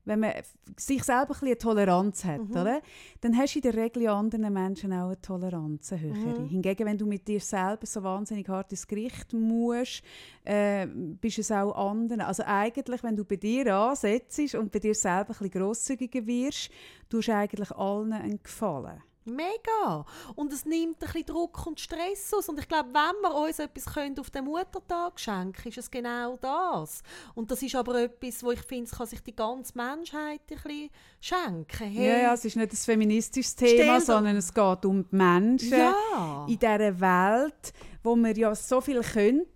wenn 0.07 0.19
man 0.19 0.33
sich 0.77 1.03
selber 1.03 1.21
ein 1.23 1.27
bisschen 1.29 1.47
eine 1.47 1.57
Toleranz 1.57 2.23
hat, 2.25 2.41
Mhm. 2.49 2.51
oder? 2.51 2.81
dann 3.21 3.35
hast 3.35 3.55
du 3.55 3.59
in 3.59 3.63
der 3.63 3.73
Regel 3.73 4.07
anderen 4.07 4.53
Menschen 4.53 4.93
auch 4.93 5.07
eine 5.07 5.19
Toleranz, 5.21 5.91
eine 5.93 6.01
höhere. 6.01 6.41
Mhm. 6.41 6.49
Hingegen, 6.49 6.85
wenn 6.85 6.97
du 6.97 7.07
mit 7.07 7.27
dir 7.27 7.39
selber 7.39 7.87
so 7.87 8.03
wahnsinnig 8.03 8.47
hart 8.47 8.71
ins 8.71 8.85
Gericht 8.85 9.33
musst, 9.33 10.03
äh, 10.43 10.85
bist 10.87 11.39
es 11.39 11.51
auch 11.51 11.71
anderen. 11.73 12.21
Also 12.21 12.43
eigentlich, 12.45 13.01
wenn 13.01 13.15
du 13.15 13.25
bei 13.25 13.37
dir 13.37 13.75
ansetzt 13.75 14.53
und 14.53 14.71
bei 14.71 14.77
dir 14.79 14.93
selber 14.93 15.21
ein 15.21 15.27
bisschen 15.27 15.49
grosszügiger 15.51 16.25
wirst, 16.27 16.69
tust 17.09 17.27
du 17.27 17.33
eigentlich 17.35 17.71
allen 17.71 18.13
einen 18.13 18.43
Gefallen. 18.43 19.01
Mega! 19.25 20.05
Und 20.35 20.53
es 20.53 20.65
nimmt 20.65 21.01
ein 21.01 21.07
bisschen 21.07 21.25
Druck 21.25 21.65
und 21.65 21.79
Stress 21.79 22.31
aus. 22.33 22.47
Und 22.47 22.59
ich 22.59 22.67
glaube, 22.67 22.89
wenn 22.93 23.21
wir 23.23 23.33
uns 23.35 23.59
etwas 23.59 23.85
können 23.85 24.17
auf 24.19 24.29
den 24.29 24.45
Muttertag 24.45 25.19
schenken 25.19 25.67
ist 25.67 25.77
es 25.79 25.89
genau 25.91 26.37
das. 26.37 27.01
Und 27.33 27.49
das 27.49 27.61
ist 27.63 27.75
aber 27.75 28.01
etwas, 28.03 28.43
wo 28.43 28.51
ich 28.51 28.61
finde, 28.61 28.85
es 28.85 28.91
kann 28.91 29.07
sich 29.07 29.21
die 29.23 29.35
ganze 29.35 29.75
Menschheit 29.75 30.41
ein 30.49 30.57
bisschen 30.57 30.89
schenken. 31.19 31.87
Hey, 31.91 32.07
Ja, 32.07 32.17
ja, 32.17 32.33
es 32.33 32.45
ist 32.45 32.55
nicht 32.55 32.71
ein 32.71 32.77
feministisches 32.77 33.55
Thema, 33.55 33.99
sondern 33.99 34.37
es 34.37 34.53
geht 34.53 34.85
um 34.85 35.03
die 35.09 35.15
Menschen 35.15 35.71
ja. 35.77 36.45
in 36.47 36.59
dieser 36.59 36.99
Welt, 36.99 37.73
wo 38.03 38.15
wir 38.15 38.37
ja 38.37 38.53
so 38.53 38.79
viel 38.81 39.01
könnten, 39.01 39.47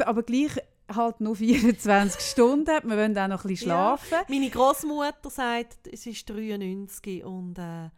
aber 0.00 0.22
gleich 0.22 0.52
halt 0.90 1.20
nur 1.20 1.36
24 1.36 2.18
Stunden 2.20 2.70
hat. 2.70 2.84
Wir 2.84 2.96
wollen 2.96 3.18
auch 3.18 3.28
noch 3.28 3.44
ein 3.44 3.48
bisschen 3.48 3.68
Ja. 3.68 3.98
schlafen. 3.98 4.24
Meine 4.28 4.48
Großmutter 4.48 5.28
sagt, 5.28 5.86
es 5.92 6.06
ist 6.06 6.28
93 6.30 7.24
und 7.24 7.58
äh, 7.58 7.90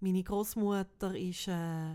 meine 0.00 0.22
Großmutter 0.22 1.14
ist, 1.14 1.48
äh, 1.48 1.94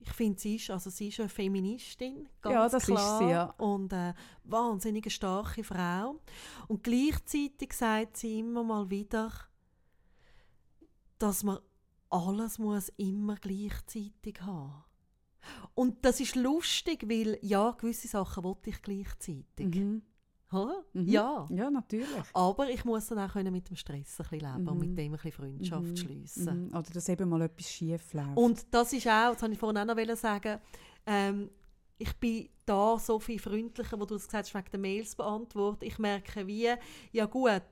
ich 0.00 0.10
finde, 0.12 0.38
sie 0.38 0.56
ist, 0.56 0.70
also 0.70 0.90
sie 0.90 1.08
ist 1.08 1.20
eine 1.20 1.28
Feministin, 1.28 2.28
ganz 2.40 2.54
Ja, 2.54 2.68
das 2.68 2.88
ist 2.88 2.94
klar. 2.94 3.18
sie, 3.18 3.30
ja. 3.30 3.44
Und 3.58 3.92
äh, 3.92 4.14
wahnsinnig 4.44 5.04
eine 5.04 5.10
starke 5.10 5.64
Frau. 5.64 6.20
Und 6.68 6.82
gleichzeitig 6.82 7.72
sagt 7.72 8.16
sie 8.16 8.38
immer 8.38 8.64
mal 8.64 8.88
wieder, 8.90 9.32
dass 11.18 11.42
man 11.42 11.58
alles 12.10 12.58
muss 12.58 12.88
immer 12.96 13.36
gleichzeitig 13.36 14.40
haben. 14.40 14.84
Und 15.74 16.04
das 16.04 16.20
ist 16.20 16.36
lustig, 16.36 17.08
weil 17.08 17.38
ja, 17.42 17.72
gewisse 17.72 18.08
Sachen 18.08 18.44
wollte 18.44 18.70
ich 18.70 18.82
gleichzeitig. 18.82 19.74
Mhm. 19.74 20.02
Mhm. 20.50 21.06
Ja. 21.08 21.46
Ja, 21.50 21.70
natürlich. 21.70 22.08
Aber 22.32 22.70
ich 22.70 22.84
muss 22.84 23.06
dann 23.08 23.18
auch 23.18 23.32
können 23.32 23.52
mit 23.52 23.68
dem 23.68 23.76
Stress 23.76 24.18
ein 24.20 24.26
bisschen 24.28 24.40
leben 24.40 24.68
und 24.68 24.74
Mhm. 24.74 24.80
mit 24.80 24.98
dem 24.98 25.12
ein 25.12 25.16
bisschen 25.16 25.32
Freundschaft 25.32 25.82
Mhm. 25.90 25.96
schliessen. 25.96 26.64
Mhm. 26.68 26.74
Oder 26.76 26.90
dass 26.94 27.08
eben 27.08 27.28
mal 27.28 27.42
etwas 27.42 27.70
schief 27.70 28.12
läuft. 28.14 28.36
Und 28.36 28.66
das 28.74 28.92
ist 28.92 29.06
auch, 29.06 29.32
das 29.32 29.42
wollte 29.42 29.52
ich 29.52 29.58
vorhin 29.58 29.78
auch 29.90 29.94
noch 29.94 30.16
sagen, 30.16 30.60
ähm, 31.06 31.50
ich 31.98 32.14
bin 32.16 32.48
da 32.64 32.98
so 32.98 33.18
viel 33.18 33.38
freundlicher, 33.40 33.98
wo 33.98 34.04
du 34.04 34.14
es 34.14 34.26
gesagt 34.26 34.46
hast, 34.46 34.54
wegen 34.54 34.70
den 34.70 34.80
Mails 34.80 35.16
beantworten. 35.16 35.84
Ich 35.84 35.98
merke 35.98 36.46
wie, 36.46 36.70
ja 37.12 37.26
gut, 37.26 37.62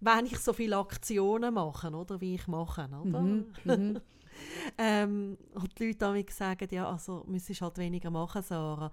wenn 0.00 0.26
ich 0.26 0.38
so 0.38 0.52
viele 0.52 0.76
Aktionen 0.78 1.54
mache, 1.54 1.90
oder, 1.90 2.20
wie 2.20 2.34
ich 2.36 2.46
mache, 2.46 2.84
oder? 2.86 3.04
Mhm. 3.20 3.46
Mhm. 3.64 4.00
ähm, 4.78 5.36
und 5.54 5.78
die 5.78 5.86
Leute 5.86 5.98
damit 5.98 6.30
sagen, 6.30 6.68
ja, 6.70 6.88
also 6.88 7.24
müsstest 7.26 7.60
halt 7.60 7.78
weniger 7.78 8.10
machen, 8.10 8.42
Sarah. 8.42 8.90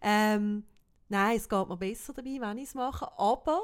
Ähm, 0.00 0.64
nein, 1.08 1.36
es 1.36 1.48
geht 1.48 1.68
mir 1.68 1.76
besser 1.76 2.12
dabei, 2.12 2.36
wenn 2.40 2.58
ich 2.58 2.68
es 2.68 2.74
mache, 2.74 3.06
aber 3.18 3.60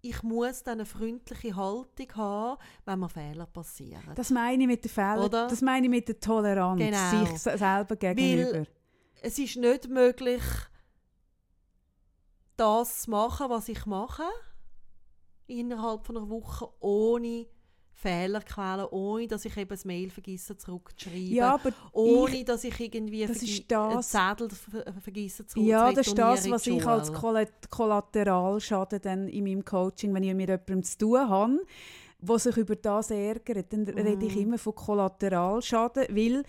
ich 0.00 0.22
muss 0.22 0.62
dann 0.62 0.74
eine 0.80 0.86
freundliche 0.86 1.56
Haltung 1.56 2.14
haben, 2.14 2.60
wenn 2.84 2.98
mir 3.00 3.08
Fehler 3.08 3.46
passieren. 3.46 4.12
Das 4.14 4.30
meine 4.30 4.62
ich 4.62 4.68
mit 4.68 4.84
der 4.84 4.90
Fehler, 4.90 5.24
Oder? 5.24 5.46
das 5.48 5.62
meine 5.62 5.86
ich 5.86 5.90
mit 5.90 6.08
der 6.08 6.20
Toleranz 6.20 6.78
Genau. 6.80 7.10
sich 7.24 7.38
se- 7.38 7.56
selber 7.56 7.96
gegenüber. 7.96 8.66
es 9.22 9.38
ist 9.38 9.56
nicht 9.56 9.88
möglich, 9.88 10.42
das 12.56 13.02
zu 13.02 13.10
machen, 13.10 13.48
was 13.50 13.68
ich 13.68 13.86
mache, 13.86 14.24
innerhalb 15.46 16.04
von 16.06 16.16
einer 16.16 16.28
Woche, 16.28 16.68
ohne 16.80 17.46
Fehlerquellen, 18.04 18.86
ohne 18.90 19.26
dass 19.26 19.44
ich 19.46 19.56
eben 19.56 19.68
das 19.70 19.84
Mail 19.84 20.10
vergesse 20.10 20.56
zurückzuschreiben. 20.58 21.32
ja, 21.34 21.58
ohne 21.92 22.44
dass 22.44 22.64
ich 22.64 22.78
irgendwie 22.78 23.26
das 23.26 23.42
ist 23.42 23.64
das- 23.72 24.14
einen 24.14 24.36
Zettel 24.38 24.50
ver 24.50 24.92
vergesse 25.00 25.46
zu 25.46 25.60
ja, 25.60 25.90
das 25.92 26.06
ist 26.06 26.18
das, 26.18 26.50
was 26.50 26.66
ich 26.66 26.86
als 26.86 27.10
Kollateralschaden 27.70 29.00
dann 29.02 29.28
in 29.28 29.44
meinem 29.44 29.64
Coaching, 29.64 30.12
wenn 30.14 30.22
ich 30.22 30.34
mit 30.34 30.48
jemandem 30.48 30.82
zu 30.82 30.98
tun 30.98 31.28
habe, 31.28 31.60
der 32.20 32.38
sich 32.38 32.56
über 32.56 32.76
das 32.76 33.10
ärgert, 33.10 33.72
dann 33.72 33.84
rede 33.88 34.26
ich 34.26 34.34
Mhm. 34.36 34.42
immer 34.42 34.58
von 34.58 34.74
Kollateralschaden, 34.74 36.06
weil 36.10 36.42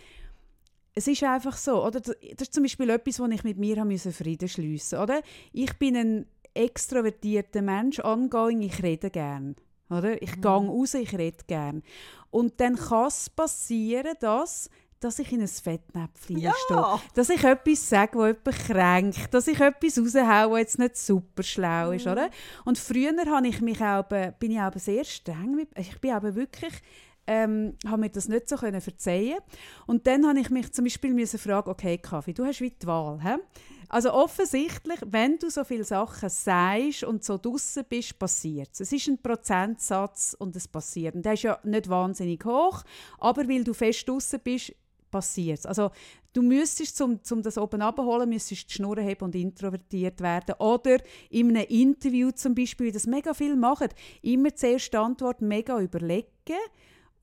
es 0.93 1.07
ist 1.07 1.23
einfach 1.23 1.57
so, 1.57 1.85
oder? 1.85 1.99
Das 1.99 2.15
das 2.37 2.47
ist 2.47 2.53
zum 2.53 2.63
Beispiel 2.63 2.89
etwas, 2.89 3.19
wo 3.19 3.25
ich 3.25 3.43
mit 3.43 3.57
mir 3.57 3.77
haben 3.77 3.89
müssen 3.89 4.11
Frieden 4.13 4.47
schliessen 4.47 4.99
oder? 4.99 5.21
Ich 5.51 5.73
bin 5.77 5.95
ein 5.97 6.25
extrovertierter 6.53 7.61
Mensch, 7.61 7.99
ongoing, 7.99 8.61
ich 8.61 8.81
rede 8.81 9.09
gern. 9.09 9.55
Oder? 9.89 10.21
Ich 10.21 10.37
Mhm. 10.37 10.41
gehe 10.41 10.51
raus, 10.51 10.93
ich 10.95 11.17
rede 11.17 11.37
gern. 11.47 11.83
Und 12.31 12.59
dann 12.59 12.75
kann 12.75 13.07
es 13.07 13.29
passieren, 13.29 14.13
dass, 14.19 14.69
dass 14.99 15.19
ich 15.19 15.31
in 15.31 15.41
ein 15.41 15.47
Fettnäpfchen 15.47 16.37
Ja. 16.39 16.51
stehe. 16.65 16.99
Dass 17.13 17.29
ich 17.29 17.43
etwas 17.43 17.87
sage, 17.89 18.11
das 18.17 18.27
jemanden 18.27 18.51
kränkt. 18.73 19.33
Dass 19.33 19.47
ich 19.47 19.59
etwas 19.59 19.97
raushaue, 19.99 20.49
das 20.51 20.59
jetzt 20.59 20.79
nicht 20.79 20.97
super 20.97 21.43
schlau 21.43 21.91
ist. 21.91 22.05
Mhm. 22.05 22.11
Oder? 22.13 22.29
Und 22.65 22.77
früher 22.77 23.13
habe 23.27 23.47
ich 23.47 23.61
mich 23.61 23.81
auch, 23.81 24.03
bin 24.03 24.51
ich 24.51 24.59
auch 24.59 24.73
sehr 24.75 25.03
streng. 25.03 25.55
mit- 25.55 25.69
Ich 25.77 25.99
bin 26.01 26.11
aber 26.11 26.33
wirklich 26.35 26.73
ähm, 27.27 27.75
habe 27.87 28.01
mir 28.01 28.09
das 28.11 28.27
nicht 28.27 28.47
so 28.47 28.55
können 28.55 28.79
verzeihen 28.81 29.39
und 29.87 30.05
dann 30.05 30.27
habe 30.27 30.39
ich 30.39 30.51
mich 30.51 30.71
zum 30.73 30.85
Beispiel 30.85 31.11
müssen 31.11 31.39
fragen 31.39 31.71
okay 31.71 31.97
Kaffee 31.97 32.33
du 32.33 32.45
hast 32.45 32.61
wie 32.61 32.69
die 32.69 32.85
Wahl 32.85 33.19
hä? 33.23 33.37
Also 33.89 34.13
offensichtlich 34.13 34.99
wenn 35.05 35.37
du 35.37 35.49
so 35.49 35.63
viele 35.63 35.83
Sachen 35.83 36.29
sagst 36.29 37.03
und 37.03 37.23
so 37.23 37.37
draussen 37.37 37.83
bist 37.87 38.17
passiert 38.17 38.69
es 38.79 38.91
ist 38.91 39.07
ein 39.07 39.21
Prozentsatz 39.21 40.35
und 40.37 40.55
es 40.55 40.67
passiert. 40.67 41.15
Und 41.15 41.25
der 41.25 41.33
ist 41.33 41.43
ja 41.43 41.59
nicht 41.63 41.89
wahnsinnig 41.89 42.43
hoch 42.45 42.83
aber 43.19 43.47
weil 43.47 43.63
du 43.63 43.73
fest 43.73 44.07
draussen 44.07 44.39
bist 44.43 44.73
passiert 45.15 45.65
Also 45.65 45.91
du 46.33 46.41
müsstest, 46.41 46.99
um, 47.01 47.19
um 47.31 47.41
das 47.41 47.57
oben 47.57 47.81
abzuholen, 47.81 48.29
müsstest 48.29 48.69
die 48.69 48.73
Schnur 48.73 48.97
haben 48.97 49.23
und 49.23 49.35
introvertiert 49.35 50.19
werden. 50.19 50.55
Oder 50.59 50.97
in 51.29 51.55
einem 51.55 51.65
Interview 51.69 52.31
zum 52.31 52.53
Beispiel, 52.53 52.91
das 52.91 53.07
mega 53.07 53.33
viel 53.33 53.55
machen, 53.55 53.87
immer 54.21 54.53
zuerst 54.53 54.91
die 54.91 54.97
Antwort 54.97 55.41
mega 55.41 55.79
überlegen 55.79 56.27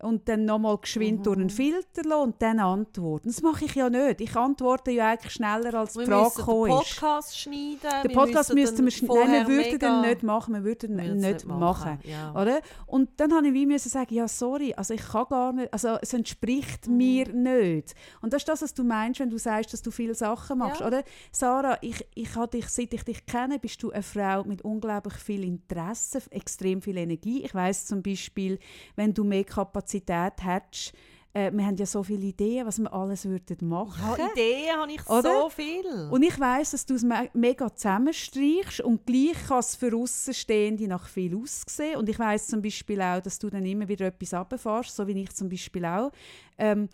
und 0.02 0.28
dann 0.28 0.44
nochmal 0.44 0.78
geschwind 0.78 1.20
mhm. 1.20 1.22
durch 1.22 1.38
einen 1.38 1.50
Filter 1.50 2.02
lassen 2.04 2.22
und 2.22 2.42
dann 2.42 2.58
antworten. 2.58 3.28
Das 3.28 3.40
mache 3.40 3.64
ich 3.66 3.74
ja 3.76 3.88
nicht. 3.88 4.20
Ich 4.20 4.36
antworte 4.36 4.90
ja 4.90 5.10
eigentlich 5.10 5.32
schneller, 5.32 5.74
als 5.74 5.92
die 5.94 6.04
Frage 6.04 6.34
gekommen 6.34 6.70
ist. 6.70 6.70
den 6.70 6.78
Podcast 6.78 7.38
schneiden. 7.38 8.02
Den 8.04 8.12
Podcast 8.12 8.54
müssten 8.54 8.84
wir 8.84 8.90
schneiden. 8.90 9.30
Nein, 9.30 9.48
wir 9.48 9.56
würden 9.56 9.78
den 9.78 10.00
nicht 10.00 10.22
machen. 10.24 10.54
Wir 10.54 10.64
würden 10.64 10.98
ihn 10.98 11.16
nicht 11.18 11.46
machen. 11.46 11.60
machen 11.60 11.98
ja. 12.02 12.32
oder? 12.32 12.60
Und 12.86 13.10
dann 13.18 13.32
habe 13.32 13.46
ich 13.46 13.54
wie 13.54 13.66
müssen 13.66 13.90
sagen, 13.90 14.12
ja 14.12 14.26
sorry, 14.26 14.74
also 14.74 14.92
ich 14.92 15.06
kann 15.06 15.26
gar 15.28 15.52
nicht, 15.52 15.72
also 15.72 15.96
es 16.02 16.12
entspricht 16.12 16.88
mhm. 16.88 16.96
mir 16.96 17.28
nicht. 17.32 17.94
Und 18.20 18.32
das 18.32 18.42
ist 18.42 18.48
das, 18.48 18.62
was 18.62 18.74
du 18.74 18.82
meinst, 18.82 19.20
wenn 19.20 19.30
du 19.30 19.38
sagst, 19.38 19.72
dass 19.72 19.82
du 19.82 19.92
viele 19.92 20.14
Sachen 20.14 20.58
machst, 20.58 20.80
ja. 20.80 20.86
oder? 20.88 21.04
Sarah, 21.30 21.78
ich, 21.80 22.04
ich 22.14 22.34
habe 22.34 22.48
dich, 22.48 22.66
seit 22.68 22.92
ich 22.92 23.04
dich 23.04 23.24
kenne, 23.24 23.60
bist 23.60 23.80
du 23.82 23.92
eine 23.92 24.02
Frau 24.02 24.42
mit 24.42 24.62
unglaublich 24.62 25.14
viel 25.14 25.44
Interesse, 25.44 26.20
extrem 26.30 26.82
viel 26.82 26.96
Energie. 26.96 27.44
Ich 27.44 27.54
weiß 27.54 27.86
zum 27.86 28.02
Beispiel, 28.02 28.58
wenn 28.96 29.14
du 29.14 29.22
mehr 29.22 29.44
Kapazität 29.44 29.91
Kapazität 30.00 30.44
hättest, 30.44 30.92
äh, 31.34 31.50
wir 31.50 31.64
haben 31.64 31.76
ja 31.76 31.86
so 31.86 32.02
viele 32.02 32.26
Ideen, 32.26 32.66
was 32.66 32.78
wir 32.78 32.92
alles 32.92 33.24
würden 33.24 33.68
machen 33.68 34.02
Ja, 34.18 34.28
Ideen 34.32 34.76
habe 34.76 34.92
ich 34.92 35.08
Oder? 35.08 35.42
so 35.42 35.48
viel. 35.48 36.08
Und 36.10 36.22
ich 36.22 36.38
weiß, 36.38 36.72
dass 36.72 36.84
du 36.84 36.94
es 36.94 37.02
me 37.02 37.30
mega 37.32 37.74
zusammenstreichst 37.74 38.80
und 38.82 39.06
gleich 39.06 39.46
kann 39.48 39.60
es 39.60 39.74
für 39.74 39.96
Außenstehende 39.96 40.86
nach 40.88 41.08
viel 41.08 41.34
aussehen. 41.36 41.96
Und 41.96 42.08
ich 42.08 42.18
weiß 42.18 42.48
zum 42.48 42.60
Beispiel 42.60 43.00
auch, 43.00 43.20
dass 43.20 43.38
du 43.38 43.48
dann 43.48 43.64
immer 43.64 43.88
wieder 43.88 44.06
etwas 44.06 44.34
runterfährst, 44.34 44.94
so 44.94 45.06
wie 45.06 45.22
ich 45.22 45.34
zum 45.34 45.48
Beispiel 45.48 45.84
auch. 45.86 46.12
Ähm, 46.58 46.88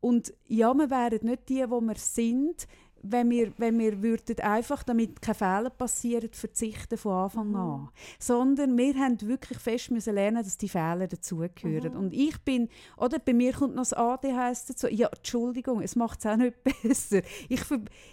und 0.00 0.32
ja, 0.48 0.72
wir 0.74 0.90
wären 0.90 1.20
nicht 1.22 1.48
die, 1.48 1.64
wo 1.68 1.80
wir 1.80 1.94
sind, 1.96 2.66
wenn 3.02 3.30
wir, 3.30 3.52
wenn 3.58 3.78
wir 3.78 4.02
würden 4.02 4.38
einfach, 4.40 4.82
damit 4.82 5.20
keine 5.20 5.34
Fehler 5.34 5.70
passieren, 5.70 6.30
verzichten 6.32 6.96
von 6.96 7.12
Anfang 7.12 7.48
mhm. 7.48 7.56
an. 7.56 7.88
Sondern 8.18 8.76
wir 8.78 8.94
haben 8.94 9.20
wirklich 9.22 9.58
fest 9.58 9.90
müssen 9.90 10.14
lernen, 10.14 10.42
dass 10.42 10.56
die 10.56 10.68
Fehler 10.68 11.08
dazugehören. 11.08 11.92
Mhm. 11.92 11.98
Und 11.98 12.14
ich 12.14 12.38
bin, 12.42 12.68
oder 12.96 13.18
bei 13.18 13.32
mir 13.32 13.52
kommt 13.52 13.74
noch 13.74 13.82
das 13.82 13.92
ADHS 13.92 14.66
dazu. 14.66 14.88
Ja, 14.88 15.08
Entschuldigung, 15.08 15.82
es 15.82 15.96
macht 15.96 16.20
es 16.20 16.26
auch 16.26 16.36
nicht 16.36 16.56
besser. 16.82 17.22
Ich, 17.48 17.62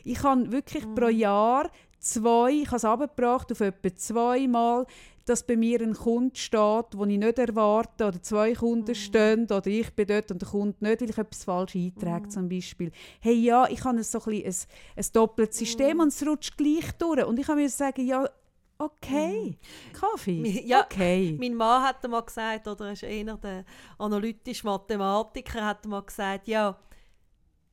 ich 0.03 0.23
habe 0.23 0.51
wirklich 0.51 0.85
mhm. 0.85 0.95
pro 0.95 1.07
Jahr 1.07 1.69
zwei, 1.99 2.51
ich 2.51 2.67
habe 2.67 2.77
es 2.77 2.85
abgebracht 2.85 3.51
auf 3.51 3.61
etwa 3.61 3.95
zweimal 3.95 4.85
dass 5.29 5.43
bei 5.43 5.55
mir 5.55 5.79
ein 5.81 5.93
Kunde 5.93 6.35
steht, 6.35 6.93
den 6.93 7.09
ich 7.11 7.19
nicht 7.19 7.37
erwarte, 7.37 8.07
oder 8.07 8.21
zwei 8.21 8.53
Kunden 8.53 8.91
mm. 8.91 8.95
stehen, 8.95 9.43
oder 9.45 9.67
ich 9.67 9.93
bin 9.93 10.07
dort 10.07 10.31
und 10.31 10.41
der 10.41 10.49
Kunde 10.49 10.75
nicht, 10.79 11.01
weil 11.01 11.09
ich 11.09 11.17
etwas 11.17 11.43
falsch 11.43 11.75
eintrage 11.75 12.27
mm. 12.27 12.29
zum 12.31 12.49
Beispiel. 12.49 12.91
Hey, 13.19 13.35
ja, 13.35 13.67
ich 13.69 13.83
habe 13.83 14.03
so 14.03 14.19
ein, 14.25 14.43
ein, 14.43 14.55
ein 14.95 15.05
doppeltes 15.13 15.59
System 15.59 15.97
mm. 15.97 16.01
und 16.01 16.07
es 16.07 16.25
rutscht 16.25 16.57
gleich 16.57 16.91
durch. 16.97 17.23
Und 17.23 17.37
ich 17.37 17.47
habe 17.47 17.69
sagen, 17.69 18.05
ja, 18.05 18.27
Okay, 18.81 19.57
mm. 19.59 19.93
Kaffee. 19.93 20.63
Ja, 20.65 20.85
okay. 20.85 21.35
Mein 21.39 21.53
Mann 21.53 21.83
hat 21.83 22.07
mal 22.07 22.21
gesagt, 22.21 22.65
oder 22.65 22.85
er 22.85 22.91
ist 22.93 23.03
einer 23.03 23.35
der 23.35 23.65
analytische 23.97 24.65
Mathematiker, 24.65 25.65
hat 25.65 25.85
mal 25.85 26.01
gesagt, 26.01 26.47
ja, 26.47 26.77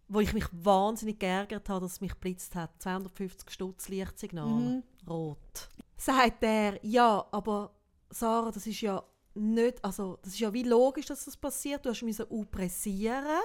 wo 0.09 0.21
ich 0.21 0.33
mich 0.33 0.47
wahnsinnig 0.53 1.19
geärgert 1.19 1.69
habe, 1.69 1.81
dass 1.81 1.95
es 1.95 2.01
mich 2.01 2.15
blitzt 2.15 2.55
hat. 2.55 2.71
250 2.81 3.51
Stutz 3.51 3.89
Lichtsignal, 3.89 4.47
mhm. 4.47 4.83
rot 5.09 5.69
sagt 5.97 6.43
er, 6.43 6.79
ja, 6.85 7.27
aber 7.31 7.75
Sarah, 8.11 8.51
das 8.51 8.67
ist 8.67 8.81
ja 8.81 9.03
nicht, 9.35 9.85
also 9.85 10.19
das 10.23 10.35
ist 10.35 10.41
ja 10.41 10.53
wie 10.53 10.63
logisch, 10.63 11.07
dass 11.07 11.25
das 11.25 11.37
passiert. 11.37 11.85
Du 11.85 11.91
hast 11.91 12.03
müssen 12.03 12.51
pressieren. 12.51 13.41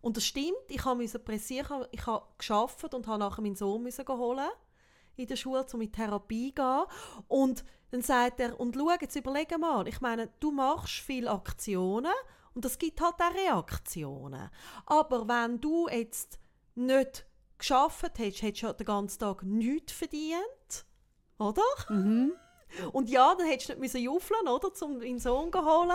Und 0.00 0.16
das 0.16 0.24
stimmt, 0.24 0.54
ich 0.68 0.84
musste 0.84 1.18
pressieren, 1.18 1.86
ich 1.90 2.06
habe 2.06 2.26
geschafft 2.38 2.94
und 2.94 3.06
habe 3.06 3.18
nachher 3.18 3.42
meinen 3.42 3.56
Sohn 3.56 3.82
müssen 3.82 4.06
holen 4.06 4.48
in 5.16 5.26
der 5.26 5.36
Schule, 5.36 5.66
um 5.72 5.80
in 5.80 5.90
Therapie 5.90 6.54
zu 6.54 6.62
gehen. 6.62 6.84
Und 7.26 7.64
dann 7.90 8.02
sagt 8.02 8.38
er, 8.40 8.60
und 8.60 8.76
schau, 8.76 8.90
jetzt 9.00 9.16
überlege 9.16 9.58
mal, 9.58 9.88
ich 9.88 10.00
meine, 10.00 10.28
du 10.38 10.52
machst 10.52 11.00
viele 11.00 11.30
Aktionen 11.30 12.12
und 12.56 12.64
es 12.64 12.78
gibt 12.78 13.00
halt 13.02 13.14
auch 13.20 13.34
Reaktionen. 13.34 14.50
Aber 14.86 15.28
wenn 15.28 15.60
du 15.60 15.88
jetzt 15.88 16.40
nicht 16.74 17.26
geschafft 17.58 18.18
hättest, 18.18 18.42
hättest 18.42 18.62
du 18.62 18.72
den 18.72 18.86
ganzen 18.86 19.18
Tag 19.18 19.42
nichts 19.42 19.92
verdient. 19.92 20.86
Oder? 21.38 21.62
Mhm. 21.90 22.32
Und 22.92 23.10
ja, 23.10 23.34
dann 23.34 23.46
hättest 23.46 23.70
du 23.70 23.80
nicht 23.80 23.94
juffeln 23.94 24.48
oder, 24.48 24.70
um 24.80 24.98
deinen 25.00 25.18
Sohn 25.18 25.52
zu 25.52 25.64
holen. 25.64 25.92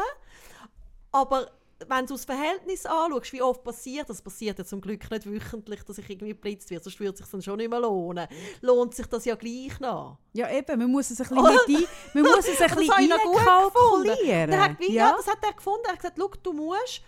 Aber 1.12 1.52
wenn 1.88 2.06
du 2.06 2.14
das 2.14 2.26
Verhältnis 2.26 2.86
anschaust, 2.86 3.34
wie 3.34 3.42
oft 3.42 3.64
passiert, 3.64 4.10
das 4.10 4.22
passiert 4.22 4.60
ja 4.60 4.66
zum 4.66 4.82
Glück 4.82 5.10
nicht 5.10 5.26
wöchentlich, 5.26 5.84
dass 5.84 5.98
ich 5.98 6.10
irgendwie 6.10 6.30
geblitzt 6.30 6.70
werde, 6.70 6.84
sonst 6.84 7.00
würde 7.00 7.14
es 7.14 7.20
sich 7.20 7.28
dann 7.28 7.42
schon 7.42 7.58
nicht 7.58 7.70
mehr 7.70 7.80
lohnen. 7.80 8.28
Lohnt 8.62 8.96
sich 8.96 9.08
das 9.08 9.26
ja 9.26 9.36
gleich 9.36 9.80
noch. 9.80 10.18
Ja 10.34 10.50
eben, 10.50 10.80
man 10.80 10.92
muss 10.92 11.12
es 11.12 11.22
ein 11.22 11.28
bisschen, 11.28 11.44
mit 11.44 11.80
ein, 11.80 11.88
man 12.14 12.24
muss 12.24 12.48
es 12.48 12.62
ein 12.62 12.76
bisschen 12.76 13.12
einkalkulieren. 13.12 14.52
Ja. 14.52 14.76
ja, 14.88 15.16
das 15.18 15.28
hat 15.28 15.40
er 15.42 15.54
gefunden. 15.54 15.84
Er 15.86 15.94
hat 15.94 16.00
gesagt, 16.00 16.18
du 16.44 16.54
musst 16.54 17.02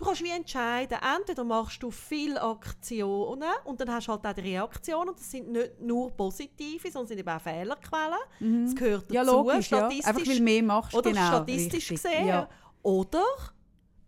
Du 0.00 0.06
kannst 0.06 0.24
wie 0.24 0.30
entscheiden, 0.30 0.96
entweder 1.18 1.44
machst 1.44 1.82
du 1.82 1.90
viele 1.90 2.40
Aktionen 2.40 3.50
und 3.64 3.82
dann 3.82 3.92
hast 3.92 4.08
du 4.08 4.12
halt 4.12 4.26
auch 4.26 4.32
die 4.32 4.40
Reaktionen. 4.40 5.14
Das 5.14 5.30
sind 5.30 5.52
nicht 5.52 5.78
nur 5.78 6.10
positive, 6.10 6.90
sondern 6.90 7.08
sind 7.08 7.18
eben 7.18 7.28
auch 7.28 7.38
Fehlerquellen. 7.38 8.18
Mhm. 8.38 8.64
Das 8.64 8.74
gehört 8.76 9.02
dazu, 9.02 9.14
ja, 9.14 9.22
logisch, 9.22 9.66
statistisch. 9.66 10.06
Ja. 10.06 10.10
Einfach 10.10 10.26
weil 10.26 10.40
mehr 10.40 10.62
machst, 10.62 10.94
oder 10.94 11.10
genau, 11.10 11.26
statistisch 11.26 11.90
richtig. 11.90 12.02
gesehen. 12.02 12.28
Ja. 12.28 12.48
Oder 12.82 13.24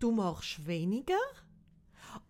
du 0.03 0.11
machst 0.11 0.67
weniger 0.67 1.15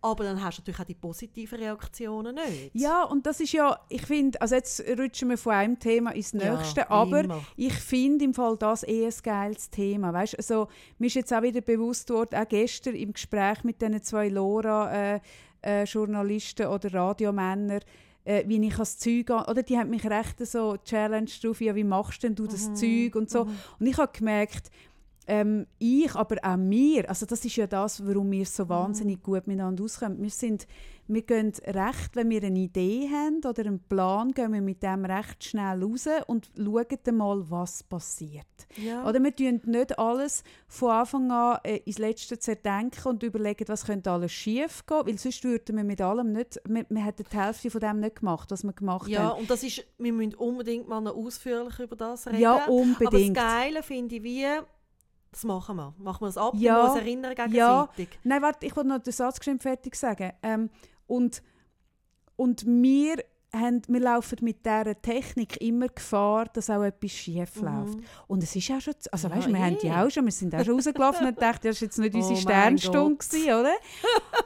aber 0.00 0.24
dann 0.24 0.42
hast 0.42 0.56
du 0.58 0.62
natürlich 0.62 0.80
auch 0.80 0.84
die 0.84 0.94
positiven 0.94 1.60
Reaktionen 1.60 2.34
nicht. 2.34 2.72
Ja, 2.74 3.04
und 3.04 3.24
das 3.24 3.38
ist 3.40 3.52
ja, 3.52 3.78
ich 3.88 4.02
finde, 4.02 4.40
also 4.40 4.56
jetzt 4.56 4.82
rutschen 4.98 5.28
wir 5.30 5.38
von 5.38 5.54
einem 5.54 5.78
Thema 5.78 6.10
ins 6.12 6.34
nächste, 6.34 6.80
ja, 6.80 6.90
aber 6.90 7.20
immer. 7.20 7.40
ich 7.56 7.74
finde 7.74 8.24
im 8.24 8.34
Fall 8.34 8.56
das 8.56 8.82
eh 8.82 9.06
ein 9.06 9.14
geiles 9.22 9.70
Thema. 9.70 10.12
Weißt? 10.12 10.36
Also, 10.36 10.66
mir 10.98 11.06
ist 11.06 11.14
jetzt 11.14 11.32
auch 11.32 11.42
wieder 11.42 11.60
bewusst 11.60 12.10
worden, 12.10 12.36
auch 12.36 12.48
gestern 12.48 12.96
im 12.96 13.12
Gespräch 13.12 13.62
mit 13.62 13.80
diesen 13.80 14.02
zwei 14.02 14.28
Lora-Journalisten 14.28 16.62
äh, 16.62 16.66
äh, 16.66 16.68
oder 16.68 16.94
Radiomännern, 16.94 17.82
äh, 18.24 18.44
wie 18.46 18.66
ich 18.66 18.76
das 18.76 18.98
Zeug 18.98 19.30
oder 19.30 19.62
die 19.62 19.78
haben 19.78 19.90
mich 19.90 20.04
recht 20.04 20.44
so 20.46 20.76
challenged 20.84 21.44
drauf, 21.44 21.60
ja, 21.60 21.74
wie 21.74 21.84
machst 21.84 22.22
denn 22.22 22.34
du 22.34 22.46
das 22.46 22.68
mhm. 22.68 22.76
Zeug 22.76 23.16
und 23.16 23.30
so. 23.30 23.44
Mhm. 23.44 23.56
Und 23.78 23.86
ich 23.86 23.98
habe 23.98 24.16
gemerkt, 24.16 24.70
ähm, 25.26 25.66
ich, 25.78 26.14
aber 26.14 26.36
auch 26.42 26.56
wir, 26.58 27.08
also 27.08 27.26
das 27.26 27.44
ist 27.44 27.56
ja 27.56 27.66
das, 27.66 28.04
warum 28.06 28.30
wir 28.30 28.44
so 28.44 28.68
wahnsinnig 28.68 29.18
mhm. 29.18 29.22
gut 29.22 29.46
miteinander 29.46 29.84
auskommen. 29.84 30.20
Wir, 30.20 30.30
sind, 30.30 30.66
wir 31.06 31.22
gehen 31.22 31.52
recht, 31.64 32.14
wenn 32.16 32.30
wir 32.30 32.42
eine 32.42 32.58
Idee 32.58 33.08
haben 33.08 33.40
oder 33.44 33.64
einen 33.66 33.80
Plan, 33.80 34.32
gehen 34.32 34.52
wir 34.52 34.60
mit 34.60 34.82
dem 34.82 35.04
recht 35.04 35.44
schnell 35.44 35.82
raus 35.82 36.08
und 36.26 36.50
schauen 36.56 37.16
mal, 37.16 37.50
was 37.50 37.82
passiert. 37.84 38.46
Ja. 38.76 39.08
Oder 39.08 39.22
wir 39.22 39.34
tun 39.34 39.60
nicht 39.64 39.98
alles 39.98 40.42
von 40.66 40.90
Anfang 40.90 41.30
an 41.30 41.58
äh, 41.62 41.78
ins 41.84 41.98
Letzte 41.98 42.38
zerdenken 42.38 43.08
und 43.08 43.22
überlegen, 43.22 43.68
was 43.68 43.86
könnte 43.86 44.10
alles 44.10 44.32
schief 44.32 44.84
gehen, 44.86 45.06
weil 45.06 45.18
sonst 45.18 45.44
würden 45.44 45.76
wir 45.76 45.84
mit 45.84 46.00
allem 46.00 46.32
nicht, 46.32 46.60
wir, 46.64 46.84
wir 46.88 47.04
hätten 47.04 47.24
die 47.30 47.36
Hälfte 47.36 47.70
von 47.70 47.80
dem 47.80 48.00
nicht 48.00 48.16
gemacht, 48.16 48.50
was 48.50 48.64
wir 48.64 48.72
gemacht 48.72 49.08
ja, 49.08 49.20
haben. 49.20 49.28
Ja, 49.28 49.32
und 49.34 49.50
das 49.50 49.62
ist, 49.62 49.84
wir 49.98 50.12
müssen 50.12 50.34
unbedingt 50.34 50.88
mal 50.88 51.00
noch 51.00 51.14
ausführlich 51.14 51.78
über 51.78 51.96
das 51.96 52.26
reden. 52.26 52.40
Ja, 52.40 52.66
unbedingt. 52.66 53.06
Aber 53.06 53.18
das 53.18 53.32
Geile 53.32 53.82
finde 53.82 54.16
ich, 54.16 54.22
wie 54.22 54.46
das 55.32 55.44
machen 55.44 55.76
wir. 55.76 55.94
Machen 55.98 56.20
wir 56.20 56.26
das 56.26 56.36
ab, 56.36 56.54
ja, 56.56 56.84
uns 56.84 57.00
erinnern 57.00 57.34
gegenseitig. 57.34 58.08
Ja. 58.12 58.18
Nein, 58.22 58.42
warte, 58.42 58.66
ich 58.66 58.76
wollte 58.76 58.88
noch 58.90 58.98
den 58.98 59.12
Satz 59.12 59.40
fertig 59.58 59.96
sagen. 59.96 60.32
Ähm, 60.42 60.70
und, 61.06 61.42
und 62.36 62.64
wir 62.66 63.24
haben, 63.54 63.82
wir 63.86 64.00
laufen 64.00 64.38
mit 64.40 64.64
dieser 64.64 65.00
Technik 65.00 65.60
immer 65.60 65.88
Gefahr, 65.88 66.46
dass 66.46 66.70
auch 66.70 66.82
etwas 66.82 67.10
schief 67.10 67.56
mhm. 67.56 67.64
läuft. 67.64 67.98
Mhm. 67.98 68.04
Und 68.26 68.42
es 68.42 68.56
ist 68.56 68.70
auch 68.70 68.80
schon, 68.80 68.94
also 69.10 69.28
ja, 69.28 69.36
weißt, 69.36 69.48
wir 69.48 69.58
haben 69.58 69.78
die 69.78 69.90
auch 69.90 70.10
schon, 70.10 70.24
wir 70.24 70.32
sind 70.32 70.54
auch 70.54 70.64
schon 70.64 70.74
rausgelaufen 70.74 71.26
und 71.26 71.40
dachten, 71.40 71.68
das 71.68 71.80
war 71.80 71.86
jetzt 71.86 71.98
nicht 71.98 72.14
oh 72.14 72.18
unsere 72.18 72.36
Sternstunde, 72.36 73.16
gewesen, 73.16 73.52
oder? 73.52 73.74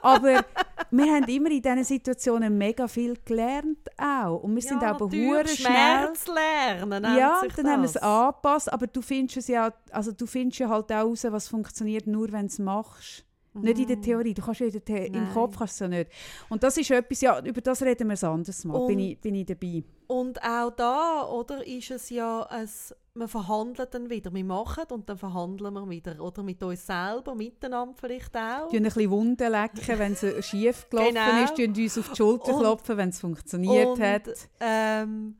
Aber 0.02 0.44
wir 0.90 1.04
haben 1.06 1.24
immer 1.24 1.50
in 1.50 1.62
diesen 1.62 1.84
Situationen 1.84 2.56
mega 2.58 2.88
viel 2.88 3.16
gelernt 3.24 3.78
auch. 3.96 4.42
Und 4.42 4.56
wir 4.56 4.62
ja, 4.62 4.68
sind 4.68 4.82
aber 4.82 5.06
hure 5.06 5.48
schnell... 5.48 5.72
lernen, 5.72 7.04
Ja, 7.16 7.40
dann 7.42 7.64
das. 7.64 7.72
haben 7.72 7.82
wir 7.82 7.88
es 7.88 7.96
angepasst, 7.96 8.72
aber 8.72 8.86
du 8.86 9.02
findest 9.02 9.36
es 9.36 9.48
ja, 9.48 9.72
also 9.90 10.12
du 10.12 10.26
findest 10.26 10.58
ja 10.58 10.68
halt 10.68 10.90
auch 10.90 11.04
raus, 11.04 11.24
was 11.28 11.48
funktioniert, 11.48 12.06
nur 12.06 12.32
wenn 12.32 12.42
du 12.42 12.46
es 12.46 12.58
machst. 12.58 13.25
Mhm. 13.56 13.64
Nicht 13.64 13.78
in 13.80 13.86
der 13.86 14.00
Theorie. 14.00 14.34
Du 14.34 14.42
kannst 14.42 14.60
ja 14.60 14.66
in 14.66 14.82
der 14.84 15.06
im 15.06 15.32
Kopf 15.32 15.58
kannst 15.58 15.80
du 15.80 15.84
ja 15.84 15.88
nicht. 15.88 16.10
Und 16.48 16.62
das 16.62 16.76
ist 16.76 16.90
etwas, 16.90 17.20
ja, 17.20 17.40
über 17.40 17.60
das 17.60 17.82
reden 17.82 18.08
wir 18.08 18.16
ein 18.20 18.32
anderes 18.32 18.64
Mal. 18.64 18.74
Und, 18.74 18.88
bin, 18.88 18.98
ich, 18.98 19.20
bin 19.20 19.34
ich 19.34 19.46
dabei. 19.46 19.84
Und 20.06 20.42
auch 20.42 20.70
da, 20.70 21.26
oder, 21.28 21.66
ist 21.66 21.90
es 21.90 22.10
ja, 22.10 22.42
ein, 22.42 22.68
wir 23.14 23.28
verhandeln 23.28 23.88
dann 23.90 24.10
wieder. 24.10 24.32
Wir 24.32 24.44
machen 24.44 24.84
und 24.90 25.08
dann 25.08 25.18
verhandeln 25.18 25.74
wir 25.74 25.88
wieder. 25.88 26.20
Oder 26.20 26.42
mit 26.42 26.62
uns 26.62 26.86
selber, 26.86 27.34
miteinander 27.34 27.94
vielleicht 27.98 28.36
auch. 28.36 28.70
Wir 28.70 28.80
ein 28.80 28.84
bisschen 28.84 29.10
Wunden 29.10 29.50
lecken, 29.50 29.98
wenn 29.98 30.12
es 30.12 30.46
schief 30.46 30.86
gelaufen 30.90 31.14
genau. 31.14 31.44
ist. 31.44 31.58
Wir 31.58 31.68
uns 31.68 31.98
auf 31.98 32.10
die 32.10 32.16
Schulter 32.16 32.54
und, 32.54 32.60
klopfen, 32.60 32.96
wenn 32.96 33.08
es 33.08 33.20
funktioniert 33.20 33.88
und, 33.88 34.00
hat. 34.00 34.28
Ähm, 34.60 35.36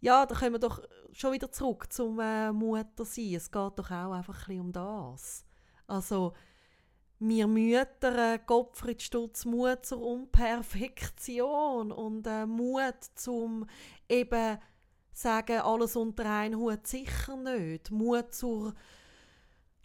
ja, 0.00 0.26
da 0.26 0.34
kommen 0.34 0.52
wir 0.52 0.58
doch 0.58 0.82
schon 1.12 1.32
wieder 1.32 1.50
zurück 1.50 1.92
zum 1.92 2.18
äh, 2.18 2.52
Mutter 2.52 3.04
sein. 3.04 3.34
Es 3.34 3.50
geht 3.50 3.72
doch 3.76 3.90
auch 3.90 4.12
einfach 4.12 4.34
ein 4.34 4.46
bisschen 4.46 4.60
um 4.60 4.72
das. 4.72 5.44
Also, 5.86 6.32
wir 7.24 7.46
Mütter 7.46 8.34
äh, 8.34 8.38
Gottfried 8.44 9.00
Stutz 9.00 9.44
Mut 9.44 9.86
zur 9.86 10.02
Unperfektion 10.02 11.92
und 11.92 12.26
äh, 12.26 12.46
Mut 12.46 12.96
zum 13.14 13.66
eben 14.08 14.58
sagen, 15.12 15.60
alles 15.60 15.94
unter 15.94 16.28
einen 16.28 16.56
Hut 16.56 16.86
sicher 16.86 17.36
nicht. 17.36 17.92
Mut 17.92 18.34
zur 18.34 18.74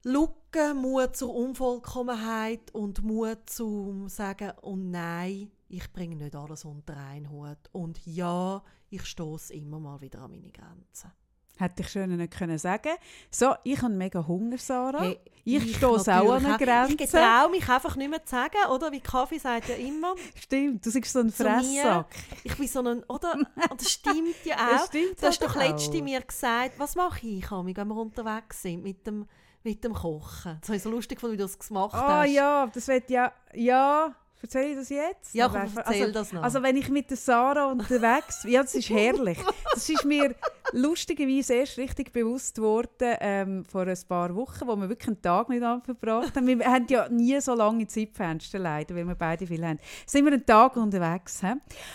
Lücke, 0.03 0.73
Mut 0.73 1.15
zur 1.15 1.35
Unvollkommenheit 1.35 2.73
und 2.73 3.03
Mut 3.03 3.49
zum 3.49 4.07
sagen, 4.09 4.51
und 4.61 4.89
nein, 4.89 5.51
ich 5.69 5.93
bringe 5.93 6.15
nicht 6.15 6.35
alles 6.35 6.65
unter 6.65 6.97
einen 6.97 7.29
Hut. 7.29 7.69
Und 7.71 8.03
ja, 8.05 8.63
ich 8.89 9.05
stoße 9.05 9.53
immer 9.53 9.79
mal 9.79 10.01
wieder 10.01 10.21
an 10.21 10.31
meine 10.31 10.51
Grenzen. 10.51 11.11
Hätte 11.57 11.81
ich 11.81 11.89
schön 11.89 12.15
nicht 12.15 12.37
können 12.37 12.57
sagen 12.57 12.93
So, 13.31 13.53
ich 13.63 13.81
habe 13.81 13.93
mega 13.93 14.25
Hunger, 14.25 14.57
Sarah. 14.57 15.01
Hey, 15.01 15.19
ich 15.43 15.65
ich 15.65 15.77
stoße 15.77 16.13
auch 16.13 16.33
an 16.33 16.45
eine 16.45 16.57
Grenze. 16.57 17.03
Ich 17.03 17.09
traue 17.09 17.49
mich 17.49 17.67
einfach 17.69 17.95
nicht 17.95 18.09
mehr 18.09 18.23
zu 18.23 18.31
sagen, 18.31 18.57
oder? 18.71 18.91
Wie 18.91 18.99
Kaffee 18.99 19.37
sagt 19.39 19.69
ja 19.69 19.75
immer. 19.75 20.13
Stimmt, 20.35 20.85
du 20.85 20.91
bist 20.91 21.11
so 21.13 21.19
ein. 21.19 21.31
Fresssack. 21.31 22.13
Ich 22.43 22.55
bin 22.55 22.67
so 22.67 22.81
ein, 22.81 23.03
oder? 23.05 23.33
Und 23.69 23.81
das 23.81 23.89
stimmt 23.91 24.35
ja 24.43 24.55
Das 24.57 24.81
auch. 24.83 24.87
stimmt 24.87 25.21
Du 25.21 25.25
hast 25.27 25.41
doch 25.41 25.55
letzte 25.55 26.01
mir 26.01 26.21
gesagt, 26.21 26.73
was 26.77 26.95
mache 26.95 27.25
ich, 27.25 27.49
Ami, 27.51 27.75
wenn 27.75 27.87
wir 27.87 27.95
unterwegs 27.95 28.61
sind 28.61 28.83
mit 28.83 29.07
dem, 29.07 29.25
mit 29.63 29.83
dem 29.83 29.93
Kochen. 29.93 30.57
Das 30.59 30.69
habe 30.69 30.77
ich 30.77 30.83
so 30.83 30.89
lustig 30.91 31.17
gefunden, 31.17 31.33
wie 31.33 31.37
du 31.37 31.43
das 31.43 31.57
gemacht 31.57 31.93
Ah 31.95 32.21
hast. 32.23 32.29
ja, 32.31 32.67
das 32.67 32.87
wird 32.87 33.09
ja... 33.09 33.31
Ja, 33.53 34.13
erzähle 34.41 34.71
ich 34.71 34.75
das 34.77 34.89
jetzt? 34.89 35.33
Ja, 35.33 35.49
komm, 35.49 35.61
erzähl 35.75 36.01
also, 36.01 36.13
das 36.13 36.33
noch. 36.33 36.43
Also 36.43 36.61
wenn 36.63 36.77
ich 36.77 36.89
mit 36.89 37.09
der 37.09 37.17
Sarah 37.17 37.65
unterwegs... 37.65 38.43
ja, 38.47 38.61
das 38.61 38.75
ist 38.75 38.89
herrlich. 38.89 39.39
Das 39.73 39.89
ist 39.89 40.05
mir 40.05 40.35
lustigerweise 40.71 41.53
erst 41.53 41.77
richtig 41.77 42.11
bewusst 42.11 42.55
geworden 42.55 43.15
ähm, 43.19 43.65
vor 43.65 43.83
ein 43.83 43.97
paar 44.07 44.35
Wochen, 44.35 44.67
wo 44.67 44.75
wir 44.75 44.89
wirklich 44.89 45.07
einen 45.07 45.21
Tag 45.21 45.49
miteinander 45.49 45.85
verbracht 45.85 46.35
haben. 46.35 46.47
Wir 46.47 46.65
haben 46.65 46.85
ja 46.89 47.07
nie 47.09 47.39
so 47.41 47.53
lange 47.53 47.87
Zeitfenster 47.87 48.59
leider, 48.59 48.95
weil 48.95 49.05
wir 49.05 49.15
beide 49.15 49.47
viel 49.47 49.65
haben. 49.65 49.79
Sind 50.05 50.25
wir 50.25 50.33
einen 50.33 50.45
Tag 50.45 50.75
unterwegs. 50.75 51.41
He? 51.41 51.53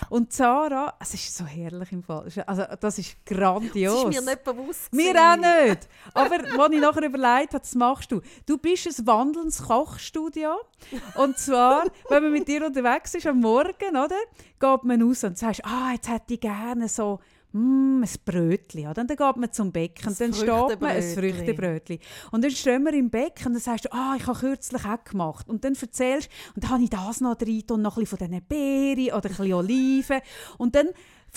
Und 0.08 0.32
Sarah, 0.32 0.94
es 1.00 1.14
ist 1.14 1.36
so 1.36 1.44
herrlich 1.44 1.92
im 1.92 2.02
Fall. 2.02 2.28
Also 2.46 2.64
das 2.80 2.98
ist 2.98 3.24
grandios. 3.26 4.04
das 4.04 4.14
ist 4.14 4.24
mir 4.24 4.30
nicht 4.30 4.44
bewusst. 4.44 4.90
Gewesen. 4.90 5.16
auch 5.16 5.36
nicht. 5.36 5.88
Aber 6.14 6.38
was 6.56 6.70
ich 6.70 6.80
nachher 6.80 7.02
überlegt 7.04 7.54
habe, 7.54 7.60
das 7.60 7.74
machst 7.74 8.12
du. 8.12 8.20
Du 8.46 8.58
bist 8.58 8.86
ein 8.86 9.06
wandelndes 9.06 9.62
Kochstudio. 9.62 10.56
Und 11.16 11.38
zwar, 11.38 11.84
wenn 12.08 12.22
man 12.22 12.32
mit 12.32 12.48
dir 12.48 12.64
unterwegs 12.66 13.14
ist 13.14 13.26
am 13.26 13.40
Morgen, 13.40 13.90
oder, 13.90 14.16
geht 14.58 14.84
man 14.84 15.02
raus 15.02 15.24
und 15.24 15.38
sagst, 15.38 15.64
ah, 15.64 15.92
jetzt 15.92 16.08
hätte 16.08 16.34
ich 16.34 16.40
gerne 16.40 16.88
so 16.88 17.20
mm, 17.52 18.02
ein 18.02 18.10
Brötchen. 18.24 18.88
Oder? 18.88 19.02
Und 19.02 19.10
dann 19.10 19.16
geht 19.16 19.36
man 19.36 19.52
zum 19.52 19.72
Becken 19.72 20.08
und 20.08 20.20
dann 20.20 20.32
steht 20.32 20.80
man 20.80 20.90
ein 20.90 21.02
Früchtebrötli. 21.02 21.32
Früchtebrötchen. 21.32 21.98
Und 22.30 22.44
dann 22.44 22.50
stehen 22.50 22.84
wir 22.84 22.94
im 22.94 23.10
Becken 23.10 23.46
und 23.46 23.52
dann 23.54 23.62
sagst 23.62 23.86
du, 23.86 23.92
ah, 23.92 24.14
ich 24.16 24.26
habe 24.26 24.38
kürzlich 24.38 24.84
auch 24.84 25.04
gemacht. 25.04 25.48
Und 25.48 25.64
dann 25.64 25.74
erzählst 25.74 26.28
du, 26.28 26.54
und 26.54 26.64
dann 26.64 26.70
habe 26.70 26.82
ich 26.82 26.90
das 26.90 27.20
noch 27.20 27.36
drin 27.36 27.64
und 27.70 27.82
noch 27.82 27.96
ein 27.96 28.04
bisschen 28.04 28.18
von 28.18 28.28
diesen 28.28 28.44
Beeren 28.46 29.16
oder 29.16 29.28
ein 29.28 29.36
bisschen 29.36 29.54
Oliven. 29.54 30.20
Und 30.58 30.74
dann 30.74 30.88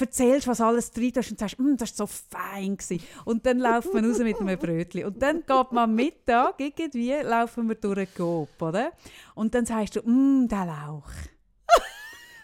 erzählst, 0.01 0.47
was 0.47 0.61
alles 0.61 0.91
drin 0.91 1.11
ist 1.15 1.31
und 1.31 1.39
sagst, 1.39 1.59
«Mm, 1.59 1.75
das 1.77 1.97
war 1.97 2.07
so 2.07 2.13
fein. 2.29 2.77
Gewesen. 2.77 3.01
Und 3.23 3.45
dann 3.45 3.59
laufen 3.59 3.93
wir 3.93 4.09
raus 4.09 4.19
mit 4.19 4.39
einem 4.39 4.59
Brötchen. 4.59 5.05
Und 5.05 5.21
dann 5.21 5.37
geht 5.37 5.71
man 5.71 5.77
am 5.77 5.95
Mittag, 5.95 6.59
irgendwie, 6.59 7.13
laufen 7.13 7.67
wir 7.67 7.75
durch 7.75 7.95
den 7.95 8.07
Coop, 8.15 8.61
oder? 8.61 8.91
Und 9.35 9.55
dann 9.55 9.65
sagst 9.65 9.95
du, 9.95 10.01
«Mm, 10.01 10.47
der 10.47 10.65
Lauch. 10.65 11.11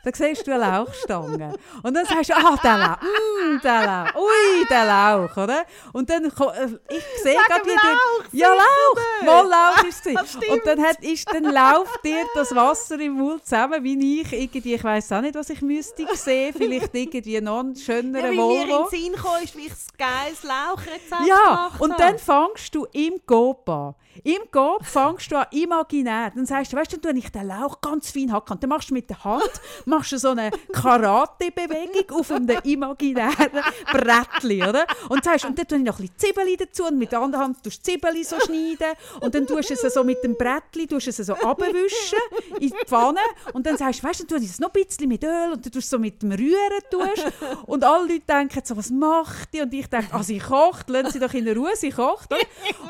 Dann 0.03 0.13
siehst 0.13 0.47
du 0.47 0.51
eine 0.53 0.61
Lauchstange. 0.65 1.53
Und 1.83 1.93
dann 1.93 2.05
sagst 2.05 2.29
du, 2.29 2.33
ah, 2.35 2.57
der 2.63 2.77
Lauch, 2.77 3.01
mm, 3.01 3.61
der 3.63 3.85
Lauch, 3.85 4.15
ui, 4.15 4.65
der 4.69 4.85
Lauch, 4.85 5.37
oder? 5.37 5.65
Und 5.93 6.09
dann, 6.09 6.25
äh, 6.25 6.67
ich 6.89 7.03
sehe 7.23 7.37
gerade, 7.47 7.65
wie 7.65 7.69
Lauch, 7.69 8.23
du... 8.31 8.37
Ja, 8.37 8.49
Lauch, 8.53 9.25
mal 9.25 9.47
Lauch 9.47 9.83
ist 9.83 10.05
es. 10.05 10.35
Und 10.49 10.65
dann, 10.65 10.81
hat, 10.81 11.03
ist, 11.03 11.31
dann 11.31 11.43
läuft 11.43 12.03
dir 12.03 12.25
das 12.33 12.55
Wasser 12.55 12.99
im 12.99 13.13
Mund 13.13 13.43
zusammen, 13.43 13.83
wie 13.83 14.21
ich 14.21 14.33
irgendwie, 14.33 14.73
ich 14.73 14.83
weiß 14.83 15.11
auch 15.11 15.21
nicht, 15.21 15.35
was 15.35 15.49
ich 15.51 15.61
müsste 15.61 16.07
sehen, 16.15 16.53
vielleicht 16.57 16.93
irgendwie 16.95 17.39
noch 17.39 17.59
einen 17.59 17.75
Ja, 17.75 17.81
schöneren 17.83 18.31
wie 18.31 18.37
mir 18.37 18.61
in 18.63 18.69
den 18.69 18.87
Sinn 18.89 19.13
kam, 19.13 19.43
ist, 19.43 19.55
wie 19.55 19.67
ich 19.67 19.69
das 19.69 19.87
geiles 19.97 20.43
Lauchrezept 20.43 21.27
Ja, 21.27 21.71
und 21.79 21.99
dann 21.99 22.17
fängst 22.17 22.73
du 22.73 22.87
im 22.93 23.23
Coop 23.25 23.69
an. 23.69 23.95
Im 24.23 24.41
Coop 24.51 24.85
fängst 24.85 25.31
du 25.31 25.37
an 25.37 25.47
imaginär. 25.51 26.31
Dann 26.35 26.45
sagst 26.45 26.73
du, 26.73 26.77
weißt 26.77 26.93
du, 26.93 26.97
dann 26.97 27.17
ich 27.17 27.31
den 27.31 27.47
Lauch 27.47 27.81
ganz 27.81 28.11
fein 28.11 28.31
hacken. 28.31 28.59
Dann 28.59 28.69
machst 28.69 28.89
du 28.89 28.93
mit 28.93 29.09
der 29.09 29.23
Hand 29.23 29.61
machst 29.85 30.11
du 30.11 30.17
so 30.17 30.29
eine 30.29 30.51
Karate-Bewegung 30.71 32.19
auf 32.19 32.31
einem 32.31 32.57
imaginären 32.63 33.63
Brettli, 33.91 34.63
oder? 34.63 34.85
Und 35.09 35.23
sagst, 35.23 35.45
und 35.45 35.57
dann 35.57 35.67
tue 35.67 35.77
ich 35.79 35.83
noch 35.83 35.99
ein 35.99 36.07
bisschen 36.07 36.33
Zwiebeln 36.35 36.57
dazu 36.57 36.85
und 36.85 36.97
mit 36.97 37.11
der 37.11 37.19
anderen 37.19 37.43
Hand 37.45 37.63
tust 37.63 37.79
du 37.79 37.91
Zwiebeln 37.91 38.23
so 38.23 38.39
schneiden 38.39 38.95
und 39.21 39.33
dann 39.33 39.47
tust 39.47 39.69
du 39.69 39.73
es 39.73 39.93
so 39.93 40.03
mit 40.03 40.23
dem 40.23 40.35
Brettli, 40.35 40.87
tust 40.87 41.07
es 41.07 41.17
so 41.17 41.33
abwischen 41.33 42.19
in 42.59 42.69
die 42.69 42.85
Pfanne 42.85 43.19
und 43.53 43.65
dann 43.65 43.77
sagst 43.77 44.03
du, 44.03 44.07
weißt 44.07 44.21
du, 44.21 44.23
dann 44.25 44.37
tue 44.37 44.45
ich 44.45 44.51
es 44.51 44.59
noch 44.59 44.73
ein 44.73 44.83
bisschen 44.83 45.07
mit 45.07 45.23
Öl 45.23 45.51
und 45.53 45.65
dann 45.65 45.71
tust 45.71 45.91
du 45.91 45.97
so 45.97 45.99
mit 45.99 46.21
dem 46.21 46.31
Rühren 46.31 46.81
tust 46.89 47.25
und 47.65 47.83
alle 47.83 48.07
Leute 48.07 48.25
denken 48.27 48.61
so, 48.63 48.77
was 48.77 48.89
macht 48.89 49.53
die? 49.53 49.61
Und 49.61 49.73
ich 49.73 49.87
denke, 49.87 50.07
ah, 50.11 50.23
sie 50.23 50.39
kocht, 50.39 50.89
lassen 50.89 51.11
sie 51.11 51.19
doch 51.19 51.33
in 51.33 51.47
Ruhe, 51.47 51.75
sie 51.75 51.91
kocht. 51.91 52.31
Oder? 52.31 52.41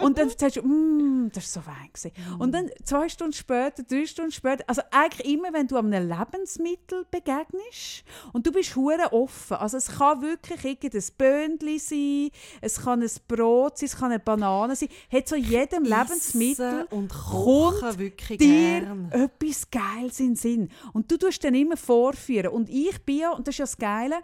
Und 0.02 0.18
dann 0.18 0.30
sagst 0.30 0.58
du, 0.58 0.62
mm, 0.62 1.11
das 1.34 1.56
war 1.56 1.64
so 1.64 1.70
fein. 1.70 1.90
gewesen. 1.94 2.40
Und 2.40 2.52
dann 2.54 2.70
zwei 2.84 3.10
Stunden 3.10 3.34
später, 3.34 3.84
drei 3.84 4.06
Stunden 4.06 4.32
später, 4.32 4.64
also 4.68 4.82
eigentlich 4.92 5.34
immer, 5.34 5.54
wenn 5.54 5.68
du 5.68 5.78
einem 5.78 6.10
Lebensmittel 6.10 7.06
begegnest 7.12 8.04
und 8.34 8.46
du 8.46 8.52
bist 8.52 8.76
hure 8.76 9.12
offen. 9.14 9.58
Also 9.58 9.78
es 9.78 9.88
kann 9.88 10.22
wirklich 10.22 10.64
irgendein 10.64 11.04
Böhnchen 11.18 11.80
sein, 11.80 12.30
es 12.62 12.82
kann 12.82 13.02
ein 13.02 13.10
Brot 13.28 13.78
sein, 13.78 13.88
es 13.88 13.98
kann 13.98 14.12
eine 14.12 14.20
Banane 14.20 14.76
sein. 14.76 14.90
Hat 15.12 15.28
so 15.28 15.36
jedem 15.36 15.84
Lebensmittel 15.84 16.88
und 16.90 17.10
kommt 17.10 17.98
wirklich 17.98 18.38
dir 18.38 18.82
gern. 18.82 19.12
etwas 19.12 19.70
Geiles 19.70 20.20
in 20.20 20.28
den 20.28 20.36
Sinn. 20.36 20.70
Und 20.94 21.12
du 21.12 21.18
tust 21.18 21.44
dann 21.44 21.56
immer 21.56 21.78
vorführen. 21.78 22.52
Und 22.52 22.70
ich 22.70 23.04
bin 23.06 23.18
ja, 23.20 23.32
und 23.32 23.48
das 23.48 23.56
ist 23.56 23.60
ja 23.60 23.66
das 23.66 23.78
Geile, 23.78 24.16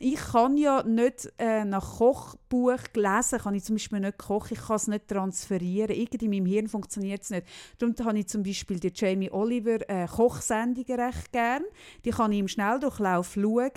ich 0.00 0.16
kann 0.16 0.56
ja 0.56 0.82
nicht 0.82 1.32
äh, 1.38 1.64
nach 1.64 1.98
Kochbuch 1.98 2.78
lesen, 2.94 3.38
kann 3.38 3.54
ich 3.54 3.64
zum 3.64 3.74
Beispiel 3.76 4.00
nicht 4.00 4.18
kochen, 4.18 4.54
ich 4.54 4.66
kann 4.66 4.76
es 4.76 4.86
nicht 4.86 5.08
transferieren. 5.08 5.94
Irgendwie 5.94 6.24
in 6.24 6.30
meinem 6.30 6.46
Hirn 6.46 6.68
funktioniert 6.68 7.22
es 7.22 7.30
nicht. 7.30 7.46
Darum 7.78 7.94
habe 8.04 8.18
ich 8.18 8.28
zum 8.28 8.42
Beispiel 8.42 8.78
die 8.78 8.92
Jamie 8.94 9.30
Oliver 9.30 9.88
äh, 9.88 10.06
Kochsendungen 10.06 11.00
recht 11.00 11.32
gern. 11.32 11.64
Die 12.04 12.10
kann 12.10 12.32
ich 12.32 12.38
im 12.38 12.48
Schnelldurchlauf 12.48 13.34
schauen. 13.34 13.70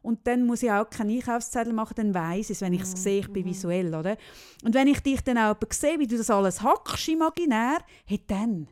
Und 0.00 0.26
dann 0.28 0.46
muss 0.46 0.62
ich 0.62 0.70
auch 0.70 0.88
keinen 0.88 1.16
Einkaufszettel 1.16 1.72
machen, 1.72 1.94
dann 1.96 2.14
weiss 2.14 2.50
ich 2.50 2.56
es, 2.56 2.60
wenn 2.60 2.72
ich 2.72 2.82
es 2.82 2.92
sehe, 2.92 3.20
ich 3.20 3.32
bin 3.32 3.44
visuell, 3.44 3.94
oder? 3.94 4.16
Und 4.64 4.74
wenn 4.74 4.86
ich 4.86 5.00
dich 5.00 5.20
dann 5.22 5.38
auch 5.38 5.56
sehe, 5.70 5.98
wie 5.98 6.06
du 6.06 6.16
das 6.16 6.30
alles 6.30 6.62
hackst 6.62 7.08
imaginär, 7.08 7.78
hey, 8.06 8.22
dann 8.26 8.68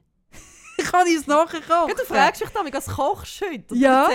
kann 0.91 1.07
ich 1.07 1.17
es 1.17 1.27
nachher 1.27 1.61
kochen. 1.61 1.89
Ja, 1.89 1.95
du 1.95 2.05
fragst 2.05 2.41
mich 2.41 2.51
damit, 2.51 2.75
was 2.75 2.87
kochst 2.87 3.41
du 3.41 3.47
heute? 3.47 3.75
Ja. 3.77 4.09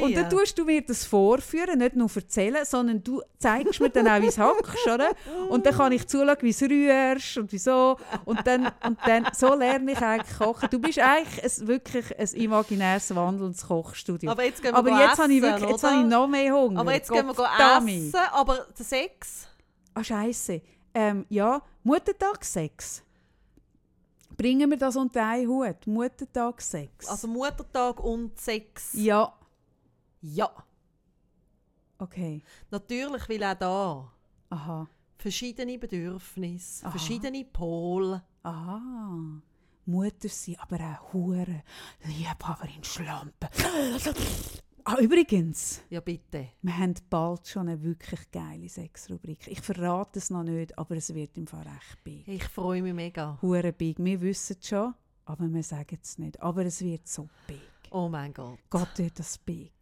Und 0.00 0.14
dann 0.16 0.30
tust 0.30 0.58
du 0.58 0.64
mir 0.64 0.82
das 0.82 1.04
vorführen, 1.04 1.78
nicht 1.78 1.96
nur 1.96 2.10
erzählen, 2.14 2.64
sondern 2.64 3.02
du 3.02 3.22
zeigst 3.38 3.80
mir 3.80 3.90
dann 3.90 4.08
auch, 4.08 4.20
wie 4.20 4.26
es 4.26 4.38
hackst, 4.38 4.86
oder? 4.86 5.10
Und 5.48 5.66
dann 5.66 5.74
kann 5.74 5.92
ich 5.92 6.06
zuschauen, 6.06 6.36
wie 6.40 6.50
es 6.50 6.62
rührst 6.62 7.38
und 7.38 7.52
wieso. 7.52 7.96
Und 8.24 8.46
dann, 8.46 8.70
und 8.84 8.98
dann, 9.06 9.28
so 9.32 9.54
lerne 9.54 9.92
ich 9.92 10.00
eigentlich 10.00 10.38
kochen. 10.38 10.68
Du 10.70 10.78
bist 10.78 10.98
eigentlich 10.98 11.44
ein, 11.44 11.68
wirklich 11.68 12.18
ein 12.18 12.28
imaginäres 12.28 13.14
wandelndes 13.14 13.66
Kochstudio. 13.66 14.30
aber 14.30 14.44
jetzt 14.44 14.62
gehen 14.62 14.72
wir 14.72 14.78
Aber 14.78 14.90
jetzt 14.90 15.18
habe 15.18 15.32
ich 15.32 15.42
essen, 15.42 15.52
wirklich, 15.52 15.70
jetzt 15.70 15.84
oder? 15.84 15.92
habe 15.92 16.02
ich 16.02 16.08
noch 16.08 16.26
mehr 16.26 16.54
Hunger. 16.54 16.80
Aber 16.80 16.92
jetzt 16.92 17.10
gehen 17.10 17.26
wir 17.26 17.32
essen, 17.32 18.14
aber 18.32 18.66
der 18.76 18.84
Sex... 18.84 19.46
Ah, 19.94 20.04
Scheiße. 20.04 20.60
Ähm, 20.94 21.26
ja, 21.28 21.60
Muttertagsex. 21.82 23.02
Bringen 24.38 24.70
wir 24.70 24.78
das 24.78 24.94
unter 24.96 25.26
einen 25.26 25.48
Hut? 25.48 25.86
Muttertagsex. 25.86 27.06
Also 27.08 27.26
Muttertag 27.28 28.00
und 28.00 28.38
Sex. 28.40 28.92
ja, 28.94 29.32
Ja. 30.22 30.48
okay. 31.98 32.42
Natürlich, 32.70 33.28
weil 33.28 33.42
auch 33.44 33.54
da 33.58 34.12
Aha. 34.50 34.88
verschiedene 35.18 35.76
Bedürfnisse, 35.78 36.84
Aha. 36.86 36.90
verschiedene 36.92 37.44
Pole. 37.44 38.22
Aha. 38.44 39.20
Mutter 39.86 40.28
sein, 40.28 40.56
aber 40.60 40.78
auch 40.78 41.12
Hure. 41.12 41.62
Liebhaberin 42.04 42.84
Schlampe. 42.84 43.48
Ah, 44.84 44.98
übrigens, 45.00 45.82
Ja, 45.90 46.00
bitte. 46.00 46.48
wir 46.62 46.76
haben 46.78 46.94
bald 47.10 47.46
schon 47.46 47.68
eine 47.68 47.82
wirklich 47.82 48.30
geile 48.30 48.68
Sexrubrik. 48.68 49.46
Ich 49.46 49.60
verrate 49.60 50.18
es 50.18 50.30
noch 50.30 50.42
nicht, 50.44 50.78
aber 50.78 50.96
es 50.96 51.14
wird 51.14 51.36
im 51.36 51.46
Fall 51.46 51.62
recht 51.62 52.02
big. 52.04 52.26
Ich 52.26 52.44
freue 52.44 52.82
mich 52.82 52.94
mega. 52.94 53.38
Hure 53.42 53.72
big. 53.72 53.98
Wir 53.98 54.20
wissen 54.20 54.56
es 54.60 54.66
schon, 54.68 54.94
aber 55.26 55.48
wir 55.52 55.62
sagen 55.62 55.98
es 56.02 56.18
nicht. 56.18 56.40
Aber 56.42 56.64
es 56.64 56.80
wird 56.82 57.06
so 57.06 57.28
big. 57.46 57.60
Oh 57.90 58.08
mein 58.08 58.32
Gott. 58.32 58.58
Gott 58.70 58.96
wird 58.98 59.18
das 59.18 59.36
big. 59.38 59.72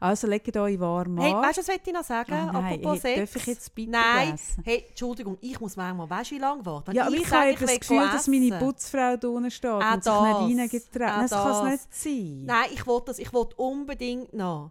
Also 0.00 0.26
legt 0.26 0.56
euch 0.56 0.78
warm 0.80 1.18
Hey, 1.18 1.32
an. 1.32 1.42
weißt 1.42 1.58
du, 1.58 1.60
was 1.62 1.68
wollte 1.68 1.82
ich 1.90 1.92
noch 1.92 2.04
sagen? 2.04 2.32
Ah, 2.32 2.52
nein, 2.52 2.56
Apropos 2.80 3.02
hey, 3.04 3.16
Sex. 3.16 3.32
darf 3.32 3.42
ich 3.42 3.46
jetzt 3.48 3.74
bitte 3.74 3.90
Nein. 3.90 4.30
lesen? 4.32 4.62
Hey, 4.64 4.84
Entschuldigung, 4.88 5.38
ich 5.40 5.60
muss 5.60 5.76
manchmal, 5.76 6.08
weißt 6.10 6.30
du, 6.30 6.34
wie 6.34 6.38
lange 6.38 6.66
warten? 6.66 6.92
Ja, 6.94 7.08
ich, 7.08 7.28
sage, 7.28 7.36
habe 7.40 7.50
ja 7.52 7.66
das 7.66 7.80
Gefühl, 7.80 7.98
go 7.98 8.06
dass 8.12 8.26
meine 8.28 8.46
essen. 8.46 8.58
Putzfrau 8.58 9.16
da 9.16 9.28
unten 9.28 9.50
steht 9.50 9.70
Auch 9.70 9.92
und 9.94 10.04
sich 10.04 10.12
das. 10.12 10.40
nicht 10.46 10.58
reingetraut. 10.60 11.10
Auch 11.10 11.20
Das 11.22 11.30
kann 11.30 11.66
es 11.66 11.70
nicht 11.72 11.94
sein. 11.94 12.42
Nein, 12.46 12.66
ich 12.72 12.86
wollte 12.86 13.06
das, 13.06 13.18
ich 13.18 13.32
wollte 13.32 13.56
unbedingt 13.56 14.32
noch 14.32 14.70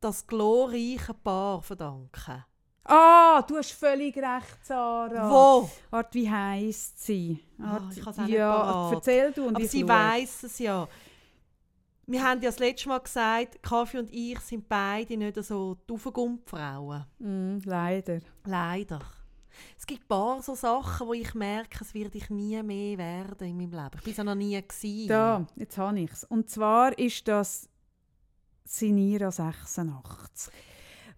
das 0.00 0.26
glorreiche 0.26 1.14
Paar 1.14 1.60
verdanken. 1.62 2.44
Ah, 2.90 3.42
du 3.46 3.56
hast 3.58 3.72
völlig 3.72 4.16
recht, 4.16 4.58
Sarah. 4.64 5.28
Wo? 5.28 5.68
Art, 5.90 6.14
wie 6.14 6.30
heisst 6.30 7.04
sie? 7.04 7.38
Ah, 7.60 7.72
Art, 7.74 7.82
ich 7.94 8.06
hab's 8.06 8.18
auch 8.18 8.22
nicht 8.22 8.32
ja, 8.34 8.50
parat. 8.50 8.92
erzähl 8.94 9.32
du 9.32 9.46
und 9.46 9.56
Aber 9.56 9.64
ich 9.64 9.70
sie 9.70 9.86
weiß 9.86 10.44
es 10.44 10.58
ja. 10.58 10.88
Wir 12.10 12.22
haben 12.22 12.40
ja 12.40 12.48
das 12.48 12.58
letzte 12.58 12.88
Mal 12.88 13.00
gesagt, 13.00 13.62
Kaffee 13.62 13.98
und 13.98 14.10
ich 14.10 14.40
sind 14.40 14.66
beide 14.66 15.14
nicht 15.14 15.44
so 15.44 15.74
die 15.74 15.92
Aufgump-Frauen. 15.92 17.04
Mm, 17.18 17.58
leider. 17.66 18.20
Leider. 18.46 19.00
Es 19.76 19.86
gibt 19.86 20.04
ein 20.04 20.08
paar 20.08 20.42
so 20.42 20.54
Sachen, 20.54 21.06
wo 21.06 21.12
ich 21.12 21.34
merke, 21.34 21.84
es 21.84 21.92
werde 21.92 22.16
ich 22.16 22.30
nie 22.30 22.62
mehr 22.62 22.96
werden 22.96 23.46
in 23.46 23.58
meinem 23.58 23.72
Leben. 23.72 23.96
Ich 23.96 24.04
bin 24.04 24.12
es 24.12 24.16
ja 24.16 24.24
noch 24.24 24.34
nie 24.34 24.58
gewesen. 24.58 25.08
Da, 25.08 25.46
jetzt 25.56 25.76
habe 25.76 26.00
ich 26.00 26.10
es. 26.10 26.24
Und 26.24 26.48
zwar 26.48 26.98
ist 26.98 27.28
das 27.28 27.68
Sinira 28.64 29.30
86. 29.30 30.50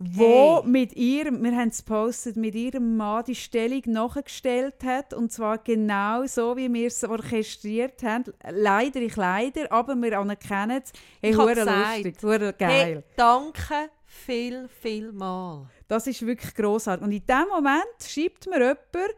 Wo 0.02 0.62
Hey. 0.62 0.70
mit 0.70 0.96
ihrem, 0.96 1.44
wir 1.44 1.54
haben 1.54 1.68
es 1.68 1.84
gepostet, 1.84 2.36
mit 2.36 2.54
ihrem 2.54 2.96
Mann 2.96 3.22
die 3.26 3.34
Stellung 3.34 3.82
nachgestellt 3.84 4.82
hat. 4.82 5.12
Und 5.12 5.30
zwar 5.30 5.58
genau 5.58 6.24
so, 6.24 6.56
wie 6.56 6.72
wir 6.72 6.86
es 6.86 7.04
orchestriert 7.04 8.02
haben. 8.02 8.24
Leider, 8.50 9.00
ich 9.00 9.16
leider, 9.16 9.70
aber 9.70 9.94
wir 9.96 10.18
anerkennen 10.18 10.80
es. 10.82 10.92
Hey, 11.20 11.32
Ich 11.32 11.36
lustig, 11.36 12.16
hure 12.22 12.54
geil. 12.54 12.70
Hey, 12.70 13.02
danke 13.14 13.90
viel, 14.06 14.68
viel 14.80 15.12
mal. 15.12 15.66
Das 15.86 16.06
ist 16.06 16.24
wirklich 16.24 16.54
grossartig. 16.54 17.04
Und 17.04 17.12
in 17.12 17.26
dem 17.26 17.48
Moment 17.52 17.84
schreibt 18.02 18.46
mir 18.46 18.58
jemand 18.58 19.14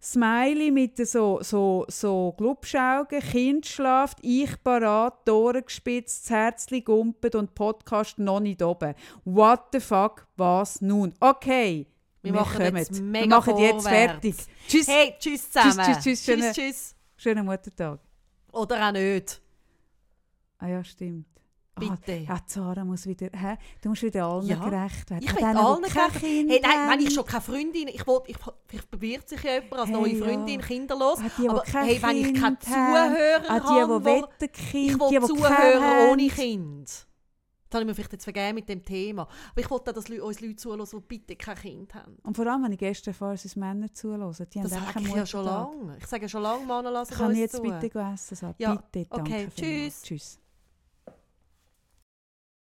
Smiley 0.00 0.70
mit 0.70 0.96
so, 1.08 1.40
so, 1.42 1.84
so 1.88 2.32
Glubschaugen, 2.36 3.20
Kind 3.20 3.66
schlaft, 3.66 4.18
ich 4.22 4.62
parat, 4.62 5.24
Tore 5.26 5.62
gespitzt, 5.62 6.24
das 6.24 6.30
Herzli 6.30 6.82
gumpet 6.82 7.34
und 7.34 7.54
Podcast 7.54 8.18
noch 8.18 8.38
nicht 8.40 8.62
oben. 8.62 8.94
What 9.24 9.66
the 9.72 9.80
fuck, 9.80 10.26
was 10.36 10.80
nun? 10.80 11.12
Okay, 11.18 11.86
Wir 12.22 12.32
machen 12.32 12.76
jetzt 12.76 12.92
kommen. 12.92 13.10
mega 13.10 13.24
Wir 13.24 13.28
machen 13.28 13.56
jetzt 13.58 13.82
vorwärts. 13.82 14.12
fertig. 14.12 14.34
Tschüss, 14.68 14.86
Hey, 14.88 15.14
tschüss 15.18 15.50
zusammen. 15.50 15.84
tschüss, 15.84 16.02
tschüss, 16.04 16.24
schöne- 16.24 16.42
tschüss, 16.52 16.54
tschüss. 16.54 16.94
schönen 17.16 17.44
Muttertag. 17.44 17.98
Oder 18.52 18.88
auch 18.88 18.92
nicht. 18.92 19.40
Ah 20.58 20.68
ja, 20.68 20.84
stimmt. 20.84 21.26
Bitte. 21.78 22.24
Ah, 22.28 22.34
ja, 22.34 22.40
Zara 22.46 22.84
muss 22.84 23.06
wieder, 23.06 23.28
hä? 23.32 23.56
du 23.82 23.88
musst 23.90 24.02
wieder 24.02 24.24
allen 24.26 24.46
Ja. 24.46 24.56
gerecht 24.56 25.10
werden. 25.10 25.22
Ich 25.24 25.30
will 25.30 25.38
die 25.38 25.44
allen 25.44 25.82
gerecht- 25.82 26.22
Hey, 26.22 26.60
nein, 26.62 26.90
wenn 26.90 27.00
ich 27.06 27.14
schon 27.14 27.24
keine 27.24 27.42
Freundin, 27.42 27.88
ich 27.88 28.06
will, 28.06 28.20
ich, 28.26 28.36
vielleicht 28.66 28.90
bewirbt 28.90 29.28
sich 29.28 29.42
ja 29.42 29.54
jemand 29.54 29.74
als 29.74 29.88
Hey, 29.90 29.96
neue 30.00 30.12
ja. 30.14 30.24
Freundin, 30.24 30.60
kinderlos. 30.60 31.18
Ah, 31.18 31.30
die, 31.36 31.42
die 31.42 31.48
aber 31.48 31.62
hey, 31.64 32.02
wenn 32.02 32.16
ich 32.16 32.40
keine. 32.40 32.58
Zuhörer 32.58 33.50
Ah, 33.50 33.60
die, 33.60 33.66
habe, 33.66 33.98
die 33.98 34.04
wollen 34.04 34.24
Kind, 34.38 34.52
ich 34.52 34.70
die, 34.70 35.00
will 35.00 35.08
die 35.08 35.14
keinen 35.16 35.26
Zuhörer 35.26 36.10
ohne 36.12 36.28
Kind. 36.28 37.06
Das 37.70 37.74
habe 37.80 37.82
ich 37.82 37.88
mir 37.88 37.94
vielleicht 37.94 38.12
jetzt 38.14 38.24
vergeben 38.24 38.54
mit 38.54 38.68
dem 38.70 38.82
Thema. 38.82 39.28
Aber 39.52 39.60
ich 39.60 39.70
wollte 39.70 39.90
auch, 39.90 39.94
dass 39.94 40.08
uns 40.08 40.40
Leute 40.40 40.56
zuhören, 40.56 40.86
die 40.90 41.00
bitte 41.00 41.36
kein 41.36 41.54
Kind 41.54 41.94
haben. 41.94 42.16
Und 42.22 42.34
vor 42.34 42.46
allem, 42.46 42.64
wenn 42.64 42.72
ich 42.72 42.78
gestern 42.78 43.10
erfahre, 43.12 43.32
dass 43.36 43.56
Männer 43.56 43.92
zuhören. 43.92 44.34
Die 44.54 44.60
Das 44.62 44.70
sage 44.70 45.00
ich 45.00 45.14
ja 45.14 45.26
schon 45.26 45.44
lange. 45.44 45.96
Ich 45.98 46.06
sage 46.06 46.22
ja 46.22 46.28
schon 46.30 46.42
lange, 46.42 46.64
Männer 46.64 46.90
lassen 46.90 47.12
Kann 47.12 47.32
ich 47.32 47.40
jetzt 47.40 47.56
zu. 47.56 47.60
bitte 47.62 47.90
essen? 47.98 48.36
So, 48.36 48.54
Ja, 48.56 48.74
bitte, 48.74 49.06
danke 49.10 49.32
okay, 49.32 49.48
tschüss. 49.54 50.00
Tschüss. 50.02 50.40